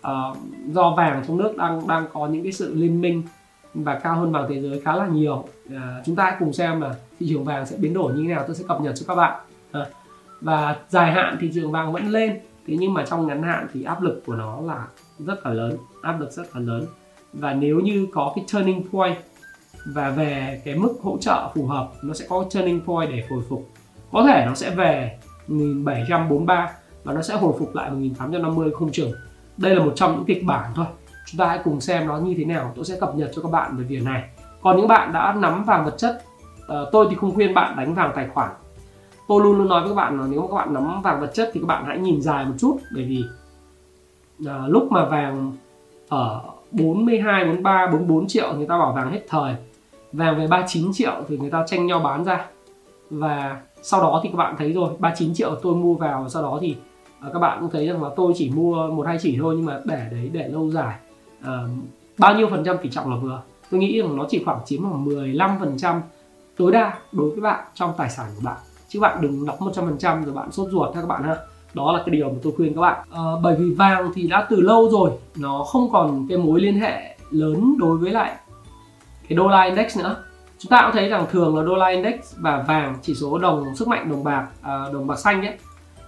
uh, 0.00 0.36
do 0.72 0.94
vàng 0.96 1.24
trong 1.26 1.36
nước 1.36 1.56
đang 1.56 1.88
đang 1.88 2.06
có 2.12 2.26
những 2.26 2.42
cái 2.42 2.52
sự 2.52 2.74
liên 2.74 3.00
minh 3.00 3.22
và 3.74 3.94
cao 3.94 4.16
hơn 4.16 4.32
vàng 4.32 4.46
thế 4.48 4.60
giới 4.60 4.80
khá 4.80 4.96
là 4.96 5.06
nhiều. 5.06 5.44
Uh, 5.66 5.72
chúng 6.06 6.16
ta 6.16 6.24
hãy 6.24 6.34
cùng 6.38 6.52
xem 6.52 6.80
là 6.80 6.94
thị 7.20 7.26
trường 7.28 7.44
vàng 7.44 7.66
sẽ 7.66 7.76
biến 7.76 7.94
đổi 7.94 8.12
như 8.12 8.22
thế 8.22 8.34
nào. 8.34 8.44
Tôi 8.46 8.56
sẽ 8.56 8.64
cập 8.68 8.80
nhật 8.80 8.94
cho 8.96 9.04
các 9.08 9.14
bạn. 9.14 9.40
Uh, 9.78 9.86
và 10.40 10.76
dài 10.88 11.12
hạn 11.12 11.36
thị 11.40 11.50
trường 11.54 11.72
vàng 11.72 11.92
vẫn 11.92 12.08
lên 12.08 12.40
thế 12.68 12.76
nhưng 12.78 12.94
mà 12.94 13.04
trong 13.06 13.26
ngắn 13.26 13.42
hạn 13.42 13.66
thì 13.72 13.82
áp 13.82 14.02
lực 14.02 14.22
của 14.26 14.34
nó 14.34 14.60
là 14.60 14.86
rất 15.18 15.46
là 15.46 15.52
lớn, 15.52 15.76
áp 16.02 16.20
lực 16.20 16.32
rất 16.32 16.56
là 16.56 16.60
lớn. 16.60 16.86
Và 17.32 17.54
nếu 17.54 17.80
như 17.80 18.06
có 18.12 18.32
cái 18.36 18.44
turning 18.52 18.88
point 18.92 19.16
và 19.86 20.10
về 20.10 20.62
cái 20.64 20.74
mức 20.74 20.94
hỗ 21.02 21.18
trợ 21.20 21.50
phù 21.54 21.66
hợp, 21.66 21.90
nó 22.02 22.14
sẽ 22.14 22.26
có 22.28 22.44
turning 22.54 22.80
point 22.86 23.10
để 23.10 23.24
hồi 23.30 23.42
phục. 23.48 23.70
Có 24.12 24.24
thể 24.28 24.44
nó 24.46 24.54
sẽ 24.54 24.70
về 24.70 25.18
1743 25.46 26.70
và 27.04 27.12
nó 27.12 27.22
sẽ 27.22 27.34
hồi 27.34 27.52
phục 27.58 27.74
lại 27.74 27.90
1850 27.90 28.70
không 28.78 28.92
chừng. 28.92 29.12
Đây 29.56 29.74
là 29.74 29.84
một 29.84 29.92
trong 29.96 30.12
những 30.12 30.24
kịch 30.24 30.44
bản 30.46 30.72
thôi. 30.74 30.86
Chúng 31.26 31.38
ta 31.38 31.46
hãy 31.46 31.60
cùng 31.64 31.80
xem 31.80 32.06
nó 32.06 32.18
như 32.18 32.34
thế 32.38 32.44
nào. 32.44 32.72
Tôi 32.76 32.84
sẽ 32.84 32.96
cập 33.00 33.14
nhật 33.14 33.30
cho 33.34 33.42
các 33.42 33.50
bạn 33.50 33.76
về 33.76 33.84
việc 33.84 34.02
này. 34.04 34.22
Còn 34.62 34.76
những 34.76 34.88
bạn 34.88 35.12
đã 35.12 35.32
nắm 35.32 35.64
vàng 35.64 35.84
vật 35.84 35.94
chất 35.98 36.22
ờ, 36.66 36.90
tôi 36.92 37.06
thì 37.10 37.16
không 37.16 37.34
khuyên 37.34 37.54
bạn 37.54 37.76
đánh 37.76 37.94
vàng 37.94 38.12
tài 38.14 38.28
khoản 38.28 38.50
tôi 39.28 39.42
luôn 39.42 39.58
luôn 39.58 39.68
nói 39.68 39.80
với 39.80 39.90
các 39.90 39.94
bạn 39.94 40.20
là 40.20 40.26
nếu 40.30 40.40
mà 40.40 40.48
các 40.48 40.54
bạn 40.54 40.74
nắm 40.74 41.02
vàng 41.02 41.20
vật 41.20 41.30
chất 41.34 41.50
thì 41.52 41.60
các 41.60 41.66
bạn 41.66 41.84
hãy 41.86 41.98
nhìn 41.98 42.20
dài 42.20 42.44
một 42.44 42.54
chút. 42.58 42.78
Bởi 42.94 43.04
vì 43.04 43.24
à, 44.46 44.62
lúc 44.68 44.92
mà 44.92 45.04
vàng 45.04 45.52
ở 46.08 46.40
42, 46.70 47.44
43, 47.44 47.86
44 47.86 48.28
triệu 48.28 48.54
người 48.56 48.66
ta 48.66 48.78
bảo 48.78 48.92
vàng 48.92 49.12
hết 49.12 49.20
thời. 49.28 49.54
Vàng 50.12 50.38
về 50.38 50.46
39 50.46 50.90
triệu 50.92 51.12
thì 51.28 51.38
người 51.38 51.50
ta 51.50 51.64
tranh 51.66 51.86
nhau 51.86 51.98
bán 51.98 52.24
ra. 52.24 52.46
Và 53.10 53.60
sau 53.82 54.00
đó 54.00 54.20
thì 54.22 54.28
các 54.28 54.36
bạn 54.36 54.54
thấy 54.58 54.72
rồi 54.72 54.90
39 54.98 55.34
triệu 55.34 55.54
tôi 55.62 55.74
mua 55.74 55.94
vào 55.94 56.22
và 56.22 56.28
sau 56.28 56.42
đó 56.42 56.58
thì 56.60 56.76
à, 57.20 57.28
các 57.32 57.38
bạn 57.38 57.58
cũng 57.60 57.70
thấy 57.70 57.86
rằng 57.86 58.02
là 58.02 58.10
tôi 58.16 58.32
chỉ 58.36 58.50
mua 58.50 58.86
một 58.86 59.06
hai 59.06 59.18
chỉ 59.20 59.38
thôi 59.40 59.54
nhưng 59.56 59.66
mà 59.66 59.80
để 59.84 60.08
đấy 60.10 60.30
để 60.32 60.48
lâu 60.48 60.70
dài. 60.70 60.96
À, 61.42 61.58
bao 62.18 62.34
nhiêu 62.34 62.48
phần 62.50 62.64
trăm 62.64 62.76
tỷ 62.82 62.90
trọng 62.90 63.10
là 63.10 63.16
vừa? 63.16 63.42
Tôi 63.70 63.80
nghĩ 63.80 64.02
rằng 64.02 64.16
nó 64.16 64.26
chỉ 64.28 64.42
khoảng 64.44 64.60
chiếm 64.64 64.82
khoảng 64.82 65.04
15 65.04 65.56
phần 65.60 65.78
trăm 65.78 66.02
tối 66.56 66.72
đa 66.72 66.98
đối 67.12 67.30
với 67.30 67.40
bạn 67.40 67.64
trong 67.74 67.92
tài 67.96 68.10
sản 68.10 68.26
của 68.36 68.42
bạn 68.44 68.56
chứ 68.88 69.00
bạn 69.00 69.18
đừng 69.20 69.46
đọc 69.46 69.60
100 69.60 69.84
phần 69.84 69.98
trăm 69.98 70.24
rồi 70.24 70.34
bạn 70.34 70.52
sốt 70.52 70.68
ruột 70.70 70.94
ha 70.94 71.00
các 71.00 71.06
bạn 71.06 71.22
ha. 71.22 71.36
Đó 71.74 71.92
là 71.92 71.98
cái 71.98 72.10
điều 72.10 72.28
mà 72.28 72.34
tôi 72.42 72.52
khuyên 72.56 72.74
các 72.74 72.80
bạn. 72.80 73.06
À, 73.10 73.22
bởi 73.42 73.56
vì 73.56 73.74
vàng 73.74 74.10
thì 74.14 74.28
đã 74.28 74.46
từ 74.50 74.60
lâu 74.60 74.90
rồi 74.90 75.10
nó 75.36 75.64
không 75.64 75.90
còn 75.92 76.26
cái 76.28 76.38
mối 76.38 76.60
liên 76.60 76.80
hệ 76.80 77.16
lớn 77.30 77.76
đối 77.78 77.96
với 77.96 78.10
lại 78.10 78.36
cái 79.28 79.36
đô 79.36 79.48
la 79.48 79.62
index 79.62 79.98
nữa. 79.98 80.16
Chúng 80.58 80.70
ta 80.70 80.82
cũng 80.82 80.92
thấy 80.92 81.08
rằng 81.08 81.26
thường 81.30 81.56
là 81.56 81.64
đô 81.64 81.76
la 81.76 81.88
index 81.88 82.14
và 82.36 82.64
vàng 82.68 82.94
chỉ 83.02 83.14
số 83.14 83.38
đồng 83.38 83.64
sức 83.74 83.88
mạnh 83.88 84.10
đồng 84.10 84.24
bạc 84.24 84.46
à, 84.62 84.84
đồng 84.92 85.06
bạc 85.06 85.18
xanh 85.18 85.46
ấy 85.46 85.54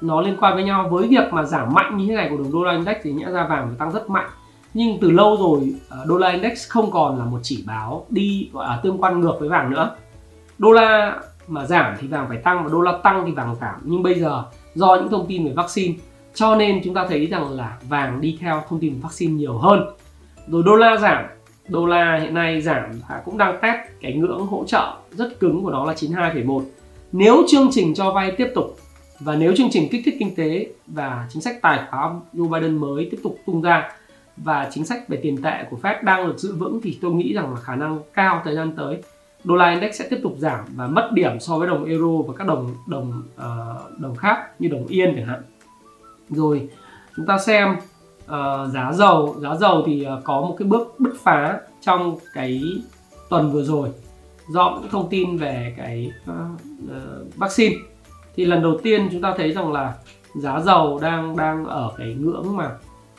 nó 0.00 0.20
liên 0.20 0.36
quan 0.40 0.54
với 0.54 0.64
nhau. 0.64 0.88
Với 0.90 1.08
việc 1.08 1.32
mà 1.32 1.44
giảm 1.44 1.74
mạnh 1.74 1.96
như 1.96 2.06
thế 2.08 2.14
này 2.14 2.28
của 2.30 2.36
đồng 2.36 2.52
đô 2.52 2.64
la 2.64 2.72
index 2.72 2.96
thì 3.02 3.12
nhẽ 3.12 3.26
ra 3.30 3.46
vàng 3.46 3.66
phải 3.66 3.76
tăng 3.78 3.90
rất 3.92 4.10
mạnh. 4.10 4.30
Nhưng 4.74 4.98
từ 5.00 5.10
lâu 5.10 5.36
rồi 5.40 5.74
à, 5.90 5.98
đô 6.06 6.18
la 6.18 6.30
index 6.30 6.68
không 6.68 6.90
còn 6.90 7.18
là 7.18 7.24
một 7.24 7.38
chỉ 7.42 7.64
báo 7.66 8.06
đi 8.08 8.50
gọi 8.52 8.66
là 8.68 8.80
tương 8.82 9.02
quan 9.02 9.20
ngược 9.20 9.36
với 9.40 9.48
vàng 9.48 9.70
nữa. 9.70 9.96
Đô 10.58 10.72
la 10.72 11.20
mà 11.50 11.66
giảm 11.66 11.94
thì 12.00 12.08
vàng 12.08 12.28
phải 12.28 12.38
tăng 12.38 12.64
và 12.64 12.70
đô 12.72 12.80
la 12.80 12.92
tăng 13.02 13.22
thì 13.26 13.32
vàng 13.32 13.56
giảm. 13.60 13.80
Nhưng 13.84 14.02
bây 14.02 14.20
giờ 14.20 14.44
do 14.74 14.94
những 14.94 15.10
thông 15.10 15.26
tin 15.28 15.46
về 15.46 15.52
vaccine 15.56 15.94
cho 16.34 16.56
nên 16.56 16.80
chúng 16.84 16.94
ta 16.94 17.06
thấy 17.08 17.26
rằng 17.26 17.50
là 17.50 17.76
vàng 17.88 18.20
đi 18.20 18.38
theo 18.40 18.62
thông 18.68 18.80
tin 18.80 18.92
về 18.92 18.98
vaccine 19.02 19.32
nhiều 19.32 19.58
hơn. 19.58 19.80
Rồi 20.48 20.62
đô 20.66 20.76
la 20.76 20.96
giảm 20.96 21.24
đô 21.68 21.86
la 21.86 22.18
hiện 22.22 22.34
nay 22.34 22.60
giảm 22.60 22.82
và 23.08 23.22
cũng 23.24 23.38
đang 23.38 23.58
test 23.62 23.76
cái 24.00 24.12
ngưỡng 24.12 24.46
hỗ 24.46 24.64
trợ 24.64 24.96
rất 25.10 25.40
cứng 25.40 25.62
của 25.62 25.70
nó 25.70 25.84
là 25.84 25.92
92,1 25.92 26.62
nếu 27.12 27.42
chương 27.48 27.68
trình 27.70 27.94
cho 27.94 28.12
vay 28.12 28.32
tiếp 28.36 28.48
tục 28.54 28.76
và 29.20 29.36
nếu 29.36 29.54
chương 29.56 29.68
trình 29.70 29.88
kích 29.90 30.02
thích 30.04 30.16
kinh 30.18 30.34
tế 30.34 30.66
và 30.86 31.26
chính 31.30 31.42
sách 31.42 31.56
tài 31.62 31.80
khoá 31.90 32.10
Joe 32.34 32.48
Biden 32.48 32.78
mới 32.78 33.08
tiếp 33.10 33.18
tục 33.22 33.38
tung 33.46 33.62
ra 33.62 33.92
và 34.36 34.68
chính 34.72 34.84
sách 34.84 35.08
về 35.08 35.18
tiền 35.22 35.42
tệ 35.42 35.64
của 35.70 35.76
Fed 35.82 36.02
đang 36.02 36.26
được 36.26 36.38
giữ 36.38 36.54
vững 36.54 36.80
thì 36.82 36.98
tôi 37.02 37.10
nghĩ 37.12 37.32
rằng 37.32 37.54
là 37.54 37.60
khả 37.60 37.76
năng 37.76 37.98
cao 38.14 38.40
thời 38.44 38.54
gian 38.54 38.72
tới 38.76 39.02
đô 39.44 39.56
la 39.56 39.70
index 39.70 39.98
sẽ 39.98 40.06
tiếp 40.10 40.20
tục 40.22 40.34
giảm 40.38 40.64
và 40.76 40.86
mất 40.86 41.10
điểm 41.12 41.40
so 41.40 41.58
với 41.58 41.68
đồng 41.68 41.84
euro 41.84 42.22
và 42.26 42.34
các 42.38 42.46
đồng 42.46 42.74
đồng 42.86 43.22
uh, 43.36 43.98
đồng 43.98 44.16
khác 44.16 44.60
như 44.60 44.68
đồng 44.68 44.86
yên 44.86 45.12
chẳng 45.16 45.26
hạn. 45.26 45.42
Rồi 46.28 46.68
chúng 47.16 47.26
ta 47.26 47.38
xem 47.38 47.76
uh, 48.24 48.70
giá 48.72 48.92
dầu. 48.92 49.36
Giá 49.38 49.54
dầu 49.54 49.82
thì 49.86 50.06
uh, 50.18 50.24
có 50.24 50.40
một 50.40 50.56
cái 50.58 50.68
bước 50.68 50.94
bứt 50.98 51.12
phá 51.22 51.60
trong 51.80 52.18
cái 52.34 52.62
tuần 53.30 53.52
vừa 53.52 53.62
rồi. 53.62 53.88
Do 54.52 54.78
những 54.80 54.90
thông 54.90 55.08
tin 55.08 55.36
về 55.36 55.74
cái 55.76 56.12
uh, 56.30 56.36
uh, 56.84 57.36
vaccine. 57.36 57.76
Thì 58.36 58.44
lần 58.44 58.62
đầu 58.62 58.78
tiên 58.82 59.08
chúng 59.12 59.22
ta 59.22 59.34
thấy 59.36 59.52
rằng 59.52 59.72
là 59.72 59.94
giá 60.34 60.60
dầu 60.60 60.98
đang 61.02 61.36
đang 61.36 61.64
ở 61.64 61.92
cái 61.98 62.14
ngưỡng 62.14 62.56
mà 62.56 62.70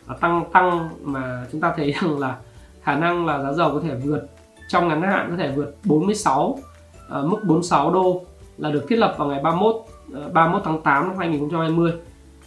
à, 0.07 0.15
tăng 0.21 0.43
tăng 0.53 0.89
mà 1.03 1.45
chúng 1.51 1.61
ta 1.61 1.73
thấy 1.77 1.93
rằng 2.01 2.19
là 2.19 2.37
khả 2.83 2.95
năng 2.95 3.25
là 3.25 3.43
giá 3.43 3.53
dầu 3.53 3.71
có 3.73 3.79
thể 3.79 3.95
vượt 3.95 4.27
trong 4.71 4.87
ngắn 4.87 5.01
hạn 5.01 5.27
có 5.31 5.37
thể 5.37 5.51
vượt 5.55 5.75
46 5.85 6.47
uh, 6.49 6.59
ờ, 7.09 7.25
mức 7.25 7.37
46 7.43 7.91
đô 7.91 8.21
là 8.57 8.71
được 8.71 8.85
thiết 8.89 8.95
lập 8.95 9.15
vào 9.17 9.27
ngày 9.27 9.39
31 9.43 9.75
31 10.33 10.61
ờ, 10.61 10.65
tháng 10.65 10.81
8 10.81 11.07
năm 11.07 11.17
2020 11.17 11.91
à, 11.91 11.97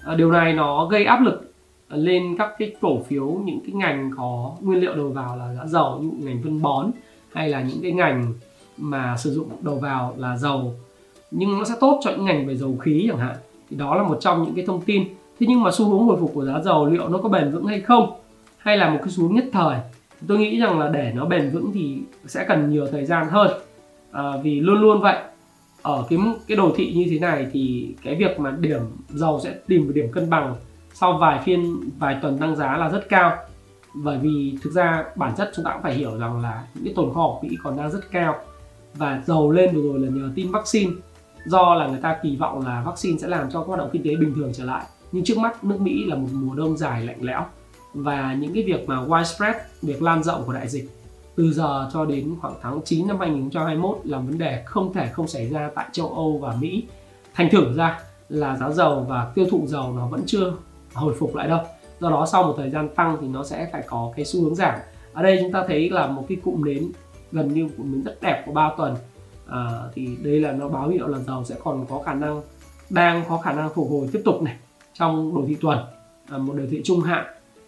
ờ, 0.04 0.14
điều 0.14 0.32
này 0.32 0.52
nó 0.52 0.86
gây 0.86 1.04
áp 1.04 1.20
lực 1.22 1.52
lên 1.88 2.36
các 2.38 2.50
cái 2.58 2.76
cổ 2.80 3.02
phiếu 3.02 3.26
những 3.44 3.60
cái 3.60 3.72
ngành 3.72 4.10
có 4.16 4.52
nguyên 4.60 4.80
liệu 4.80 4.94
đầu 4.94 5.08
vào 5.08 5.36
là 5.36 5.54
giá 5.54 5.66
dầu 5.66 5.98
như 5.98 6.26
ngành 6.26 6.42
phân 6.42 6.62
bón 6.62 6.90
hay 7.32 7.48
là 7.48 7.62
những 7.62 7.82
cái 7.82 7.92
ngành 7.92 8.32
mà 8.76 9.16
sử 9.16 9.34
dụng 9.34 9.48
đầu 9.60 9.74
vào 9.74 10.14
là 10.16 10.36
dầu. 10.36 10.74
Nhưng 11.30 11.58
nó 11.58 11.64
sẽ 11.64 11.74
tốt 11.80 12.00
cho 12.04 12.10
những 12.10 12.24
ngành 12.24 12.46
về 12.46 12.56
dầu 12.56 12.76
khí 12.80 13.06
chẳng 13.08 13.18
hạn. 13.18 13.36
Thì 13.70 13.76
đó 13.76 13.94
là 13.94 14.02
một 14.02 14.18
trong 14.20 14.42
những 14.42 14.54
cái 14.54 14.66
thông 14.66 14.80
tin. 14.80 15.04
Thế 15.40 15.46
nhưng 15.48 15.62
mà 15.62 15.70
xu 15.70 15.88
hướng 15.88 16.06
hồi 16.06 16.16
phục 16.20 16.30
của 16.34 16.44
giá 16.44 16.60
dầu 16.64 16.86
liệu 16.86 17.08
nó 17.08 17.18
có 17.18 17.28
bền 17.28 17.52
vững 17.52 17.66
hay 17.66 17.80
không? 17.80 18.12
Hay 18.58 18.76
là 18.76 18.90
một 18.90 18.98
cái 19.02 19.08
xu 19.08 19.22
hướng 19.22 19.34
nhất 19.34 19.44
thời? 19.52 19.78
Tôi 20.26 20.38
nghĩ 20.38 20.58
rằng 20.58 20.78
là 20.78 20.88
để 20.88 21.12
nó 21.14 21.26
bền 21.26 21.50
vững 21.50 21.70
thì 21.74 21.98
sẽ 22.26 22.44
cần 22.48 22.70
nhiều 22.70 22.86
thời 22.86 23.04
gian 23.04 23.28
hơn. 23.28 23.50
À, 24.12 24.22
vì 24.42 24.60
luôn 24.60 24.80
luôn 24.80 25.00
vậy 25.00 25.16
ở 25.82 26.04
cái 26.10 26.18
cái 26.48 26.56
đồ 26.56 26.72
thị 26.76 26.92
như 26.94 27.06
thế 27.10 27.18
này 27.18 27.46
thì 27.52 27.94
cái 28.02 28.14
việc 28.14 28.40
mà 28.40 28.50
điểm 28.50 28.80
dầu 29.08 29.40
sẽ 29.44 29.54
tìm 29.66 29.86
một 29.86 29.92
điểm 29.94 30.12
cân 30.12 30.30
bằng 30.30 30.54
sau 30.94 31.18
vài 31.18 31.42
phiên 31.44 31.80
vài 31.98 32.18
tuần 32.22 32.38
tăng 32.38 32.56
giá 32.56 32.76
là 32.76 32.88
rất 32.88 33.08
cao. 33.08 33.36
Bởi 33.94 34.18
vì 34.18 34.58
thực 34.62 34.72
ra 34.72 35.04
bản 35.16 35.34
chất 35.36 35.50
chúng 35.54 35.64
ta 35.64 35.72
cũng 35.72 35.82
phải 35.82 35.94
hiểu 35.94 36.18
rằng 36.18 36.42
là 36.42 36.64
những 36.74 36.84
cái 36.84 36.94
tồn 36.96 37.14
kho 37.14 37.26
của 37.26 37.48
Mỹ 37.48 37.56
còn 37.62 37.76
đang 37.76 37.90
rất 37.90 38.10
cao 38.10 38.34
và 38.94 39.22
dầu 39.26 39.50
lên 39.50 39.74
vừa 39.74 39.82
rồi 39.82 40.00
là 40.00 40.08
nhờ 40.08 40.30
tin 40.34 40.50
vaccine. 40.50 40.92
Do 41.46 41.74
là 41.74 41.86
người 41.86 42.00
ta 42.02 42.18
kỳ 42.22 42.36
vọng 42.36 42.66
là 42.66 42.82
vaccine 42.86 43.18
sẽ 43.18 43.28
làm 43.28 43.50
cho 43.50 43.60
các 43.60 43.66
hoạt 43.66 43.78
động 43.78 43.90
kinh 43.92 44.02
tế 44.02 44.16
bình 44.16 44.34
thường 44.34 44.52
trở 44.54 44.64
lại. 44.64 44.84
Nhưng 45.12 45.24
trước 45.24 45.38
mắt 45.38 45.64
nước 45.64 45.80
Mỹ 45.80 46.04
là 46.04 46.16
một 46.16 46.28
mùa 46.32 46.54
đông 46.54 46.76
dài 46.76 47.06
lạnh 47.06 47.18
lẽo 47.20 47.46
và 47.94 48.36
những 48.40 48.54
cái 48.54 48.62
việc 48.62 48.88
mà 48.88 49.04
widespread 49.04 49.54
việc 49.82 50.02
lan 50.02 50.22
rộng 50.22 50.42
của 50.46 50.52
đại 50.52 50.68
dịch 50.68 50.90
từ 51.36 51.52
giờ 51.52 51.88
cho 51.92 52.04
đến 52.04 52.34
khoảng 52.40 52.54
tháng 52.62 52.80
9 52.84 53.08
năm 53.08 53.18
2021 53.18 53.98
là 54.04 54.18
vấn 54.18 54.38
đề 54.38 54.62
không 54.66 54.92
thể 54.92 55.08
không 55.12 55.28
xảy 55.28 55.48
ra 55.48 55.70
tại 55.74 55.86
châu 55.92 56.08
Âu 56.08 56.38
và 56.38 56.56
Mỹ. 56.60 56.84
Thành 57.34 57.48
thử 57.50 57.74
ra 57.74 58.00
là 58.28 58.56
giá 58.56 58.70
dầu 58.70 59.06
và 59.08 59.32
tiêu 59.34 59.46
thụ 59.50 59.66
dầu 59.66 59.92
nó 59.96 60.06
vẫn 60.06 60.22
chưa 60.26 60.52
hồi 60.94 61.14
phục 61.18 61.34
lại 61.34 61.48
đâu. 61.48 61.60
Do 62.00 62.10
đó 62.10 62.26
sau 62.26 62.42
một 62.42 62.54
thời 62.56 62.70
gian 62.70 62.88
tăng 62.88 63.16
thì 63.20 63.28
nó 63.28 63.44
sẽ 63.44 63.68
phải 63.72 63.82
có 63.86 64.12
cái 64.16 64.24
xu 64.24 64.44
hướng 64.44 64.54
giảm. 64.54 64.78
Ở 65.12 65.22
đây 65.22 65.38
chúng 65.42 65.52
ta 65.52 65.64
thấy 65.68 65.90
là 65.90 66.06
một 66.06 66.24
cái 66.28 66.38
cụm 66.44 66.64
nến 66.64 66.92
gần 67.32 67.54
như 67.54 67.68
cụm 67.76 67.92
nến 67.92 68.02
rất 68.02 68.22
đẹp 68.22 68.42
của 68.46 68.52
3 68.52 68.70
tuần. 68.76 68.96
À, 69.46 69.80
thì 69.94 70.08
đây 70.22 70.40
là 70.40 70.52
nó 70.52 70.68
báo 70.68 70.88
hiệu 70.88 71.06
là 71.06 71.18
dầu 71.18 71.44
sẽ 71.44 71.54
còn 71.64 71.86
có 71.86 72.02
khả 72.02 72.14
năng 72.14 72.42
đang 72.90 73.24
có 73.28 73.38
khả 73.38 73.52
năng 73.52 73.74
phục 73.74 73.90
hồi 73.90 74.08
tiếp 74.12 74.22
tục 74.24 74.42
này 74.42 74.56
trong 74.92 75.34
đồ 75.34 75.44
thị 75.48 75.56
tuần 75.60 75.78
à, 76.30 76.38
một 76.38 76.54
đồ 76.56 76.64
thị 76.70 76.80
trung 76.84 77.00
hạn 77.00 77.26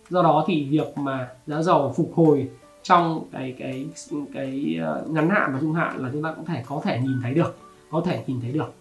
do 0.08 0.22
đó 0.22 0.44
thì 0.46 0.64
việc 0.64 0.98
mà 0.98 1.28
giá 1.46 1.62
dầu 1.62 1.94
phục 1.96 2.12
hồi 2.14 2.48
trong 2.82 3.24
cái 3.32 3.54
cái 3.58 3.86
cái 4.34 4.78
ờ, 4.82 5.04
ngắn 5.08 5.30
hạn 5.30 5.52
và 5.52 5.60
trung 5.60 5.72
hạn 5.72 5.98
là 5.98 6.08
chúng 6.12 6.22
ta 6.22 6.32
cũng 6.32 6.44
thể 6.44 6.62
có 6.66 6.80
thể 6.84 7.00
nhìn 7.00 7.18
thấy 7.22 7.34
được 7.34 7.56
có 7.90 8.02
thể 8.04 8.24
nhìn 8.26 8.40
thấy 8.40 8.52
được. 8.52 8.72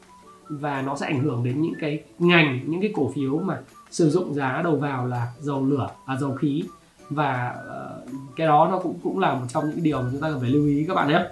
Và 0.50 0.82
nó 0.82 0.96
sẽ 0.96 1.06
ảnh 1.06 1.20
hưởng 1.20 1.44
đến 1.44 1.62
những 1.62 1.74
cái 1.80 2.04
ngành 2.20 2.60
những 2.66 2.82
cái 2.82 2.92
cổ 2.96 3.12
phiếu 3.16 3.40
mà 3.40 3.60
sử 3.90 4.10
dụng 4.10 4.34
giá 4.34 4.62
đầu 4.64 4.76
vào 4.76 5.08
là 5.08 5.32
dầu 5.40 5.66
lửa 5.66 5.90
và 6.06 6.16
dầu 6.16 6.36
khí. 6.36 6.64
Và 7.10 7.56
uh, 7.56 8.10
cái 8.36 8.48
đó 8.48 8.68
nó 8.72 8.80
cũng 8.80 9.00
cũng 9.04 9.20
là 9.20 9.34
một 9.34 9.46
trong 9.50 9.70
những 9.70 9.84
điều 9.84 10.02
mà 10.02 10.08
chúng 10.12 10.22
ta 10.22 10.30
cần 10.30 10.40
phải 10.40 10.50
lưu 10.50 10.66
ý 10.66 10.86
các 10.88 10.94
bạn 10.94 11.08
nhé. 11.08 11.26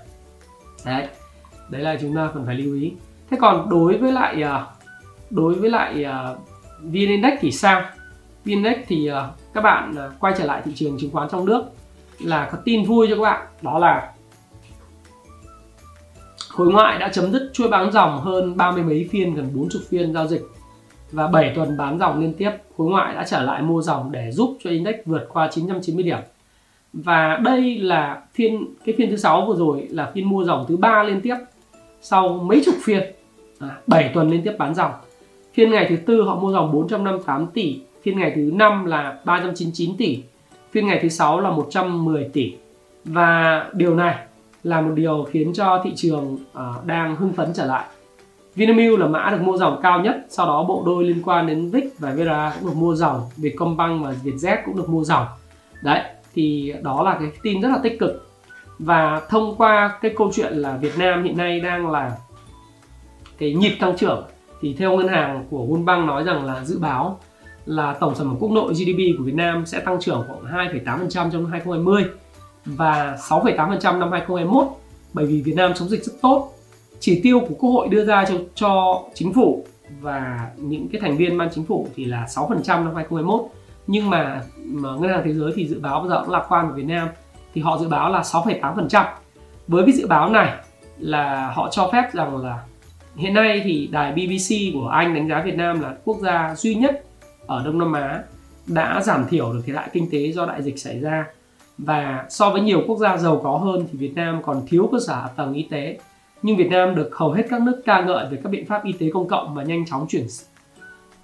Đấy 0.86 1.08
đấy 1.70 1.82
là 1.82 1.98
chúng 2.02 2.16
ta 2.16 2.32
cần 2.34 2.46
phải 2.46 2.56
lưu 2.56 2.76
ý. 2.76 2.94
Thế 3.30 3.38
còn 3.42 3.70
đối 3.70 3.98
với 3.98 4.12
lại 4.12 4.44
uh, 4.44 4.68
đối 5.30 5.54
với 5.54 5.70
lại 5.70 6.06
uh, 6.06 6.38
vn 6.82 6.94
index 6.94 7.34
thì 7.40 7.52
sao? 7.52 7.82
Vn 8.46 8.52
index 8.52 8.78
thì 8.88 9.12
uh, 9.12 9.18
các 9.54 9.62
bạn 9.62 9.96
ờ, 9.96 10.12
quay 10.20 10.34
trở 10.38 10.46
lại 10.46 10.62
thị 10.66 10.72
trường 10.76 10.98
chứng 11.00 11.12
khoán 11.12 11.30
trong 11.30 11.46
nước 11.46 11.64
là 12.20 12.50
có 12.52 12.58
tin 12.66 12.86
vui 12.86 13.08
cho 13.10 13.16
các 13.16 13.22
bạn 13.22 13.48
đó 13.62 13.80
là 13.80 14.14
khối 16.50 16.72
ngoại 16.72 17.00
đã 17.00 17.10
chấm 17.10 17.32
dứt 17.32 17.50
chuỗi 17.54 17.68
bán 17.68 17.92
dòng 17.92 18.22
hơn 18.22 18.58
ba 18.58 18.72
mươi 18.72 18.84
mấy 18.84 19.08
phiên 19.12 19.36
gần 19.36 19.50
40 19.56 19.82
phiên 19.90 20.14
giao 20.14 20.28
dịch 20.28 20.42
và 21.12 21.28
7 21.28 21.52
tuần 21.56 21.78
bán 21.78 22.00
dòng 22.00 22.22
liên 22.22 22.34
tiếp. 22.34 22.52
Khối 22.78 22.88
ngoại 22.88 23.16
đã 23.16 23.26
trở 23.28 23.44
lại 23.44 23.62
mua 23.62 23.82
dòng 23.82 24.12
để 24.12 24.32
giúp 24.32 24.58
cho 24.64 24.70
index 24.70 24.96
vượt 25.06 25.28
qua 25.34 25.50
990 25.52 26.04
điểm. 26.04 26.20
Và 26.94 27.40
đây 27.44 27.78
là 27.78 28.22
phiên 28.34 28.66
cái 28.86 28.96
phiên 28.98 29.10
thứ 29.10 29.16
sáu 29.16 29.46
vừa 29.46 29.56
rồi 29.56 29.88
là 29.92 30.12
phiên 30.14 30.30
mua 30.30 30.44
dòng 30.44 30.66
thứ 30.68 30.78
ba 30.78 31.04
liên 31.04 31.22
tiếp 31.22 31.36
sau 32.02 32.30
mấy 32.30 32.62
chục 32.66 32.76
phiên 32.84 33.04
à, 33.60 33.78
7 33.88 34.12
tuần 34.14 34.30
liên 34.30 34.42
tiếp 34.44 34.56
bán 34.58 34.76
dòng. 34.76 34.92
Phiên 35.54 35.72
ngày 35.72 35.86
thứ 35.90 35.96
tư 35.96 36.22
họ 36.22 36.36
mua 36.36 36.52
dòng 36.52 36.72
458 36.72 37.48
tỷ 37.48 37.80
phiên 38.04 38.20
ngày 38.20 38.32
thứ 38.36 38.52
năm 38.54 38.86
là 38.86 39.20
399 39.26 39.98
tỷ 39.98 40.24
phiên 40.72 40.88
ngày 40.88 41.00
thứ 41.02 41.10
sáu 41.10 41.40
là 41.40 41.52
110 41.52 42.30
tỷ. 42.34 42.54
Và 43.06 43.66
điều 43.74 43.96
này 43.96 44.16
là 44.64 44.82
một 44.82 44.92
điều 44.96 45.28
khiến 45.32 45.54
cho 45.54 45.82
thị 45.84 45.94
trường 45.96 46.34
uh, 46.36 46.86
đang 46.86 47.16
hưng 47.16 47.34
phấn 47.34 47.54
trở 47.54 47.66
lại. 47.66 47.86
Vinamilk 48.56 49.00
là 49.00 49.08
mã 49.08 49.30
được 49.32 49.42
mua 49.42 49.58
dòng 49.58 49.80
cao 49.84 50.00
nhất 50.00 50.26
sau 50.30 50.48
đó 50.48 50.64
bộ 50.64 50.84
đôi 50.86 51.04
liên 51.04 51.22
quan 51.24 51.48
đến 51.48 51.70
VIX 51.70 51.84
và 52.00 52.12
VRA 52.12 52.54
cũng 52.60 52.70
được 52.70 52.76
mua 52.76 52.96
dòng 52.96 53.22
Vietcombank 53.38 54.06
và 54.06 54.14
Vietjet 54.24 54.58
cũng 54.66 54.78
được 54.78 54.90
mua 54.90 55.04
dòng. 55.04 55.26
Đấy 55.82 56.02
thì 56.34 56.74
đó 56.82 57.04
là 57.04 57.18
cái 57.20 57.32
tin 57.44 57.62
rất 57.62 57.70
là 57.70 57.80
tích 57.84 58.00
cực. 58.00 58.30
Và 58.80 59.22
thông 59.30 59.56
qua 59.56 59.98
cái 60.02 60.14
câu 60.18 60.32
chuyện 60.34 60.54
là 60.54 60.78
Việt 60.78 60.98
Nam 60.98 61.24
hiện 61.24 61.38
nay 61.38 61.60
đang 61.60 61.92
là 61.92 62.12
cái 63.38 63.54
nhịp 63.54 63.78
tăng 63.80 63.98
trưởng 63.98 64.24
thì 64.62 64.76
theo 64.80 64.98
ngân 64.98 65.08
hàng 65.08 65.46
của 65.50 65.66
World 65.66 66.06
nói 66.06 66.24
rằng 66.24 66.46
là 66.46 66.64
dự 66.64 66.80
báo 66.80 67.20
là 67.66 67.94
tổng 67.94 68.16
sản 68.16 68.28
phẩm 68.28 68.38
quốc 68.40 68.52
nội 68.52 68.74
GDP 68.74 69.18
của 69.18 69.24
Việt 69.24 69.36
Nam 69.36 69.66
sẽ 69.66 69.80
tăng 69.80 70.00
trưởng 70.02 70.24
khoảng 70.28 70.70
2,8% 70.70 71.10
trong 71.10 71.32
năm 71.32 71.52
2020 71.52 72.06
và 72.66 73.18
6,8% 73.30 74.00
năm 74.00 74.12
2021 74.12 74.68
bởi 75.14 75.26
vì 75.26 75.42
Việt 75.42 75.56
Nam 75.56 75.74
chống 75.74 75.90
dịch 75.90 76.04
rất 76.04 76.14
tốt. 76.22 76.54
Chỉ 77.00 77.20
tiêu 77.24 77.40
của 77.40 77.56
Quốc 77.60 77.70
hội 77.70 77.88
đưa 77.88 78.06
ra 78.06 78.26
cho, 78.26 78.36
cho 78.56 79.04
chính 79.14 79.34
phủ 79.34 79.66
và 80.02 80.50
những 80.58 80.88
cái 80.88 81.02
thành 81.02 81.18
viên 81.18 81.38
ban 81.38 81.50
chính 81.56 81.66
phủ 81.66 81.88
thì 81.96 82.06
là 82.06 82.26
6% 82.26 82.50
năm 82.68 82.96
2021 82.96 83.42
nhưng 83.88 84.10
mà, 84.10 84.42
mà 84.66 84.90
ngân 84.90 85.12
hàng 85.12 85.22
thế 85.26 85.34
giới 85.34 85.52
thì 85.56 85.68
dự 85.68 85.80
báo 85.80 86.00
bây 86.00 86.10
giờ 86.10 86.22
cũng 86.22 86.34
lạc 86.34 86.46
quan 86.50 86.68
của 86.68 86.74
Việt 86.76 86.86
Nam 86.86 87.08
thì 87.54 87.62
họ 87.62 87.78
dự 87.78 87.88
báo 87.88 88.12
là 88.12 88.22
6,8%. 88.22 89.06
Với 89.68 89.86
cái 89.86 89.94
dự 89.94 90.08
báo 90.08 90.30
này 90.30 90.54
là 90.98 91.52
họ 91.56 91.70
cho 91.72 91.90
phép 91.94 92.14
rằng 92.14 92.38
là 92.38 92.60
hiện 93.16 93.34
nay 93.34 93.62
thì 93.64 93.88
đài 93.92 94.12
BBC 94.12 94.56
của 94.74 94.88
Anh 94.88 95.14
đánh 95.14 95.28
giá 95.28 95.42
Việt 95.42 95.56
Nam 95.56 95.82
là 95.82 95.94
quốc 96.06 96.18
gia 96.22 96.56
duy 96.56 96.76
nhất 96.76 97.04
ở 97.48 97.64
Đông 97.66 97.78
Nam 97.78 97.94
Á 97.94 98.24
đã 98.68 99.02
giảm 99.04 99.28
thiểu 99.28 99.54
được 99.54 99.62
thiệt 99.66 99.76
hại 99.76 99.90
kinh 99.94 100.10
tế 100.12 100.32
do 100.32 100.46
đại 100.46 100.62
dịch 100.62 100.80
xảy 100.80 101.00
ra. 101.00 101.26
Và 101.78 102.26
so 102.30 102.50
với 102.50 102.62
nhiều 102.62 102.82
quốc 102.88 102.98
gia 102.98 103.18
giàu 103.18 103.42
có 103.44 103.58
hơn 103.58 103.88
thì 103.92 103.98
Việt 103.98 104.16
Nam 104.16 104.42
còn 104.44 104.62
thiếu 104.68 104.90
cơ 104.92 104.98
sở 105.08 105.16
hạ 105.16 105.28
tầng 105.36 105.54
y 105.54 105.68
tế. 105.72 106.00
Nhưng 106.42 106.58
Việt 106.58 106.70
Nam 106.70 106.96
được 106.96 107.10
hầu 107.16 107.32
hết 107.32 107.44
các 107.50 107.62
nước 107.62 107.82
ca 107.86 108.02
ngợi 108.02 108.26
về 108.32 108.40
các 108.44 108.50
biện 108.50 108.66
pháp 108.66 108.84
y 108.86 108.92
tế 108.92 109.10
công 109.14 109.28
cộng 109.28 109.54
và 109.56 109.64
nhanh 109.64 109.86
chóng 109.86 110.06
chuyển 110.10 110.28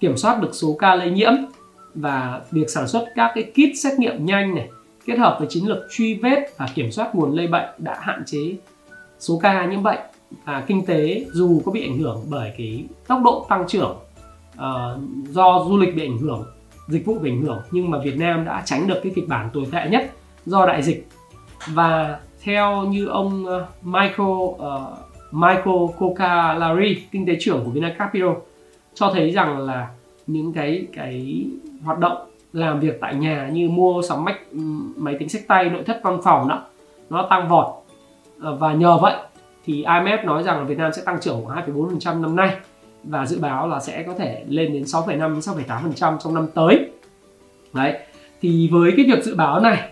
kiểm 0.00 0.16
soát 0.16 0.42
được 0.42 0.50
số 0.52 0.76
ca 0.78 0.94
lây 0.94 1.10
nhiễm. 1.10 1.32
Và 1.94 2.40
việc 2.50 2.70
sản 2.70 2.88
xuất 2.88 3.06
các 3.14 3.32
cái 3.34 3.44
kit 3.52 3.78
xét 3.78 3.98
nghiệm 3.98 4.26
nhanh 4.26 4.54
này, 4.54 4.68
kết 5.06 5.18
hợp 5.18 5.36
với 5.38 5.48
chiến 5.50 5.68
lược 5.68 5.78
truy 5.90 6.14
vết 6.14 6.52
và 6.56 6.68
kiểm 6.74 6.92
soát 6.92 7.14
nguồn 7.14 7.36
lây 7.36 7.46
bệnh 7.46 7.68
đã 7.78 7.98
hạn 8.00 8.22
chế 8.26 8.56
số 9.18 9.38
ca 9.42 9.66
nhiễm 9.66 9.82
bệnh. 9.82 10.00
Và 10.44 10.64
kinh 10.66 10.86
tế 10.86 11.24
dù 11.32 11.62
có 11.64 11.72
bị 11.72 11.88
ảnh 11.88 11.98
hưởng 11.98 12.24
bởi 12.28 12.52
cái 12.58 12.84
tốc 13.06 13.20
độ 13.24 13.46
tăng 13.48 13.64
trưởng 13.68 13.96
uh, 14.60 15.00
do 15.28 15.64
du 15.68 15.78
lịch 15.78 15.94
bị 15.94 16.02
ảnh 16.02 16.18
hưởng 16.18 16.44
dịch 16.88 17.06
vụ 17.06 17.18
bị 17.18 17.30
ảnh 17.30 17.42
hưởng 17.42 17.58
nhưng 17.70 17.90
mà 17.90 17.98
Việt 17.98 18.18
Nam 18.18 18.44
đã 18.44 18.62
tránh 18.64 18.86
được 18.86 19.00
cái 19.02 19.12
kịch 19.14 19.28
bản 19.28 19.50
tồi 19.52 19.66
tệ 19.72 19.88
nhất 19.90 20.10
do 20.46 20.66
đại 20.66 20.82
dịch. 20.82 21.08
Và 21.66 22.20
theo 22.42 22.82
như 22.82 23.06
ông 23.06 23.44
uh, 23.44 23.86
Michael 23.86 24.28
uh, 24.28 24.58
Michael 25.30 25.76
Kokalari 25.98 27.06
kinh 27.10 27.26
tế 27.26 27.36
trưởng 27.40 27.64
của 27.64 27.70
Vinacapital 27.70 28.30
cho 28.94 29.10
thấy 29.14 29.30
rằng 29.30 29.58
là 29.58 29.88
những 30.26 30.52
cái 30.52 30.86
cái 30.92 31.46
hoạt 31.84 31.98
động 31.98 32.30
làm 32.52 32.80
việc 32.80 32.98
tại 33.00 33.14
nhà 33.14 33.48
như 33.52 33.68
mua 33.68 34.02
sắm 34.02 34.24
máy, 34.24 34.34
máy 34.96 35.16
tính 35.18 35.28
sách 35.28 35.42
tay 35.48 35.70
nội 35.70 35.82
thất 35.86 36.00
văn 36.02 36.20
phòng 36.24 36.48
đó 36.48 36.62
nó 37.10 37.26
tăng 37.30 37.48
vọt. 37.48 37.66
Và 38.38 38.72
nhờ 38.72 38.98
vậy 38.98 39.14
thì 39.64 39.84
IMF 39.84 40.24
nói 40.24 40.42
rằng 40.42 40.58
là 40.58 40.64
Việt 40.64 40.78
Nam 40.78 40.92
sẽ 40.92 41.02
tăng 41.04 41.20
trưởng 41.20 41.44
khoảng 41.44 41.66
2,4% 41.66 42.20
năm 42.20 42.36
nay 42.36 42.56
và 43.04 43.26
dự 43.26 43.38
báo 43.40 43.68
là 43.68 43.80
sẽ 43.80 44.02
có 44.02 44.14
thể 44.14 44.44
lên 44.48 44.72
đến 44.72 44.82
6,5 44.82 45.40
6,8% 45.40 46.18
trong 46.18 46.34
năm 46.34 46.46
tới. 46.54 46.90
Đấy. 47.72 47.98
Thì 48.42 48.68
với 48.72 48.92
cái 48.96 49.06
việc 49.08 49.24
dự 49.24 49.34
báo 49.34 49.60
này 49.60 49.88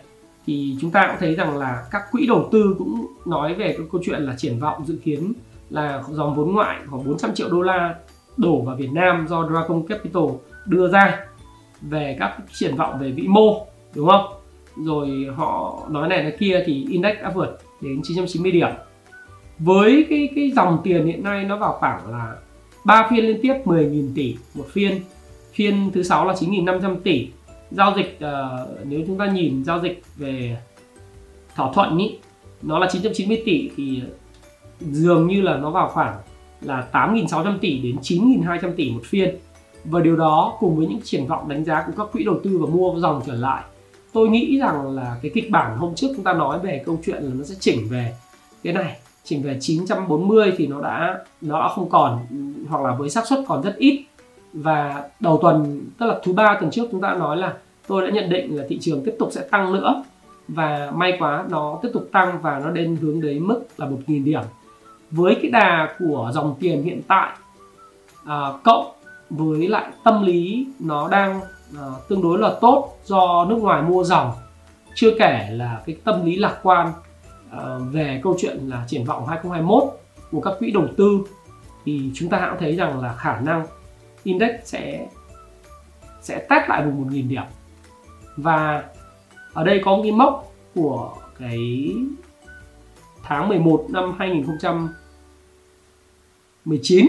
thì 0.47 0.77
chúng 0.81 0.91
ta 0.91 1.07
cũng 1.07 1.17
thấy 1.21 1.35
rằng 1.35 1.59
là 1.59 1.85
các 1.91 2.03
quỹ 2.13 2.27
đầu 2.27 2.49
tư 2.53 2.75
cũng 2.79 3.07
nói 3.27 3.55
về 3.55 3.75
cái 3.79 3.87
câu 3.93 4.01
chuyện 4.05 4.23
là 4.23 4.35
triển 4.37 4.59
vọng 4.59 4.85
dự 4.87 4.99
kiến 5.05 5.33
là 5.71 6.03
dòng 6.11 6.35
vốn 6.35 6.53
ngoại 6.55 6.77
khoảng 6.91 7.05
400 7.05 7.35
triệu 7.35 7.49
đô 7.51 7.63
la 7.63 7.95
đổ 8.37 8.61
vào 8.61 8.77
Việt 8.77 8.93
Nam 8.93 9.27
do 9.29 9.49
Dragon 9.49 9.87
Capital 9.87 10.25
đưa 10.67 10.89
ra 10.89 11.27
về 11.81 12.17
các 12.21 12.37
triển 12.53 12.77
vọng 12.77 12.99
về 13.01 13.11
vĩ 13.11 13.29
mô 13.29 13.67
đúng 13.95 14.09
không? 14.09 14.27
Rồi 14.77 15.09
họ 15.37 15.83
nói 15.91 16.09
này 16.09 16.23
nói 16.23 16.33
kia 16.39 16.63
thì 16.67 16.87
index 16.91 17.17
đã 17.23 17.33
vượt 17.35 17.59
đến 17.81 18.01
990 18.05 18.53
điểm. 18.53 18.71
Với 19.59 20.07
cái 20.11 20.29
cái 20.35 20.53
dòng 20.57 20.81
tiền 20.85 21.07
hiện 21.07 21.23
nay 21.23 21.45
nó 21.45 21.57
vào 21.57 21.73
khoảng 21.73 22.11
là 22.11 22.37
3 22.85 23.07
phiên 23.11 23.25
liên 23.25 23.39
tiếp 23.43 23.55
10.000 23.65 24.11
tỷ 24.15 24.37
một 24.55 24.67
phiên. 24.73 25.01
Phiên 25.53 25.91
thứ 25.95 26.03
sáu 26.03 26.27
là 26.27 26.35
9.500 26.35 26.97
tỷ. 27.01 27.29
Giao 27.71 27.95
dịch 27.97 28.19
uh, 28.25 28.69
nếu 28.85 29.01
chúng 29.07 29.19
ta 29.19 29.27
nhìn 29.27 29.65
giao 29.65 29.81
dịch 29.81 30.03
về 30.17 30.57
thỏa 31.57 31.73
thuận 31.73 31.99
ý 31.99 32.19
nó 32.63 32.79
là 32.79 32.89
990 32.93 33.43
tỷ 33.45 33.71
thì 33.77 34.03
dường 34.81 35.27
như 35.27 35.41
là 35.41 35.57
nó 35.57 35.71
vào 35.71 35.89
khoảng 35.89 36.17
là 36.61 36.89
8.600 36.93 37.59
tỷ 37.59 37.79
đến 37.79 37.97
9.200 38.03 38.73
tỷ 38.77 38.91
một 38.91 39.03
phiên. 39.05 39.37
Và 39.85 40.01
điều 40.01 40.17
đó 40.17 40.57
cùng 40.61 40.77
với 40.77 40.87
những 40.87 41.01
triển 41.05 41.27
vọng 41.27 41.49
đánh 41.49 41.65
giá 41.65 41.85
của 41.87 41.93
các 41.97 42.13
quỹ 42.13 42.25
đầu 42.25 42.41
tư 42.45 42.59
và 42.59 42.67
mua 42.67 43.01
dòng 43.01 43.23
trở 43.27 43.35
lại 43.35 43.63
tôi 44.13 44.29
nghĩ 44.29 44.59
rằng 44.59 44.95
là 44.97 45.17
cái 45.23 45.31
kịch 45.35 45.51
bản 45.51 45.77
hôm 45.79 45.95
trước 45.95 46.09
chúng 46.17 46.25
ta 46.25 46.33
nói 46.33 46.59
về 46.59 46.83
câu 46.87 47.01
chuyện 47.07 47.23
là 47.23 47.31
nó 47.35 47.45
sẽ 47.45 47.55
chỉnh 47.61 47.89
về. 47.91 48.15
Cái 48.63 48.73
này 48.73 48.99
chỉnh 49.25 49.43
về 49.43 49.59
940 49.61 50.53
thì 50.57 50.67
nó 50.67 50.81
đã 50.81 51.19
nó 51.41 51.61
đã 51.61 51.69
không 51.69 51.89
còn 51.89 52.27
hoặc 52.69 52.83
là 52.83 52.95
với 52.95 53.11
xác 53.11 53.27
suất 53.27 53.39
còn 53.49 53.63
rất 53.63 53.77
ít. 53.77 54.05
Và 54.53 55.09
đầu 55.21 55.39
tuần 55.43 55.85
tức 55.99 56.07
là 56.07 56.21
thứ 56.25 56.33
ba 56.33 56.57
tuần 56.61 56.71
trước 56.71 56.89
chúng 56.91 57.01
ta 57.01 57.15
nói 57.15 57.37
là 57.37 57.55
tôi 57.87 58.03
đã 58.03 58.11
nhận 58.15 58.31
định 58.31 58.57
là 58.57 58.65
thị 58.69 58.79
trường 58.81 59.05
tiếp 59.05 59.15
tục 59.19 59.29
sẽ 59.33 59.41
tăng 59.51 59.73
nữa. 59.73 60.05
Và 60.49 60.93
may 60.95 61.17
quá 61.19 61.45
nó 61.51 61.79
tiếp 61.83 61.89
tục 61.93 62.09
tăng 62.13 62.39
và 62.43 62.61
nó 62.65 62.71
đến 62.71 62.97
hướng 63.01 63.21
đến 63.21 63.47
mức 63.47 63.61
là 63.77 63.87
1.000 63.87 64.25
điểm. 64.25 64.43
Với 65.11 65.39
cái 65.43 65.51
đà 65.51 65.95
của 65.99 66.31
dòng 66.35 66.57
tiền 66.61 66.83
hiện 66.83 67.01
tại 67.09 67.33
à, 68.25 68.53
cộng 68.65 68.87
với 69.31 69.69
lại 69.69 69.91
tâm 70.05 70.23
lý 70.23 70.67
nó 70.79 71.09
đang 71.09 71.41
à, 71.79 71.85
tương 72.09 72.23
đối 72.23 72.39
là 72.39 72.55
tốt 72.61 72.99
do 73.05 73.45
nước 73.45 73.57
ngoài 73.57 73.83
mua 73.83 74.05
dòng 74.05 74.33
chưa 74.95 75.11
kể 75.19 75.49
là 75.51 75.83
cái 75.87 75.97
tâm 76.05 76.27
lý 76.27 76.37
lạc 76.37 76.59
quan 76.63 76.93
Ờ, 77.51 77.81
về 77.93 78.21
câu 78.23 78.37
chuyện 78.39 78.69
là 78.69 78.85
triển 78.89 79.05
vọng 79.05 79.27
2021 79.27 79.83
của 80.33 80.41
các 80.41 80.55
quỹ 80.59 80.71
đầu 80.71 80.87
tư, 80.97 81.19
thì 81.85 82.11
chúng 82.15 82.29
ta 82.29 82.47
cũng 82.51 82.59
thấy 82.61 82.77
rằng 82.77 83.01
là 83.01 83.15
khả 83.15 83.41
năng 83.41 83.67
index 84.23 84.51
sẽ 84.65 85.09
sẽ 86.21 86.39
test 86.39 86.69
lại 86.69 86.85
vùng 86.85 87.09
1.000 87.09 87.29
điểm 87.29 87.43
và 88.37 88.85
ở 89.53 89.65
đây 89.65 89.81
có 89.85 89.97
một 89.97 90.03
cái 90.03 90.13
mốc 90.13 90.53
của 90.75 91.15
cái 91.39 91.93
tháng 93.23 93.49
11 93.49 93.87
năm 93.89 94.15
2019 94.19 97.07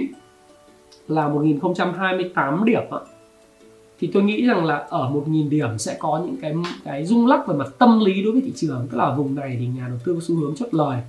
là 1.07 1.27
1028 1.27 2.65
điểm 2.65 2.83
ạ. 2.91 2.99
Thì 3.99 4.09
tôi 4.13 4.23
nghĩ 4.23 4.45
rằng 4.45 4.65
là 4.65 4.75
ở 4.75 5.09
1000 5.09 5.49
điểm 5.49 5.77
sẽ 5.77 5.95
có 5.99 6.21
những 6.25 6.35
cái 6.41 6.53
cái 6.83 7.05
rung 7.05 7.27
lắc 7.27 7.47
về 7.47 7.55
mặt 7.55 7.67
tâm 7.77 7.99
lý 7.99 8.23
đối 8.23 8.31
với 8.33 8.41
thị 8.41 8.53
trường, 8.55 8.87
tức 8.91 8.97
là 8.97 9.13
vùng 9.13 9.35
này 9.35 9.57
thì 9.59 9.67
nhà 9.67 9.87
đầu 9.87 9.97
tư 10.05 10.13
có 10.13 10.19
xu 10.23 10.35
hướng 10.35 10.55
chốt 10.55 10.67
lời. 10.71 11.01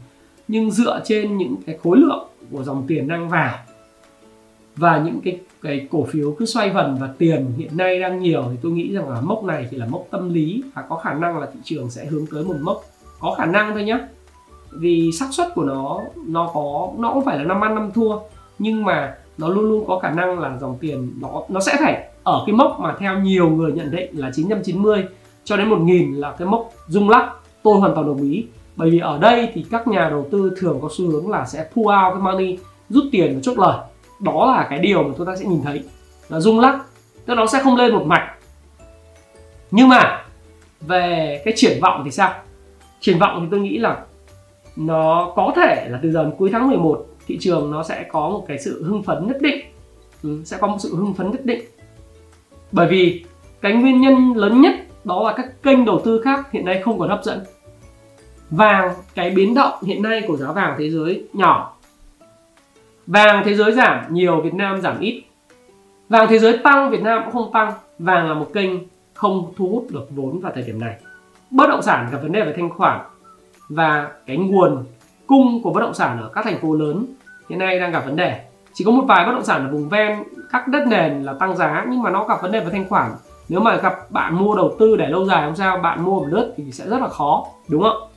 Nhưng 0.48 0.70
dựa 0.70 1.00
trên 1.04 1.36
những 1.36 1.56
cái 1.66 1.78
khối 1.82 1.98
lượng 1.98 2.28
của 2.50 2.62
dòng 2.62 2.84
tiền 2.88 3.08
đang 3.08 3.28
vào 3.28 3.58
và 4.76 5.02
những 5.04 5.20
cái 5.24 5.40
cái 5.62 5.86
cổ 5.90 6.04
phiếu 6.04 6.34
cứ 6.38 6.46
xoay 6.46 6.70
vần 6.70 6.96
và 7.00 7.08
tiền 7.18 7.52
hiện 7.56 7.76
nay 7.76 8.00
đang 8.00 8.20
nhiều 8.20 8.44
thì 8.50 8.56
tôi 8.62 8.72
nghĩ 8.72 8.94
rằng 8.94 9.08
là 9.08 9.20
mốc 9.20 9.44
này 9.44 9.66
thì 9.70 9.76
là 9.76 9.86
mốc 9.86 10.06
tâm 10.10 10.34
lý 10.34 10.62
và 10.74 10.82
có 10.82 10.96
khả 10.96 11.14
năng 11.14 11.38
là 11.38 11.46
thị 11.54 11.60
trường 11.64 11.90
sẽ 11.90 12.04
hướng 12.04 12.26
tới 12.26 12.44
một 12.44 12.56
mốc 12.60 12.84
có 13.20 13.34
khả 13.38 13.46
năng 13.46 13.72
thôi 13.72 13.84
nhé 13.84 13.98
vì 14.70 15.10
xác 15.12 15.26
suất 15.30 15.48
của 15.54 15.64
nó 15.64 16.00
nó 16.26 16.50
có 16.54 16.92
nó 16.98 17.12
cũng 17.14 17.24
phải 17.24 17.38
là 17.38 17.44
năm 17.44 17.60
ăn 17.60 17.74
năm 17.74 17.90
thua 17.94 18.18
nhưng 18.58 18.84
mà 18.84 19.16
nó 19.38 19.48
luôn 19.48 19.64
luôn 19.64 19.84
có 19.86 19.98
khả 19.98 20.10
năng 20.10 20.38
là 20.38 20.58
dòng 20.60 20.76
tiền 20.80 21.12
nó 21.20 21.42
nó 21.48 21.60
sẽ 21.60 21.76
phải 21.78 22.09
ở 22.22 22.42
cái 22.46 22.54
mốc 22.54 22.80
mà 22.80 22.96
theo 22.98 23.18
nhiều 23.18 23.50
người 23.50 23.72
nhận 23.72 23.90
định 23.90 24.18
là 24.18 24.30
990 24.34 25.04
cho 25.44 25.56
đến 25.56 25.68
1000 25.68 26.14
là 26.14 26.32
cái 26.38 26.48
mốc 26.48 26.72
rung 26.88 27.08
lắc 27.08 27.32
tôi 27.62 27.76
hoàn 27.76 27.94
toàn 27.94 28.06
đồng 28.06 28.22
ý. 28.22 28.46
Bởi 28.76 28.90
vì 28.90 28.98
ở 28.98 29.18
đây 29.18 29.48
thì 29.54 29.64
các 29.70 29.88
nhà 29.88 30.08
đầu 30.10 30.28
tư 30.30 30.52
thường 30.56 30.78
có 30.82 30.88
xu 30.96 31.10
hướng 31.10 31.30
là 31.30 31.46
sẽ 31.46 31.68
pull 31.74 31.88
out 31.88 32.14
cái 32.14 32.22
money 32.22 32.58
rút 32.88 33.04
tiền 33.12 33.34
và 33.34 33.40
chốt 33.42 33.58
lời. 33.58 33.78
Đó 34.20 34.54
là 34.56 34.66
cái 34.70 34.78
điều 34.78 35.02
mà 35.02 35.14
chúng 35.16 35.26
ta 35.26 35.36
sẽ 35.36 35.44
nhìn 35.44 35.62
thấy. 35.62 35.82
Là 36.28 36.40
rung 36.40 36.60
lắc 36.60 36.80
tức 37.26 37.34
nó 37.34 37.46
sẽ 37.46 37.60
không 37.62 37.76
lên 37.76 37.92
một 37.92 38.04
mạch. 38.06 38.34
Nhưng 39.70 39.88
mà 39.88 40.24
về 40.80 41.42
cái 41.44 41.54
triển 41.56 41.78
vọng 41.82 42.02
thì 42.04 42.10
sao? 42.10 42.34
Triển 43.00 43.18
vọng 43.18 43.38
thì 43.40 43.46
tôi 43.50 43.60
nghĩ 43.60 43.78
là 43.78 44.04
nó 44.76 45.32
có 45.36 45.52
thể 45.56 45.88
là 45.90 45.98
từ 46.02 46.12
giờ 46.12 46.30
cuối 46.38 46.50
tháng 46.52 46.68
11 46.68 47.06
thị 47.26 47.38
trường 47.40 47.70
nó 47.70 47.82
sẽ 47.82 48.04
có 48.12 48.28
một 48.28 48.44
cái 48.48 48.58
sự 48.58 48.84
hưng 48.84 49.02
phấn 49.02 49.26
nhất 49.26 49.36
định. 49.40 49.64
Ừ, 50.22 50.42
sẽ 50.44 50.56
có 50.60 50.66
một 50.66 50.76
sự 50.80 50.96
hưng 50.96 51.14
phấn 51.14 51.30
nhất 51.30 51.44
định 51.44 51.64
bởi 52.72 52.86
vì 52.86 53.24
cái 53.60 53.72
nguyên 53.72 54.00
nhân 54.00 54.32
lớn 54.36 54.60
nhất 54.60 54.74
đó 55.04 55.22
là 55.26 55.32
các 55.32 55.62
kênh 55.62 55.84
đầu 55.84 56.00
tư 56.04 56.20
khác 56.24 56.52
hiện 56.52 56.64
nay 56.64 56.82
không 56.84 56.98
còn 56.98 57.08
hấp 57.08 57.24
dẫn. 57.24 57.44
Vàng, 58.50 58.94
cái 59.14 59.30
biến 59.30 59.54
động 59.54 59.72
hiện 59.82 60.02
nay 60.02 60.22
của 60.28 60.36
giá 60.36 60.52
vàng 60.52 60.74
thế 60.78 60.90
giới 60.90 61.24
nhỏ. 61.32 61.76
Vàng 63.06 63.42
thế 63.44 63.54
giới 63.54 63.72
giảm, 63.72 64.14
nhiều 64.14 64.40
Việt 64.40 64.54
Nam 64.54 64.80
giảm 64.80 65.00
ít. 65.00 65.22
Vàng 66.08 66.26
thế 66.30 66.38
giới 66.38 66.58
tăng, 66.58 66.90
Việt 66.90 67.02
Nam 67.02 67.22
cũng 67.24 67.32
không 67.32 67.52
tăng. 67.52 67.72
Vàng 67.98 68.28
là 68.28 68.34
một 68.34 68.50
kênh 68.54 68.70
không 69.14 69.52
thu 69.56 69.68
hút 69.68 69.86
được 69.90 70.06
vốn 70.10 70.40
vào 70.40 70.52
thời 70.54 70.62
điểm 70.62 70.80
này. 70.80 70.96
Bất 71.50 71.66
động 71.68 71.82
sản 71.82 72.08
gặp 72.12 72.18
vấn 72.22 72.32
đề 72.32 72.44
về 72.44 72.52
thanh 72.56 72.70
khoản 72.70 73.00
và 73.68 74.12
cái 74.26 74.36
nguồn 74.36 74.84
cung 75.26 75.62
của 75.62 75.72
bất 75.72 75.80
động 75.80 75.94
sản 75.94 76.20
ở 76.20 76.30
các 76.34 76.44
thành 76.44 76.60
phố 76.60 76.74
lớn 76.74 77.06
hiện 77.48 77.58
nay 77.58 77.80
đang 77.80 77.92
gặp 77.92 78.04
vấn 78.06 78.16
đề 78.16 78.40
chỉ 78.72 78.84
có 78.84 78.90
một 78.90 79.04
vài 79.08 79.26
bất 79.26 79.32
động 79.32 79.44
sản 79.44 79.66
ở 79.66 79.72
vùng 79.72 79.88
ven 79.88 80.22
các 80.50 80.68
đất 80.68 80.86
nền 80.86 81.22
là 81.22 81.32
tăng 81.32 81.56
giá 81.56 81.86
nhưng 81.90 82.02
mà 82.02 82.10
nó 82.10 82.24
gặp 82.24 82.42
vấn 82.42 82.52
đề 82.52 82.60
về 82.60 82.70
thanh 82.70 82.88
khoản. 82.88 83.12
Nếu 83.48 83.60
mà 83.60 83.76
gặp 83.76 84.10
bạn 84.10 84.34
mua 84.34 84.56
đầu 84.56 84.76
tư 84.78 84.96
để 84.96 85.06
lâu 85.06 85.24
dài 85.24 85.42
không 85.46 85.56
sao 85.56 85.78
bạn 85.78 86.04
mua 86.04 86.20
một 86.20 86.26
lướt 86.28 86.52
thì 86.56 86.72
sẽ 86.72 86.88
rất 86.88 87.00
là 87.00 87.08
khó 87.08 87.46
đúng 87.68 87.82
không 87.82 88.10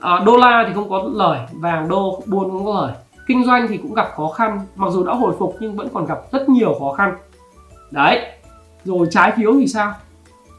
à, 0.00 0.20
đô 0.26 0.36
la 0.36 0.64
thì 0.68 0.74
không 0.74 0.90
có 0.90 1.04
lời 1.12 1.38
vàng 1.52 1.88
đô 1.88 2.22
buôn 2.26 2.50
không 2.50 2.64
có 2.64 2.80
lời. 2.80 2.92
Kinh 3.26 3.44
doanh 3.44 3.68
thì 3.68 3.76
cũng 3.76 3.94
gặp 3.94 4.08
khó 4.14 4.28
khăn 4.28 4.60
mặc 4.76 4.90
dù 4.90 5.04
đã 5.04 5.12
hồi 5.12 5.34
phục 5.38 5.56
nhưng 5.60 5.76
vẫn 5.76 5.88
còn 5.92 6.06
gặp 6.06 6.18
rất 6.32 6.48
nhiều 6.48 6.74
khó 6.78 6.92
khăn. 6.92 7.16
Đấy 7.90 8.20
rồi 8.84 9.06
trái 9.10 9.32
phiếu 9.36 9.52
thì 9.52 9.66
sao? 9.66 9.94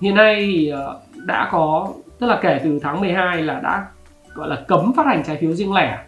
Hiện 0.02 0.16
nay 0.16 0.36
thì 0.36 0.70
ờ, 0.70 1.00
đã 1.16 1.50
có 1.52 1.88
tức 2.20 2.28
là 2.28 2.40
kể 2.42 2.60
từ 2.64 2.80
tháng 2.84 3.02
12 3.02 3.42
là 3.42 3.60
đã 3.60 3.86
gọi 4.34 4.50
là 4.50 4.64
cấm 4.68 4.94
phát 4.94 5.06
hành 5.06 5.24
trái 5.24 5.38
phiếu 5.42 5.54
riêng 5.54 5.74
lẻ. 5.74 6.00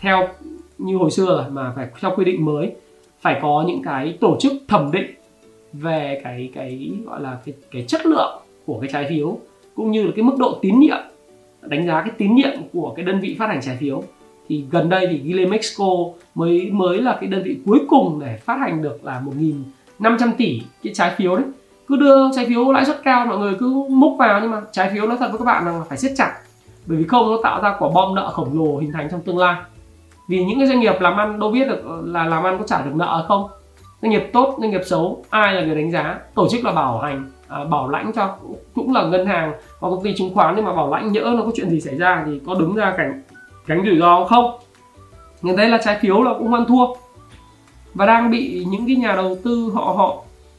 Theo 0.00 0.28
như 0.86 0.96
hồi 0.96 1.10
xưa 1.10 1.26
rồi, 1.26 1.44
mà 1.50 1.72
phải 1.76 1.88
theo 2.00 2.12
quy 2.16 2.24
định 2.24 2.44
mới. 2.44 2.72
Phải 3.20 3.38
có 3.42 3.64
những 3.66 3.82
cái 3.82 4.16
tổ 4.20 4.36
chức 4.40 4.52
thẩm 4.68 4.90
định 4.92 5.06
về 5.72 6.20
cái 6.24 6.50
cái 6.54 6.92
gọi 7.06 7.20
là 7.20 7.38
cái 7.44 7.54
cái 7.70 7.84
chất 7.88 8.06
lượng 8.06 8.42
của 8.66 8.80
cái 8.80 8.90
trái 8.92 9.06
phiếu, 9.08 9.38
cũng 9.74 9.90
như 9.90 10.02
là 10.06 10.12
cái 10.16 10.22
mức 10.22 10.34
độ 10.38 10.58
tín 10.62 10.80
nhiệm, 10.80 10.98
đánh 11.62 11.86
giá 11.86 12.02
cái 12.02 12.10
tín 12.18 12.34
nhiệm 12.34 12.58
của 12.72 12.92
cái 12.96 13.04
đơn 13.04 13.20
vị 13.20 13.36
phát 13.38 13.46
hành 13.46 13.60
trái 13.62 13.76
phiếu. 13.76 14.02
Thì 14.48 14.64
gần 14.70 14.88
đây 14.88 15.06
thì 15.10 15.20
Gile 15.24 15.46
Mexico 15.46 15.86
mới 16.34 16.70
mới 16.70 16.98
là 17.02 17.16
cái 17.20 17.28
đơn 17.30 17.42
vị 17.42 17.56
cuối 17.66 17.80
cùng 17.88 18.20
để 18.20 18.36
phát 18.44 18.56
hành 18.58 18.82
được 18.82 19.04
là 19.04 19.22
1.500 20.00 20.32
tỷ 20.38 20.62
cái 20.82 20.92
trái 20.94 21.14
phiếu 21.16 21.36
đấy. 21.36 21.46
Cứ 21.86 21.96
đưa 21.96 22.32
trái 22.36 22.46
phiếu 22.46 22.72
lãi 22.72 22.84
suất 22.84 23.00
cao, 23.04 23.26
mọi 23.26 23.38
người 23.38 23.54
cứ 23.60 23.86
múc 23.90 24.18
vào, 24.18 24.40
nhưng 24.40 24.50
mà 24.50 24.60
trái 24.72 24.90
phiếu 24.92 25.06
nói 25.06 25.16
thật 25.20 25.28
với 25.30 25.38
các 25.38 25.44
bạn 25.44 25.66
là 25.66 25.84
phải 25.88 25.98
siết 25.98 26.12
chặt. 26.16 26.32
Bởi 26.86 26.98
vì 26.98 27.04
không, 27.04 27.30
nó 27.30 27.38
tạo 27.42 27.62
ra 27.62 27.76
quả 27.78 27.90
bom 27.94 28.14
nợ 28.14 28.30
khổng 28.32 28.58
lồ 28.58 28.78
hình 28.78 28.92
thành 28.92 29.08
trong 29.10 29.20
tương 29.20 29.38
lai 29.38 29.56
vì 30.30 30.44
những 30.44 30.58
cái 30.58 30.68
doanh 30.68 30.80
nghiệp 30.80 31.00
làm 31.00 31.16
ăn 31.16 31.40
đâu 31.40 31.50
biết 31.50 31.68
được 31.68 31.82
là 32.04 32.24
làm 32.24 32.44
ăn 32.44 32.58
có 32.58 32.64
trả 32.66 32.82
được 32.82 32.94
nợ 32.94 33.24
không. 33.28 33.48
Doanh 34.02 34.10
nghiệp 34.10 34.30
tốt 34.32 34.56
doanh 34.60 34.70
nghiệp 34.70 34.80
xấu 34.86 35.24
ai 35.30 35.54
là 35.54 35.62
người 35.62 35.74
đánh 35.74 35.90
giá? 35.90 36.18
Tổ 36.34 36.48
chức 36.48 36.64
là 36.64 36.72
bảo 36.72 36.98
hành 36.98 37.30
à, 37.48 37.64
bảo 37.64 37.88
lãnh 37.88 38.12
cho 38.12 38.36
cũng 38.74 38.94
là 38.94 39.02
ngân 39.02 39.26
hàng 39.26 39.52
hoặc 39.80 39.90
công 39.90 40.04
ty 40.04 40.14
chứng 40.16 40.34
khoán 40.34 40.56
nhưng 40.56 40.64
mà 40.64 40.72
bảo 40.72 40.90
lãnh 40.90 41.12
nhỡ 41.12 41.34
nó 41.36 41.42
có 41.42 41.50
chuyện 41.54 41.70
gì 41.70 41.80
xảy 41.80 41.96
ra 41.96 42.22
thì 42.26 42.40
có 42.46 42.54
đứng 42.54 42.74
ra 42.74 42.94
cảnh 42.96 43.22
gánh 43.66 43.82
rủi 43.84 43.98
ro 43.98 44.24
không? 44.24 44.58
Nhưng 45.42 45.56
đấy 45.56 45.68
là 45.68 45.78
trái 45.84 45.98
phiếu 46.00 46.22
là 46.22 46.34
cũng 46.38 46.54
ăn 46.54 46.64
thua. 46.68 46.86
Và 47.94 48.06
đang 48.06 48.30
bị 48.30 48.64
những 48.70 48.86
cái 48.86 48.96
nhà 48.96 49.12
đầu 49.16 49.36
tư 49.44 49.70
họ 49.74 49.94
họ 49.96 50.16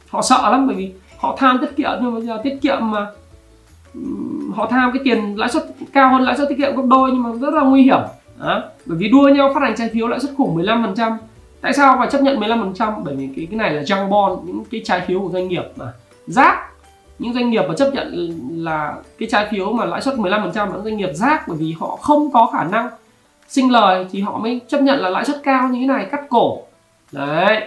họ 0.09 0.21
sợ 0.21 0.49
lắm 0.51 0.67
bởi 0.67 0.75
vì 0.75 0.91
họ 1.19 1.35
tham 1.37 1.57
tiết 1.61 1.75
kiệm 1.75 1.91
nhưng 2.01 2.13
bây 2.13 2.21
giờ 2.21 2.37
tiết 2.43 2.57
kiệm 2.61 2.77
mà 2.81 3.07
họ 4.53 4.67
tham 4.67 4.91
cái 4.93 5.01
tiền 5.05 5.35
lãi 5.35 5.49
suất 5.49 5.63
cao 5.93 6.09
hơn 6.09 6.21
lãi 6.21 6.37
suất 6.37 6.49
tiết 6.49 6.57
kiệm 6.57 6.75
gấp 6.75 6.83
đôi 6.87 7.11
nhưng 7.11 7.23
mà 7.23 7.29
rất 7.41 7.53
là 7.53 7.61
nguy 7.61 7.83
hiểm 7.83 7.99
đó. 8.41 8.63
bởi 8.85 8.97
vì 8.97 9.09
đua 9.09 9.29
nhau 9.29 9.51
phát 9.53 9.63
hành 9.63 9.75
trái 9.77 9.89
phiếu 9.93 10.07
lãi 10.07 10.19
suất 10.19 10.31
khủng 10.37 10.57
15% 10.57 11.17
tại 11.61 11.73
sao 11.73 11.95
phải 11.97 12.09
chấp 12.11 12.21
nhận 12.21 12.39
15% 12.39 13.03
bởi 13.03 13.15
vì 13.15 13.29
cái 13.35 13.47
cái 13.51 13.57
này 13.57 13.71
là 13.71 13.81
junk 13.81 14.09
bond, 14.09 14.47
những 14.47 14.63
cái 14.71 14.81
trái 14.85 15.01
phiếu 15.07 15.19
của 15.19 15.29
doanh 15.33 15.47
nghiệp 15.47 15.63
mà. 15.75 15.85
Rác, 16.27 16.57
những 17.19 17.33
doanh 17.33 17.49
nghiệp 17.49 17.61
mà 17.67 17.75
chấp 17.77 17.91
nhận 17.93 18.37
là 18.51 18.95
cái 19.19 19.29
trái 19.31 19.47
phiếu 19.51 19.73
mà 19.73 19.85
lãi 19.85 20.01
suất 20.01 20.15
15% 20.15 20.55
là 20.55 20.65
những 20.73 20.83
doanh 20.83 20.97
nghiệp 20.97 21.13
rác, 21.13 21.47
bởi 21.47 21.57
vì 21.57 21.75
họ 21.79 21.95
không 21.95 22.31
có 22.31 22.49
khả 22.53 22.63
năng 22.63 22.89
sinh 23.47 23.71
lời 23.71 24.05
thì 24.11 24.21
họ 24.21 24.37
mới 24.37 24.61
chấp 24.67 24.81
nhận 24.81 24.99
là 24.99 25.09
lãi 25.09 25.25
suất 25.25 25.43
cao 25.43 25.69
như 25.69 25.79
thế 25.79 25.85
này, 25.85 26.07
cắt 26.11 26.21
cổ. 26.29 26.61
Đấy, 27.11 27.61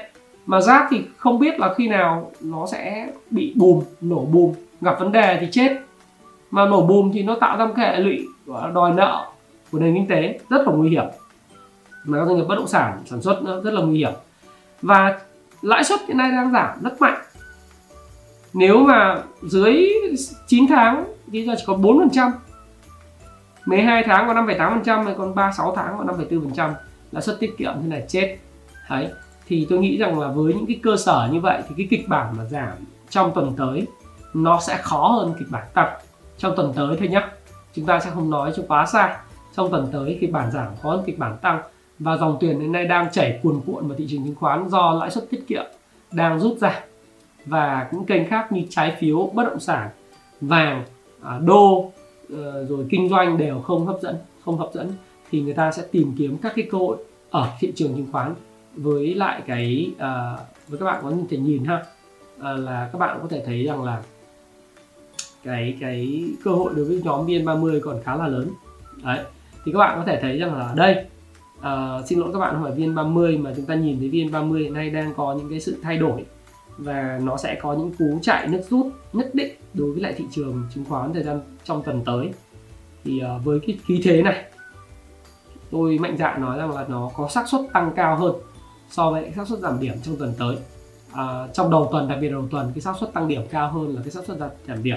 mà 0.46 0.60
rác 0.60 0.86
thì 0.90 1.00
không 1.16 1.38
biết 1.38 1.60
là 1.60 1.74
khi 1.74 1.88
nào 1.88 2.30
nó 2.40 2.66
sẽ 2.66 3.08
bị 3.30 3.52
bùm, 3.56 3.80
nổ 4.00 4.20
bùm, 4.20 4.52
gặp 4.80 4.96
vấn 5.00 5.12
đề 5.12 5.38
thì 5.40 5.46
chết. 5.50 5.76
Mà 6.50 6.66
nổ 6.66 6.82
bùm 6.82 7.12
thì 7.12 7.22
nó 7.22 7.36
tạo 7.40 7.56
ra 7.56 7.66
một 7.66 7.76
hệ 7.76 7.96
lụy 7.96 8.26
đòi 8.74 8.90
nợ 8.94 9.26
của 9.74 9.80
nền 9.80 9.94
kinh 9.94 10.06
tế 10.06 10.38
rất 10.50 10.66
là 10.66 10.72
nguy 10.72 10.90
hiểm. 10.90 11.04
Mà 12.04 12.18
các 12.18 12.26
doanh 12.26 12.36
nghiệp 12.36 12.44
bất 12.48 12.54
động 12.54 12.68
sản 12.68 13.02
sản 13.06 13.22
xuất 13.22 13.42
nó 13.42 13.60
rất 13.60 13.74
là 13.74 13.80
nguy 13.80 13.98
hiểm. 13.98 14.12
Và 14.82 15.20
lãi 15.62 15.84
suất 15.84 16.00
hiện 16.08 16.16
nay 16.16 16.30
đang 16.30 16.52
giảm 16.52 16.78
rất 16.82 17.00
mạnh. 17.00 17.22
Nếu 18.52 18.78
mà 18.78 19.22
dưới 19.42 19.90
9 20.46 20.66
tháng 20.68 21.04
thì 21.32 21.44
giờ 21.44 21.54
chỉ 21.58 21.64
có 21.66 21.74
4% 21.74 22.30
12 23.66 24.02
tháng 24.02 24.26
có 24.26 24.34
5,8% 24.34 25.04
rồi 25.04 25.14
còn 25.18 25.34
36 25.34 25.76
tháng 25.76 25.94
còn 25.98 26.06
5,4% 26.06 26.72
lãi 27.12 27.22
suất 27.22 27.40
tiết 27.40 27.54
kiệm 27.58 27.72
thế 27.82 27.88
này 27.88 28.04
chết. 28.08 28.38
Đấy 28.90 29.08
thì 29.46 29.66
tôi 29.70 29.78
nghĩ 29.78 29.96
rằng 29.96 30.20
là 30.20 30.28
với 30.28 30.54
những 30.54 30.66
cái 30.66 30.80
cơ 30.82 30.96
sở 30.96 31.28
như 31.32 31.40
vậy 31.40 31.62
thì 31.68 31.74
cái 31.78 31.86
kịch 31.90 32.08
bản 32.08 32.34
mà 32.38 32.44
giảm 32.44 32.72
trong 33.10 33.32
tuần 33.34 33.52
tới 33.56 33.86
nó 34.34 34.60
sẽ 34.60 34.76
khó 34.76 35.08
hơn 35.08 35.34
kịch 35.38 35.48
bản 35.50 35.64
tăng 35.74 35.96
trong 36.38 36.56
tuần 36.56 36.72
tới 36.76 36.96
thôi 36.98 37.08
nhé 37.08 37.22
chúng 37.74 37.86
ta 37.86 38.00
sẽ 38.00 38.10
không 38.10 38.30
nói 38.30 38.52
cho 38.56 38.62
quá 38.68 38.86
xa 38.86 39.20
trong 39.57 39.70
tuần 39.70 39.88
tới 39.92 40.18
kịch 40.20 40.32
bản 40.32 40.50
giảm 40.50 40.68
có 40.82 41.02
kịch 41.07 41.18
bản 41.18 41.36
tăng 41.42 41.62
và 41.98 42.16
dòng 42.16 42.36
tiền 42.40 42.61
đến 42.61 42.72
nay 42.72 42.84
đang 42.84 43.11
chảy 43.12 43.40
cuồn 43.42 43.61
cuộn 43.66 43.88
vào 43.88 43.98
thị 43.98 44.07
trường 44.09 44.24
chứng 44.24 44.34
khoán 44.34 44.68
do 44.68 44.94
lãi 44.94 45.11
suất 45.11 45.30
tiết 45.30 45.44
kiệm 45.48 45.64
đang 46.12 46.40
rút 46.40 46.59
ra. 46.59 46.84
Và 47.46 47.88
những 47.92 48.05
kênh 48.05 48.28
khác 48.28 48.52
như 48.52 48.62
trái 48.70 48.96
phiếu 49.00 49.30
bất 49.34 49.44
động 49.44 49.61
sản 49.61 49.88
vàng 50.40 50.84
à, 51.22 51.38
đô 51.38 51.92
ờ, 52.30 52.64
rồi 52.64 52.86
kinh 52.90 53.09
doanh 53.09 53.38
đều 53.38 53.61
không 53.61 53.86
hấp 53.86 54.00
dẫn 54.00 54.16
không 54.44 54.59
hấp 54.59 54.68
dẫn 54.74 54.92
thì 55.30 55.40
người 55.40 55.55
ta 55.55 55.72
sẽ 55.72 55.82
tìm 55.90 56.14
kiếm 56.18 56.36
các 56.42 56.52
cái 56.57 56.68
cơ 56.70 56.78
hội 56.78 56.96
ở 57.30 57.50
thị 57.61 57.72
trường 57.76 57.94
chứng 57.96 58.12
khoán 58.12 58.34
với 58.74 59.14
lại 59.14 59.42
cái 59.46 59.90
uh, 59.94 60.40
với 60.68 60.78
các 60.78 60.86
bạn 60.86 61.00
có 61.02 61.12
thể 61.30 61.36
nhìn 61.36 61.64
ha. 61.64 61.84
Uh, 62.36 62.42
là 62.42 62.90
các 62.92 62.98
bạn 62.98 63.18
có 63.22 63.28
thể 63.28 63.42
thấy 63.46 63.64
rằng 63.64 63.82
là 63.82 64.02
cái 65.44 65.76
cái 65.80 66.24
cơ 66.44 66.50
hội 66.50 66.72
đối 66.76 66.84
với 66.84 67.00
nhóm 67.05 67.26
VN30 67.26 67.80
còn 67.82 68.02
khá 68.05 68.16
là 68.16 68.28
lớn. 68.28 68.50
Đấy 69.05 69.24
thì 69.64 69.72
các 69.72 69.78
bạn 69.78 69.98
có 69.98 70.04
thể 70.06 70.18
thấy 70.20 70.38
rằng 70.38 70.54
là 70.54 70.66
ở 70.66 70.74
đây 70.74 71.06
uh, 71.58 72.06
xin 72.06 72.18
lỗi 72.18 72.30
các 72.32 72.38
bạn 72.38 72.54
không 72.54 72.62
phải 72.62 72.72
VN30 72.72 73.42
mà 73.42 73.52
chúng 73.56 73.66
ta 73.66 73.74
nhìn 73.74 73.98
thấy 73.98 74.10
VN30 74.10 74.58
hiện 74.58 74.72
nay 74.72 74.90
đang 74.90 75.14
có 75.14 75.34
những 75.34 75.50
cái 75.50 75.60
sự 75.60 75.76
thay 75.82 75.98
đổi. 75.98 76.24
Và 76.78 77.20
nó 77.22 77.36
sẽ 77.36 77.58
có 77.62 77.74
những 77.74 77.92
cú 77.98 78.18
chạy 78.22 78.48
nước 78.48 78.60
rút 78.70 78.86
nhất 79.12 79.34
định 79.34 79.54
đối 79.74 79.92
với 79.92 80.00
lại 80.00 80.14
thị 80.16 80.24
trường 80.30 80.62
chứng 80.74 80.84
khoán 80.84 81.12
thời 81.14 81.22
gian 81.22 81.40
trong 81.64 81.82
tuần 81.82 82.02
tới. 82.04 82.30
Thì 83.04 83.22
uh, 83.36 83.44
với 83.44 83.60
cái 83.66 83.78
khí 83.84 84.00
thế 84.04 84.22
này 84.22 84.44
tôi 85.70 85.98
mạnh 85.98 86.16
dạn 86.16 86.40
nói 86.40 86.58
rằng 86.58 86.74
là 86.74 86.84
nó 86.88 87.10
có 87.16 87.28
xác 87.28 87.48
suất 87.48 87.60
tăng 87.72 87.92
cao 87.96 88.16
hơn 88.16 88.34
so 88.90 89.10
với 89.10 89.32
xác 89.36 89.48
suất 89.48 89.58
giảm 89.58 89.80
điểm 89.80 89.94
trong 90.02 90.16
tuần 90.16 90.34
tới. 90.38 90.56
À, 91.12 91.48
trong 91.52 91.70
đầu 91.70 91.88
tuần 91.92 92.08
đặc 92.08 92.18
biệt 92.20 92.28
đầu 92.28 92.48
tuần 92.50 92.72
cái 92.74 92.80
xác 92.80 92.96
suất 93.00 93.12
tăng 93.12 93.28
điểm 93.28 93.42
cao 93.50 93.70
hơn 93.70 93.96
là 93.96 94.02
cái 94.02 94.10
xác 94.10 94.24
suất 94.24 94.38
giảm 94.38 94.82
điểm. 94.82 94.96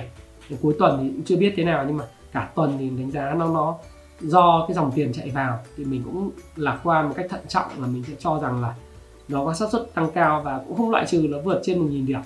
Đến 0.49 0.59
cuối 0.61 0.76
tuần 0.80 0.99
thì 1.01 1.09
cũng 1.09 1.24
chưa 1.24 1.38
biết 1.38 1.53
thế 1.57 1.63
nào 1.63 1.84
nhưng 1.88 1.97
mà 1.97 2.03
cả 2.32 2.49
tuần 2.55 2.78
thì 2.80 2.89
đánh 2.89 3.11
giá 3.11 3.34
nó 3.38 3.47
nó 3.47 3.78
do 4.20 4.65
cái 4.68 4.76
dòng 4.76 4.91
tiền 4.95 5.13
chạy 5.13 5.30
vào 5.30 5.59
thì 5.78 5.86
mình 5.86 6.03
cũng 6.05 6.30
lạc 6.55 6.80
quan 6.84 7.07
một 7.07 7.13
cách 7.18 7.26
thận 7.30 7.41
trọng 7.47 7.82
là 7.82 7.88
mình 7.88 8.03
sẽ 8.07 8.13
cho 8.20 8.39
rằng 8.39 8.61
là 8.61 8.76
nó 9.28 9.45
có 9.45 9.53
xác 9.53 9.65
suất 9.72 9.93
tăng 9.93 10.09
cao 10.13 10.41
và 10.45 10.61
cũng 10.68 10.78
không 10.78 10.91
loại 10.91 11.05
trừ 11.07 11.28
nó 11.30 11.38
vượt 11.41 11.61
trên 11.63 11.88
1.000 11.88 12.05
điểm. 12.05 12.20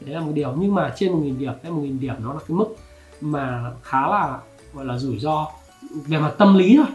Đấy 0.00 0.14
là 0.14 0.20
một 0.20 0.32
điều. 0.34 0.54
Nhưng 0.58 0.74
mà 0.74 0.92
trên 0.96 1.12
1.000 1.12 1.38
điểm 1.38 1.52
hay 1.62 1.72
1.000 1.72 2.00
điểm 2.00 2.14
nó 2.22 2.32
là 2.32 2.40
cái 2.48 2.56
mức 2.56 2.76
mà 3.20 3.72
khá 3.82 4.00
là 4.00 4.38
gọi 4.74 4.84
là 4.84 4.98
rủi 4.98 5.18
ro 5.18 5.46
về 6.06 6.18
mặt 6.18 6.34
tâm 6.38 6.58
lý 6.58 6.76
thôi. 6.76 6.86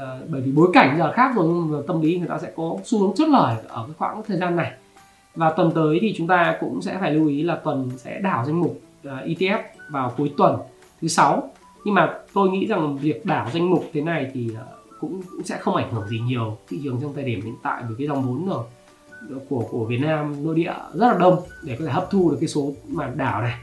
À, 0.00 0.18
bởi 0.28 0.40
vì 0.40 0.52
bối 0.52 0.70
cảnh 0.72 0.98
giờ 0.98 1.12
khác 1.12 1.32
rồi 1.36 1.46
nhưng 1.48 1.72
mà 1.72 1.78
tâm 1.86 2.00
lý 2.00 2.18
người 2.18 2.28
ta 2.28 2.38
sẽ 2.38 2.52
có 2.56 2.76
xu 2.84 3.00
hướng 3.00 3.12
chốt 3.16 3.28
lời 3.28 3.56
ở 3.68 3.84
cái 3.86 3.94
khoảng 3.98 4.22
thời 4.22 4.38
gian 4.38 4.56
này. 4.56 4.72
Và 5.34 5.50
tuần 5.50 5.72
tới 5.74 5.98
thì 6.00 6.14
chúng 6.16 6.26
ta 6.26 6.56
cũng 6.60 6.82
sẽ 6.82 6.98
phải 7.00 7.12
lưu 7.12 7.28
ý 7.28 7.42
là 7.42 7.56
tuần 7.56 7.90
sẽ 7.96 8.20
đảo 8.20 8.44
danh 8.44 8.60
mục 8.60 8.80
ờ, 9.04 9.14
uh, 9.14 9.28
ETF 9.28 9.62
vào 9.90 10.12
cuối 10.16 10.32
tuần 10.36 10.56
thứ 11.00 11.08
sáu 11.08 11.50
nhưng 11.84 11.94
mà 11.94 12.14
tôi 12.32 12.50
nghĩ 12.50 12.66
rằng 12.66 12.96
việc 12.96 13.26
đảo 13.26 13.50
danh 13.54 13.70
mục 13.70 13.84
thế 13.92 14.00
này 14.00 14.30
thì 14.34 14.50
ờ, 14.56 14.66
cũng, 15.00 15.22
cũng 15.30 15.44
sẽ 15.44 15.58
không 15.58 15.76
ảnh 15.76 15.92
hưởng 15.92 16.08
gì 16.08 16.20
nhiều. 16.20 16.56
Thị 16.68 16.80
trường 16.84 17.00
trong 17.00 17.14
thời 17.14 17.24
điểm 17.24 17.40
hiện 17.42 17.54
tại 17.62 17.82
bởi 17.86 17.94
cái 17.98 18.06
dòng 18.06 18.22
vốn 18.22 18.46
rồi 18.46 18.64
ờ, 19.30 19.38
của 19.48 19.64
của 19.70 19.84
Việt 19.84 19.98
Nam 20.00 20.44
nội 20.44 20.54
địa 20.54 20.72
rất 20.94 21.12
là 21.12 21.18
đông 21.18 21.42
để 21.62 21.76
có 21.78 21.84
thể 21.84 21.90
hấp 21.92 22.10
thu 22.10 22.30
được 22.30 22.36
cái 22.40 22.48
số 22.48 22.72
mà 22.88 23.12
đảo 23.16 23.42
này. 23.42 23.54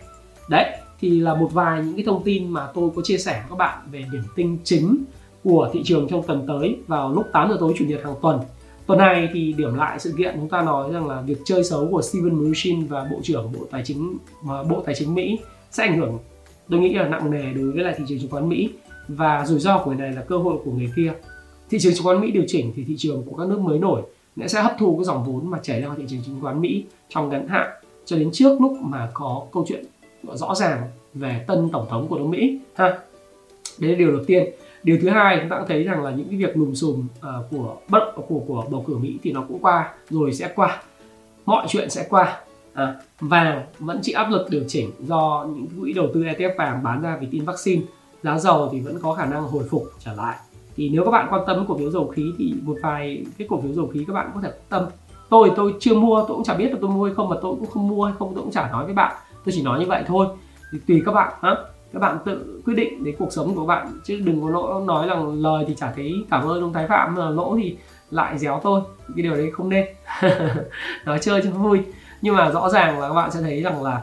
Đấy 0.49 0.65
thì 0.99 1.19
là 1.19 1.35
một 1.35 1.49
vài 1.53 1.83
những 1.83 1.95
cái 1.95 2.05
thông 2.05 2.23
tin 2.23 2.49
mà 2.49 2.67
tôi 2.73 2.89
có 2.95 3.01
chia 3.01 3.17
sẻ 3.17 3.33
với 3.33 3.49
các 3.49 3.55
bạn 3.55 3.79
về 3.91 4.05
điểm 4.11 4.23
tinh 4.35 4.57
chính 4.63 5.03
của 5.43 5.69
thị 5.73 5.81
trường 5.83 6.07
trong 6.07 6.23
tuần 6.27 6.45
tới 6.47 6.77
vào 6.87 7.13
lúc 7.13 7.27
8 7.33 7.49
giờ 7.49 7.57
tối 7.59 7.73
chủ 7.77 7.85
nhật 7.85 8.03
hàng 8.03 8.15
tuần. 8.21 8.39
Tuần 8.85 8.99
này 8.99 9.29
thì 9.33 9.53
điểm 9.53 9.75
lại 9.75 9.99
sự 9.99 10.13
kiện 10.17 10.35
chúng 10.35 10.49
ta 10.49 10.61
nói 10.61 10.91
rằng 10.91 11.07
là 11.07 11.21
việc 11.21 11.37
chơi 11.45 11.63
xấu 11.63 11.87
của 11.91 12.01
Steven 12.01 12.35
Mnuchin 12.35 12.85
và 12.85 13.07
bộ 13.11 13.17
trưởng 13.23 13.51
bộ 13.51 13.65
tài 13.71 13.83
chính 13.85 14.17
ờ, 14.47 14.63
bộ 14.63 14.83
tài 14.85 14.95
chính 14.95 15.13
Mỹ 15.13 15.39
sẽ 15.71 15.83
ảnh 15.83 15.97
hưởng 15.99 16.19
tôi 16.71 16.79
nghĩ 16.79 16.93
là 16.93 17.07
nặng 17.07 17.31
nề 17.31 17.53
đối 17.53 17.71
với 17.71 17.83
lại 17.83 17.93
thị 17.97 18.03
trường 18.07 18.19
chứng 18.19 18.29
khoán 18.29 18.49
Mỹ. 18.49 18.69
Và 19.07 19.45
rủi 19.45 19.59
ro 19.59 19.77
của 19.77 19.91
người 19.91 19.99
này 19.99 20.11
là 20.11 20.21
cơ 20.21 20.37
hội 20.37 20.57
của 20.65 20.71
người 20.71 20.89
kia. 20.95 21.13
Thị 21.69 21.79
trường 21.79 21.93
chứng 21.93 22.03
khoán 22.03 22.21
Mỹ 22.21 22.31
điều 22.31 22.43
chỉnh 22.47 22.73
thì 22.75 22.83
thị 22.83 22.95
trường 22.97 23.23
của 23.23 23.35
các 23.37 23.47
nước 23.47 23.59
mới 23.59 23.79
nổi 23.79 24.01
sẽ 24.47 24.61
hấp 24.61 24.75
thu 24.79 24.95
cái 24.97 25.05
dòng 25.05 25.23
vốn 25.23 25.49
mà 25.49 25.59
chảy 25.63 25.81
ra 25.81 25.89
thị 25.97 26.03
trường 26.07 26.21
chứng 26.25 26.41
khoán 26.41 26.61
Mỹ 26.61 26.85
trong 27.09 27.29
ngắn 27.29 27.47
hạn 27.47 27.69
cho 28.05 28.17
đến 28.17 28.29
trước 28.33 28.61
lúc 28.61 28.77
mà 28.81 29.09
có 29.13 29.45
câu 29.51 29.65
chuyện 29.67 29.85
rõ 30.33 30.55
ràng 30.55 30.81
về 31.13 31.43
tân 31.47 31.69
tổng 31.69 31.87
thống 31.89 32.07
của 32.07 32.17
nước 32.17 32.25
Mỹ 32.25 32.59
ha. 32.73 32.99
Đấy 33.79 33.91
là 33.91 33.97
điều 33.97 34.11
đầu 34.11 34.23
tiên. 34.27 34.49
Điều 34.83 34.97
thứ 35.01 35.09
hai 35.09 35.37
chúng 35.39 35.49
ta 35.49 35.57
cũng 35.57 35.67
thấy 35.67 35.83
rằng 35.83 36.03
là 36.03 36.11
những 36.11 36.27
cái 36.29 36.37
việc 36.37 36.57
lùm 36.57 36.73
xùm 36.73 36.99
uh, 36.99 37.45
của 37.51 37.75
bất 37.87 38.13
của 38.15 38.39
của 38.47 38.65
bầu 38.71 38.83
cử 38.87 38.97
Mỹ 38.97 39.17
thì 39.23 39.31
nó 39.31 39.45
cũng 39.47 39.59
qua 39.59 39.93
rồi 40.09 40.33
sẽ 40.33 40.51
qua. 40.55 40.83
Mọi 41.45 41.65
chuyện 41.69 41.89
sẽ 41.89 42.07
qua. 42.09 42.39
Ờ, 42.73 42.85
à, 42.85 42.95
vàng 43.19 43.63
vẫn 43.79 43.99
chịu 44.01 44.17
áp 44.17 44.29
lực 44.29 44.47
điều 44.49 44.63
chỉnh 44.67 44.91
do 44.99 45.47
những 45.55 45.67
quỹ 45.81 45.93
đầu 45.93 46.07
tư 46.13 46.21
ETF 46.21 46.55
vàng 46.57 46.83
bán 46.83 47.01
ra 47.01 47.17
vì 47.21 47.27
tin 47.31 47.45
vaccine. 47.45 47.81
Giá 48.23 48.37
dầu 48.39 48.69
thì 48.71 48.79
vẫn 48.79 48.99
có 49.01 49.13
khả 49.13 49.25
năng 49.25 49.43
hồi 49.43 49.63
phục 49.69 49.83
trở 49.99 50.13
lại. 50.13 50.37
Thì 50.75 50.89
nếu 50.89 51.05
các 51.05 51.11
bạn 51.11 51.27
quan 51.29 51.41
tâm 51.47 51.65
cổ 51.67 51.77
phiếu 51.77 51.91
dầu 51.91 52.07
khí 52.07 52.33
thì 52.37 52.53
một 52.61 52.75
vài 52.83 53.25
cái 53.37 53.47
cổ 53.47 53.61
phiếu 53.61 53.73
dầu 53.73 53.87
khí 53.87 54.05
các 54.07 54.13
bạn 54.13 54.31
có 54.35 54.41
thể 54.41 54.49
quan 54.49 54.61
tâm. 54.69 54.85
Tôi 55.29 55.51
tôi 55.55 55.73
chưa 55.79 55.95
mua 55.95 56.25
tôi 56.27 56.35
cũng 56.37 56.43
chả 56.43 56.53
biết 56.53 56.71
là 56.71 56.77
tôi 56.81 56.89
mua 56.89 57.05
hay 57.05 57.15
không 57.15 57.29
mà 57.29 57.35
tôi 57.41 57.55
cũng 57.59 57.69
không 57.69 57.87
mua 57.87 58.05
hay 58.05 58.13
không 58.19 58.31
tôi 58.35 58.43
cũng 58.43 58.51
chả 58.51 58.69
nói 58.71 58.85
với 58.85 58.93
bạn. 58.93 59.15
Tôi 59.45 59.53
chỉ 59.55 59.61
nói 59.61 59.79
như 59.79 59.85
vậy 59.85 60.03
thôi. 60.07 60.27
Thì 60.71 60.79
tùy 60.87 61.01
các 61.05 61.11
bạn 61.11 61.33
ha 61.41 61.55
các 61.93 61.99
bạn 61.99 62.17
tự 62.25 62.61
quyết 62.65 62.73
định 62.73 63.03
đến 63.03 63.15
cuộc 63.19 63.31
sống 63.31 63.55
của 63.55 63.65
bạn. 63.65 63.87
Chứ 64.03 64.21
đừng 64.25 64.41
có 64.41 64.49
lỗ 64.49 64.79
nói 64.79 65.07
rằng 65.07 65.41
lời 65.41 65.65
thì 65.67 65.75
chả 65.75 65.91
thấy 65.95 66.13
cảm 66.29 66.47
ơn 66.47 66.61
ông 66.61 66.73
thái 66.73 66.87
phạm 66.87 67.15
mà 67.15 67.29
lỗ 67.29 67.57
thì 67.61 67.75
lại 68.11 68.37
déo 68.37 68.59
tôi 68.63 68.81
cái 69.15 69.23
điều 69.23 69.33
đấy 69.33 69.51
không 69.53 69.69
nên. 69.69 69.85
Nói 71.05 71.19
chơi 71.21 71.41
cho 71.43 71.49
vui 71.51 71.79
nhưng 72.21 72.35
mà 72.35 72.51
rõ 72.51 72.69
ràng 72.69 72.99
là 72.99 73.07
các 73.07 73.13
bạn 73.13 73.31
sẽ 73.31 73.41
thấy 73.41 73.61
rằng 73.61 73.83
là 73.83 74.01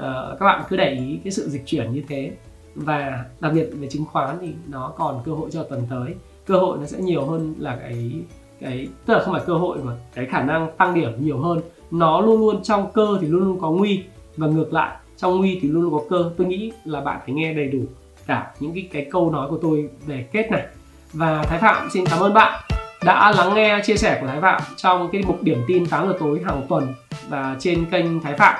uh, 0.00 0.38
các 0.38 0.46
bạn 0.46 0.62
cứ 0.68 0.76
để 0.76 0.90
ý 0.90 1.18
cái 1.24 1.32
sự 1.32 1.48
dịch 1.48 1.62
chuyển 1.66 1.92
như 1.92 2.02
thế. 2.08 2.30
Và 2.74 3.24
đặc 3.40 3.52
biệt 3.54 3.70
về 3.72 3.88
chứng 3.88 4.04
khoán 4.04 4.38
thì 4.40 4.52
nó 4.68 4.92
còn 4.96 5.22
cơ 5.24 5.32
hội 5.32 5.50
cho 5.50 5.62
tuần 5.62 5.82
tới. 5.90 6.14
Cơ 6.46 6.58
hội 6.58 6.78
nó 6.78 6.86
sẽ 6.86 6.98
nhiều 6.98 7.26
hơn 7.26 7.54
là 7.58 7.76
cái 7.76 8.12
cái 8.60 8.88
tức 9.06 9.14
là 9.14 9.20
không 9.24 9.34
phải 9.34 9.42
cơ 9.46 9.54
hội 9.54 9.78
mà 9.82 9.92
cái 10.14 10.26
khả 10.26 10.42
năng 10.42 10.70
tăng 10.76 10.94
điểm 10.94 11.12
nhiều 11.18 11.38
hơn. 11.38 11.60
Nó 11.90 12.20
luôn 12.20 12.40
luôn 12.40 12.62
trong 12.62 12.92
cơ 12.92 13.18
thì 13.20 13.26
luôn 13.26 13.44
luôn 13.44 13.60
có 13.60 13.70
nguy 13.70 14.04
và 14.36 14.46
ngược 14.46 14.72
lại 14.72 14.96
trong 15.16 15.38
nguy 15.38 15.58
thì 15.62 15.68
luôn 15.68 15.82
luôn 15.82 15.92
có 15.92 16.04
cơ. 16.10 16.30
Tôi 16.36 16.46
nghĩ 16.46 16.72
là 16.84 17.00
bạn 17.00 17.20
phải 17.24 17.34
nghe 17.34 17.54
đầy 17.54 17.68
đủ 17.68 17.80
cả 18.26 18.54
những 18.60 18.74
cái 18.74 18.88
cái 18.92 19.06
câu 19.10 19.30
nói 19.30 19.50
của 19.50 19.58
tôi 19.62 19.88
về 20.06 20.26
kết 20.32 20.50
này. 20.50 20.66
Và 21.12 21.42
thái 21.42 21.58
phạm 21.58 21.88
xin 21.90 22.04
cảm 22.06 22.20
ơn 22.20 22.34
bạn 22.34 22.60
đã 23.04 23.32
lắng 23.32 23.54
nghe 23.54 23.80
chia 23.84 23.96
sẻ 23.96 24.18
của 24.20 24.26
thái 24.26 24.40
phạm 24.40 24.60
trong 24.76 25.08
cái 25.12 25.22
mục 25.26 25.42
điểm 25.42 25.64
tin 25.68 25.86
8 25.86 26.08
giờ 26.08 26.14
tối 26.20 26.42
hàng 26.46 26.62
tuần 26.68 26.94
và 27.28 27.56
trên 27.58 27.86
kênh 27.90 28.20
thái 28.20 28.34
phạm. 28.34 28.54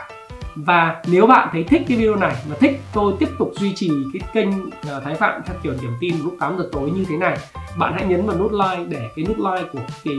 Và 0.56 1.02
nếu 1.06 1.26
bạn 1.26 1.48
thấy 1.52 1.64
thích 1.64 1.82
cái 1.88 1.98
video 1.98 2.16
này 2.16 2.34
và 2.48 2.56
thích 2.60 2.80
tôi 2.92 3.12
tiếp 3.18 3.28
tục 3.38 3.52
duy 3.54 3.72
trì 3.74 3.90
cái 4.12 4.28
kênh 4.32 4.70
ờ, 4.88 5.00
Thái 5.04 5.14
Phạm 5.14 5.42
theo 5.46 5.56
kiểu 5.62 5.74
điểm 5.82 5.92
tin 6.00 6.14
lúc 6.22 6.36
8 6.40 6.58
giờ 6.58 6.68
tối 6.72 6.90
như 6.90 7.04
thế 7.08 7.16
này, 7.16 7.38
bạn 7.76 7.92
hãy 7.94 8.04
nhấn 8.04 8.26
vào 8.26 8.36
nút 8.36 8.52
like 8.52 8.84
để 8.88 9.08
cái 9.16 9.24
nút 9.28 9.38
like 9.38 9.68
của 9.72 9.78
cái 10.04 10.14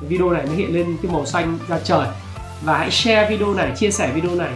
video 0.00 0.30
này 0.30 0.42
nó 0.46 0.52
hiện 0.52 0.74
lên 0.74 0.96
cái 1.02 1.12
màu 1.12 1.26
xanh 1.26 1.58
ra 1.68 1.78
trời. 1.84 2.06
Và 2.62 2.78
hãy 2.78 2.90
share 2.90 3.26
video 3.30 3.54
này, 3.54 3.72
chia 3.76 3.90
sẻ 3.90 4.10
video 4.14 4.34
này 4.34 4.50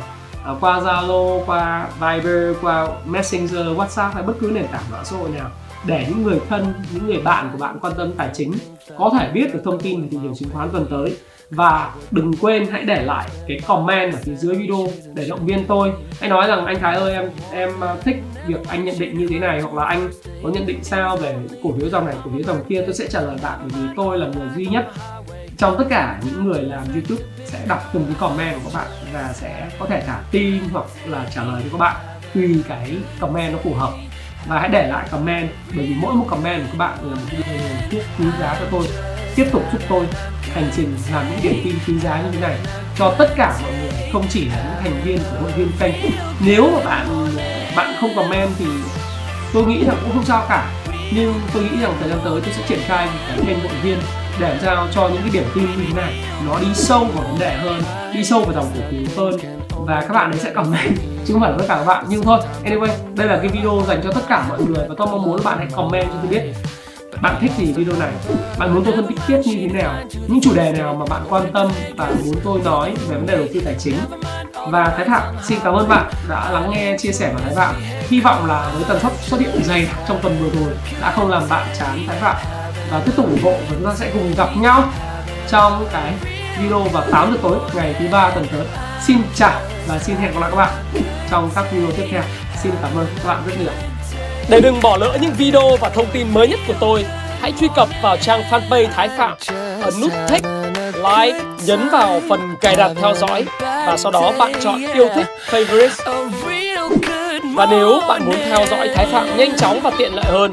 ờ, 0.44 0.56
qua 0.60 0.80
Zalo, 0.80 1.44
qua 1.46 1.88
Viber, 2.00 2.56
qua 2.60 2.88
Messenger, 3.06 3.66
WhatsApp 3.66 4.10
hay 4.10 4.22
bất 4.22 4.34
cứ 4.40 4.50
nền 4.54 4.66
tảng 4.72 4.84
mạng 4.92 5.04
xã 5.04 5.16
hội 5.16 5.30
nào 5.30 5.50
để 5.86 6.06
những 6.08 6.22
người 6.22 6.40
thân, 6.48 6.74
những 6.94 7.06
người 7.06 7.20
bạn 7.20 7.50
của 7.52 7.58
bạn 7.58 7.78
quan 7.80 7.92
tâm 7.96 8.12
tài 8.12 8.28
chính 8.34 8.52
có 8.98 9.10
thể 9.18 9.30
biết 9.32 9.54
được 9.54 9.60
thông 9.64 9.80
tin 9.80 10.02
về 10.02 10.08
thị 10.10 10.18
trường 10.22 10.34
chứng 10.34 10.50
khoán 10.52 10.68
tuần 10.70 10.86
tới. 10.90 11.16
Và 11.50 11.94
đừng 12.10 12.32
quên 12.40 12.66
hãy 12.66 12.82
để 12.82 13.02
lại 13.02 13.28
cái 13.48 13.60
comment 13.66 14.12
ở 14.12 14.18
phía 14.22 14.34
dưới 14.34 14.54
video 14.54 14.86
để 15.14 15.26
động 15.28 15.46
viên 15.46 15.64
tôi. 15.66 15.92
Hãy 16.20 16.30
nói 16.30 16.48
rằng, 16.48 16.66
anh 16.66 16.78
Thái 16.78 16.94
ơi, 16.96 17.12
em 17.12 17.30
em 17.52 17.80
à, 17.80 17.96
thích 18.04 18.16
việc 18.46 18.68
anh 18.68 18.84
nhận 18.84 18.98
định 18.98 19.18
như 19.18 19.26
thế 19.30 19.38
này 19.38 19.60
hoặc 19.60 19.74
là 19.74 19.84
anh 19.84 20.10
có 20.42 20.48
nhận 20.48 20.66
định 20.66 20.84
sao 20.84 21.16
về 21.16 21.36
cổ 21.62 21.72
phiếu 21.78 21.88
dòng 21.88 22.06
này, 22.06 22.14
cổ 22.24 22.30
phiếu 22.34 22.42
dòng 22.42 22.64
kia? 22.68 22.82
Tôi 22.86 22.94
sẽ 22.94 23.06
trả 23.06 23.20
lời 23.20 23.36
bạn, 23.42 23.58
bởi 23.60 23.82
vì 23.82 23.88
tôi 23.96 24.18
là 24.18 24.26
người 24.26 24.48
duy 24.56 24.66
nhất 24.66 24.88
trong 25.58 25.78
tất 25.78 25.84
cả 25.90 26.20
những 26.24 26.44
người 26.44 26.62
làm 26.62 26.84
YouTube 26.92 27.22
sẽ 27.44 27.58
đọc 27.68 27.90
từng 27.92 28.04
cái 28.04 28.14
comment 28.20 28.54
của 28.64 28.70
các 28.74 28.78
bạn 28.78 28.88
và 29.12 29.32
sẽ 29.32 29.70
có 29.78 29.86
thể 29.86 30.02
thả 30.06 30.20
tin 30.30 30.62
hoặc 30.72 30.86
là 31.06 31.26
trả 31.34 31.44
lời 31.44 31.62
cho 31.64 31.68
các 31.72 31.78
bạn 31.78 31.96
tùy 32.34 32.62
cái 32.68 32.96
comment 33.20 33.52
nó 33.52 33.58
phù 33.62 33.74
hợp 33.74 33.90
và 34.48 34.60
hãy 34.60 34.68
để 34.68 34.88
lại 34.88 35.08
comment, 35.10 35.48
bởi 35.76 35.86
vì 35.86 35.94
mỗi 36.00 36.14
một 36.14 36.24
comment 36.28 36.62
của 36.62 36.68
các 36.72 36.78
bạn 36.78 36.98
là 37.02 37.14
một 37.14 37.22
cái 37.30 37.40
nguồn 37.90 38.02
quý 38.18 38.24
giá 38.40 38.56
cho 38.60 38.66
tôi. 38.70 38.86
Tiếp 39.34 39.46
tục 39.52 39.62
giúp 39.72 39.82
tôi 39.88 40.06
hành 40.54 40.70
trình 40.76 40.96
làm 41.12 41.26
những 41.30 41.40
điểm 41.42 41.60
tin 41.64 41.74
quý 41.86 41.98
giá 41.98 42.22
như 42.22 42.28
thế 42.32 42.40
này 42.40 42.56
cho 42.98 43.14
tất 43.18 43.34
cả 43.36 43.58
mọi 43.62 43.72
người, 43.72 43.90
không 44.12 44.26
chỉ 44.28 44.44
là 44.44 44.56
những 44.56 44.82
thành 44.82 45.02
viên 45.04 45.18
của 45.18 45.36
hội 45.42 45.52
viên 45.52 45.68
kênh. 45.78 45.94
Nếu 46.40 46.70
mà 46.70 46.84
bạn 46.84 47.26
bạn 47.76 47.94
không 48.00 48.16
comment 48.16 48.50
thì 48.58 48.66
tôi 49.52 49.66
nghĩ 49.66 49.84
rằng 49.84 49.96
cũng 50.02 50.12
không 50.12 50.24
sao 50.24 50.46
cả. 50.48 50.70
Nhưng 51.14 51.34
tôi 51.54 51.62
nghĩ 51.62 51.80
rằng 51.82 51.94
thời 52.00 52.08
gian 52.08 52.18
tới 52.24 52.40
tôi 52.40 52.52
sẽ 52.56 52.62
triển 52.68 52.80
khai 52.86 53.08
thêm 53.46 53.60
hội 53.60 53.72
viên 53.82 53.98
để 54.40 54.58
giao 54.62 54.88
cho 54.94 55.08
những 55.08 55.22
cái 55.22 55.30
điểm 55.32 55.44
tin 55.54 55.64
như 55.64 55.84
thế 55.86 56.02
này. 56.02 56.14
Nó 56.46 56.58
đi 56.60 56.66
sâu 56.74 57.04
vào 57.04 57.28
vấn 57.28 57.38
đề 57.38 57.56
hơn, 57.56 57.82
đi 58.14 58.24
sâu 58.24 58.40
vào 58.40 58.52
dòng 58.52 58.72
cổ 58.74 58.80
phiếu 58.90 59.24
hơn 59.24 59.57
và 59.88 60.00
các 60.00 60.14
bạn 60.14 60.30
ấy 60.30 60.40
sẽ 60.40 60.50
comment 60.50 60.96
chứ 61.26 61.32
không 61.32 61.42
phải 61.42 61.50
là 61.50 61.56
tất 61.58 61.64
cả 61.68 61.76
các 61.76 61.84
bạn, 61.84 62.04
nhưng 62.08 62.22
thôi. 62.22 62.38
Anyway, 62.64 62.88
đây 63.14 63.28
là 63.28 63.38
cái 63.38 63.48
video 63.48 63.82
dành 63.88 64.00
cho 64.04 64.12
tất 64.12 64.20
cả 64.28 64.44
mọi 64.48 64.58
người 64.60 64.88
và 64.88 64.94
tôi 64.98 65.06
mong 65.06 65.22
muốn 65.22 65.44
bạn 65.44 65.58
hãy 65.58 65.66
comment 65.76 66.06
cho 66.06 66.14
tôi 66.22 66.30
biết 66.30 66.52
bạn 67.22 67.36
thích 67.40 67.52
gì 67.58 67.72
video 67.72 67.96
này. 68.00 68.10
Bạn 68.58 68.74
muốn 68.74 68.84
tôi 68.84 68.94
phân 68.96 69.06
tích 69.06 69.18
tiếp 69.26 69.40
như 69.44 69.68
thế 69.72 69.82
nào, 69.82 69.94
những 70.28 70.40
chủ 70.42 70.54
đề 70.54 70.72
nào 70.72 70.94
mà 70.94 71.06
bạn 71.06 71.22
quan 71.28 71.52
tâm 71.52 71.70
và 71.96 72.10
muốn 72.24 72.34
tôi 72.44 72.60
nói 72.64 72.94
về 73.08 73.16
vấn 73.16 73.26
đề 73.26 73.36
đầu 73.36 73.46
tư 73.54 73.60
tài 73.64 73.74
chính. 73.78 73.94
Và 74.68 74.94
Thái 74.96 75.06
Phạm 75.08 75.34
xin 75.42 75.58
cảm 75.64 75.74
ơn 75.74 75.88
bạn 75.88 76.10
đã 76.28 76.50
lắng 76.50 76.70
nghe, 76.70 76.96
chia 76.98 77.12
sẻ 77.12 77.32
của 77.32 77.40
Thái 77.44 77.54
Phạm 77.54 77.74
hy 78.08 78.20
vọng 78.20 78.46
là 78.46 78.70
với 78.74 78.84
tần 78.88 79.00
suất 79.00 79.12
xuất 79.20 79.40
hiện 79.40 79.62
dày 79.64 79.88
trong 80.08 80.18
tuần 80.22 80.36
vừa 80.40 80.60
rồi 80.60 80.72
đã 81.00 81.12
không 81.16 81.30
làm 81.30 81.42
bạn 81.48 81.66
chán 81.78 82.04
Thái 82.06 82.16
Phạm 82.20 82.36
và 82.90 83.02
tiếp 83.04 83.12
tục 83.16 83.26
ủng 83.26 83.42
hộ 83.42 83.52
và 83.52 83.76
chúng 83.76 83.84
ta 83.84 83.94
sẽ 83.94 84.10
cùng 84.12 84.34
gặp 84.36 84.48
nhau 84.56 84.84
trong 85.48 85.86
cái 85.92 86.14
video 86.60 86.80
vào 86.80 87.04
8 87.10 87.32
giờ 87.32 87.38
tối 87.42 87.58
ngày 87.74 87.94
thứ 87.98 88.08
ba 88.12 88.30
tuần 88.30 88.46
tới 88.52 88.66
xin 89.06 89.18
chào 89.34 89.60
và 89.88 89.98
xin 89.98 90.16
hẹn 90.16 90.32
gặp 90.32 90.40
lại 90.40 90.50
các 90.50 90.56
bạn 90.56 91.02
trong 91.30 91.50
các 91.54 91.64
video 91.72 91.90
tiếp 91.96 92.06
theo. 92.10 92.22
Xin 92.62 92.72
cảm 92.82 92.90
ơn 92.96 93.06
các 93.16 93.28
bạn 93.28 93.42
rất 93.46 93.52
nhiều. 93.60 93.72
Để 94.48 94.60
đừng 94.60 94.80
bỏ 94.82 94.96
lỡ 94.96 95.18
những 95.20 95.32
video 95.32 95.76
và 95.80 95.88
thông 95.88 96.06
tin 96.12 96.34
mới 96.34 96.48
nhất 96.48 96.60
của 96.66 96.74
tôi, 96.80 97.04
hãy 97.40 97.52
truy 97.60 97.68
cập 97.76 97.88
vào 98.02 98.16
trang 98.16 98.42
fanpage 98.50 98.88
Thái 98.96 99.08
Phạm 99.08 99.36
ấn 99.82 100.00
nút 100.00 100.12
thích, 100.28 100.42
like, 100.94 101.40
nhấn 101.66 101.88
vào 101.88 102.20
phần 102.28 102.56
cài 102.60 102.76
đặt 102.76 102.90
theo 103.00 103.14
dõi 103.14 103.44
và 103.60 103.96
sau 103.96 104.12
đó 104.12 104.32
bạn 104.38 104.52
chọn 104.60 104.86
yêu 104.94 105.08
thích 105.14 105.26
favorite. 105.50 105.88
Và 107.54 107.66
nếu 107.70 108.00
bạn 108.08 108.26
muốn 108.26 108.36
theo 108.48 108.66
dõi 108.70 108.88
Thái 108.94 109.06
Phạm 109.12 109.36
nhanh 109.36 109.56
chóng 109.56 109.80
và 109.80 109.90
tiện 109.98 110.14
lợi 110.14 110.24
hơn, 110.28 110.52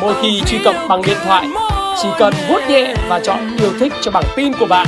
mỗi 0.00 0.14
khi 0.22 0.42
truy 0.46 0.58
cập 0.64 0.74
bằng 0.88 1.02
điện 1.02 1.16
thoại, 1.24 1.46
chỉ 2.02 2.08
cần 2.18 2.34
vuốt 2.48 2.60
nhẹ 2.68 2.94
và 3.08 3.20
chọn 3.20 3.56
yêu 3.60 3.70
thích 3.80 3.92
cho 4.02 4.10
bảng 4.10 4.24
tin 4.36 4.52
của 4.52 4.66
bạn. 4.66 4.86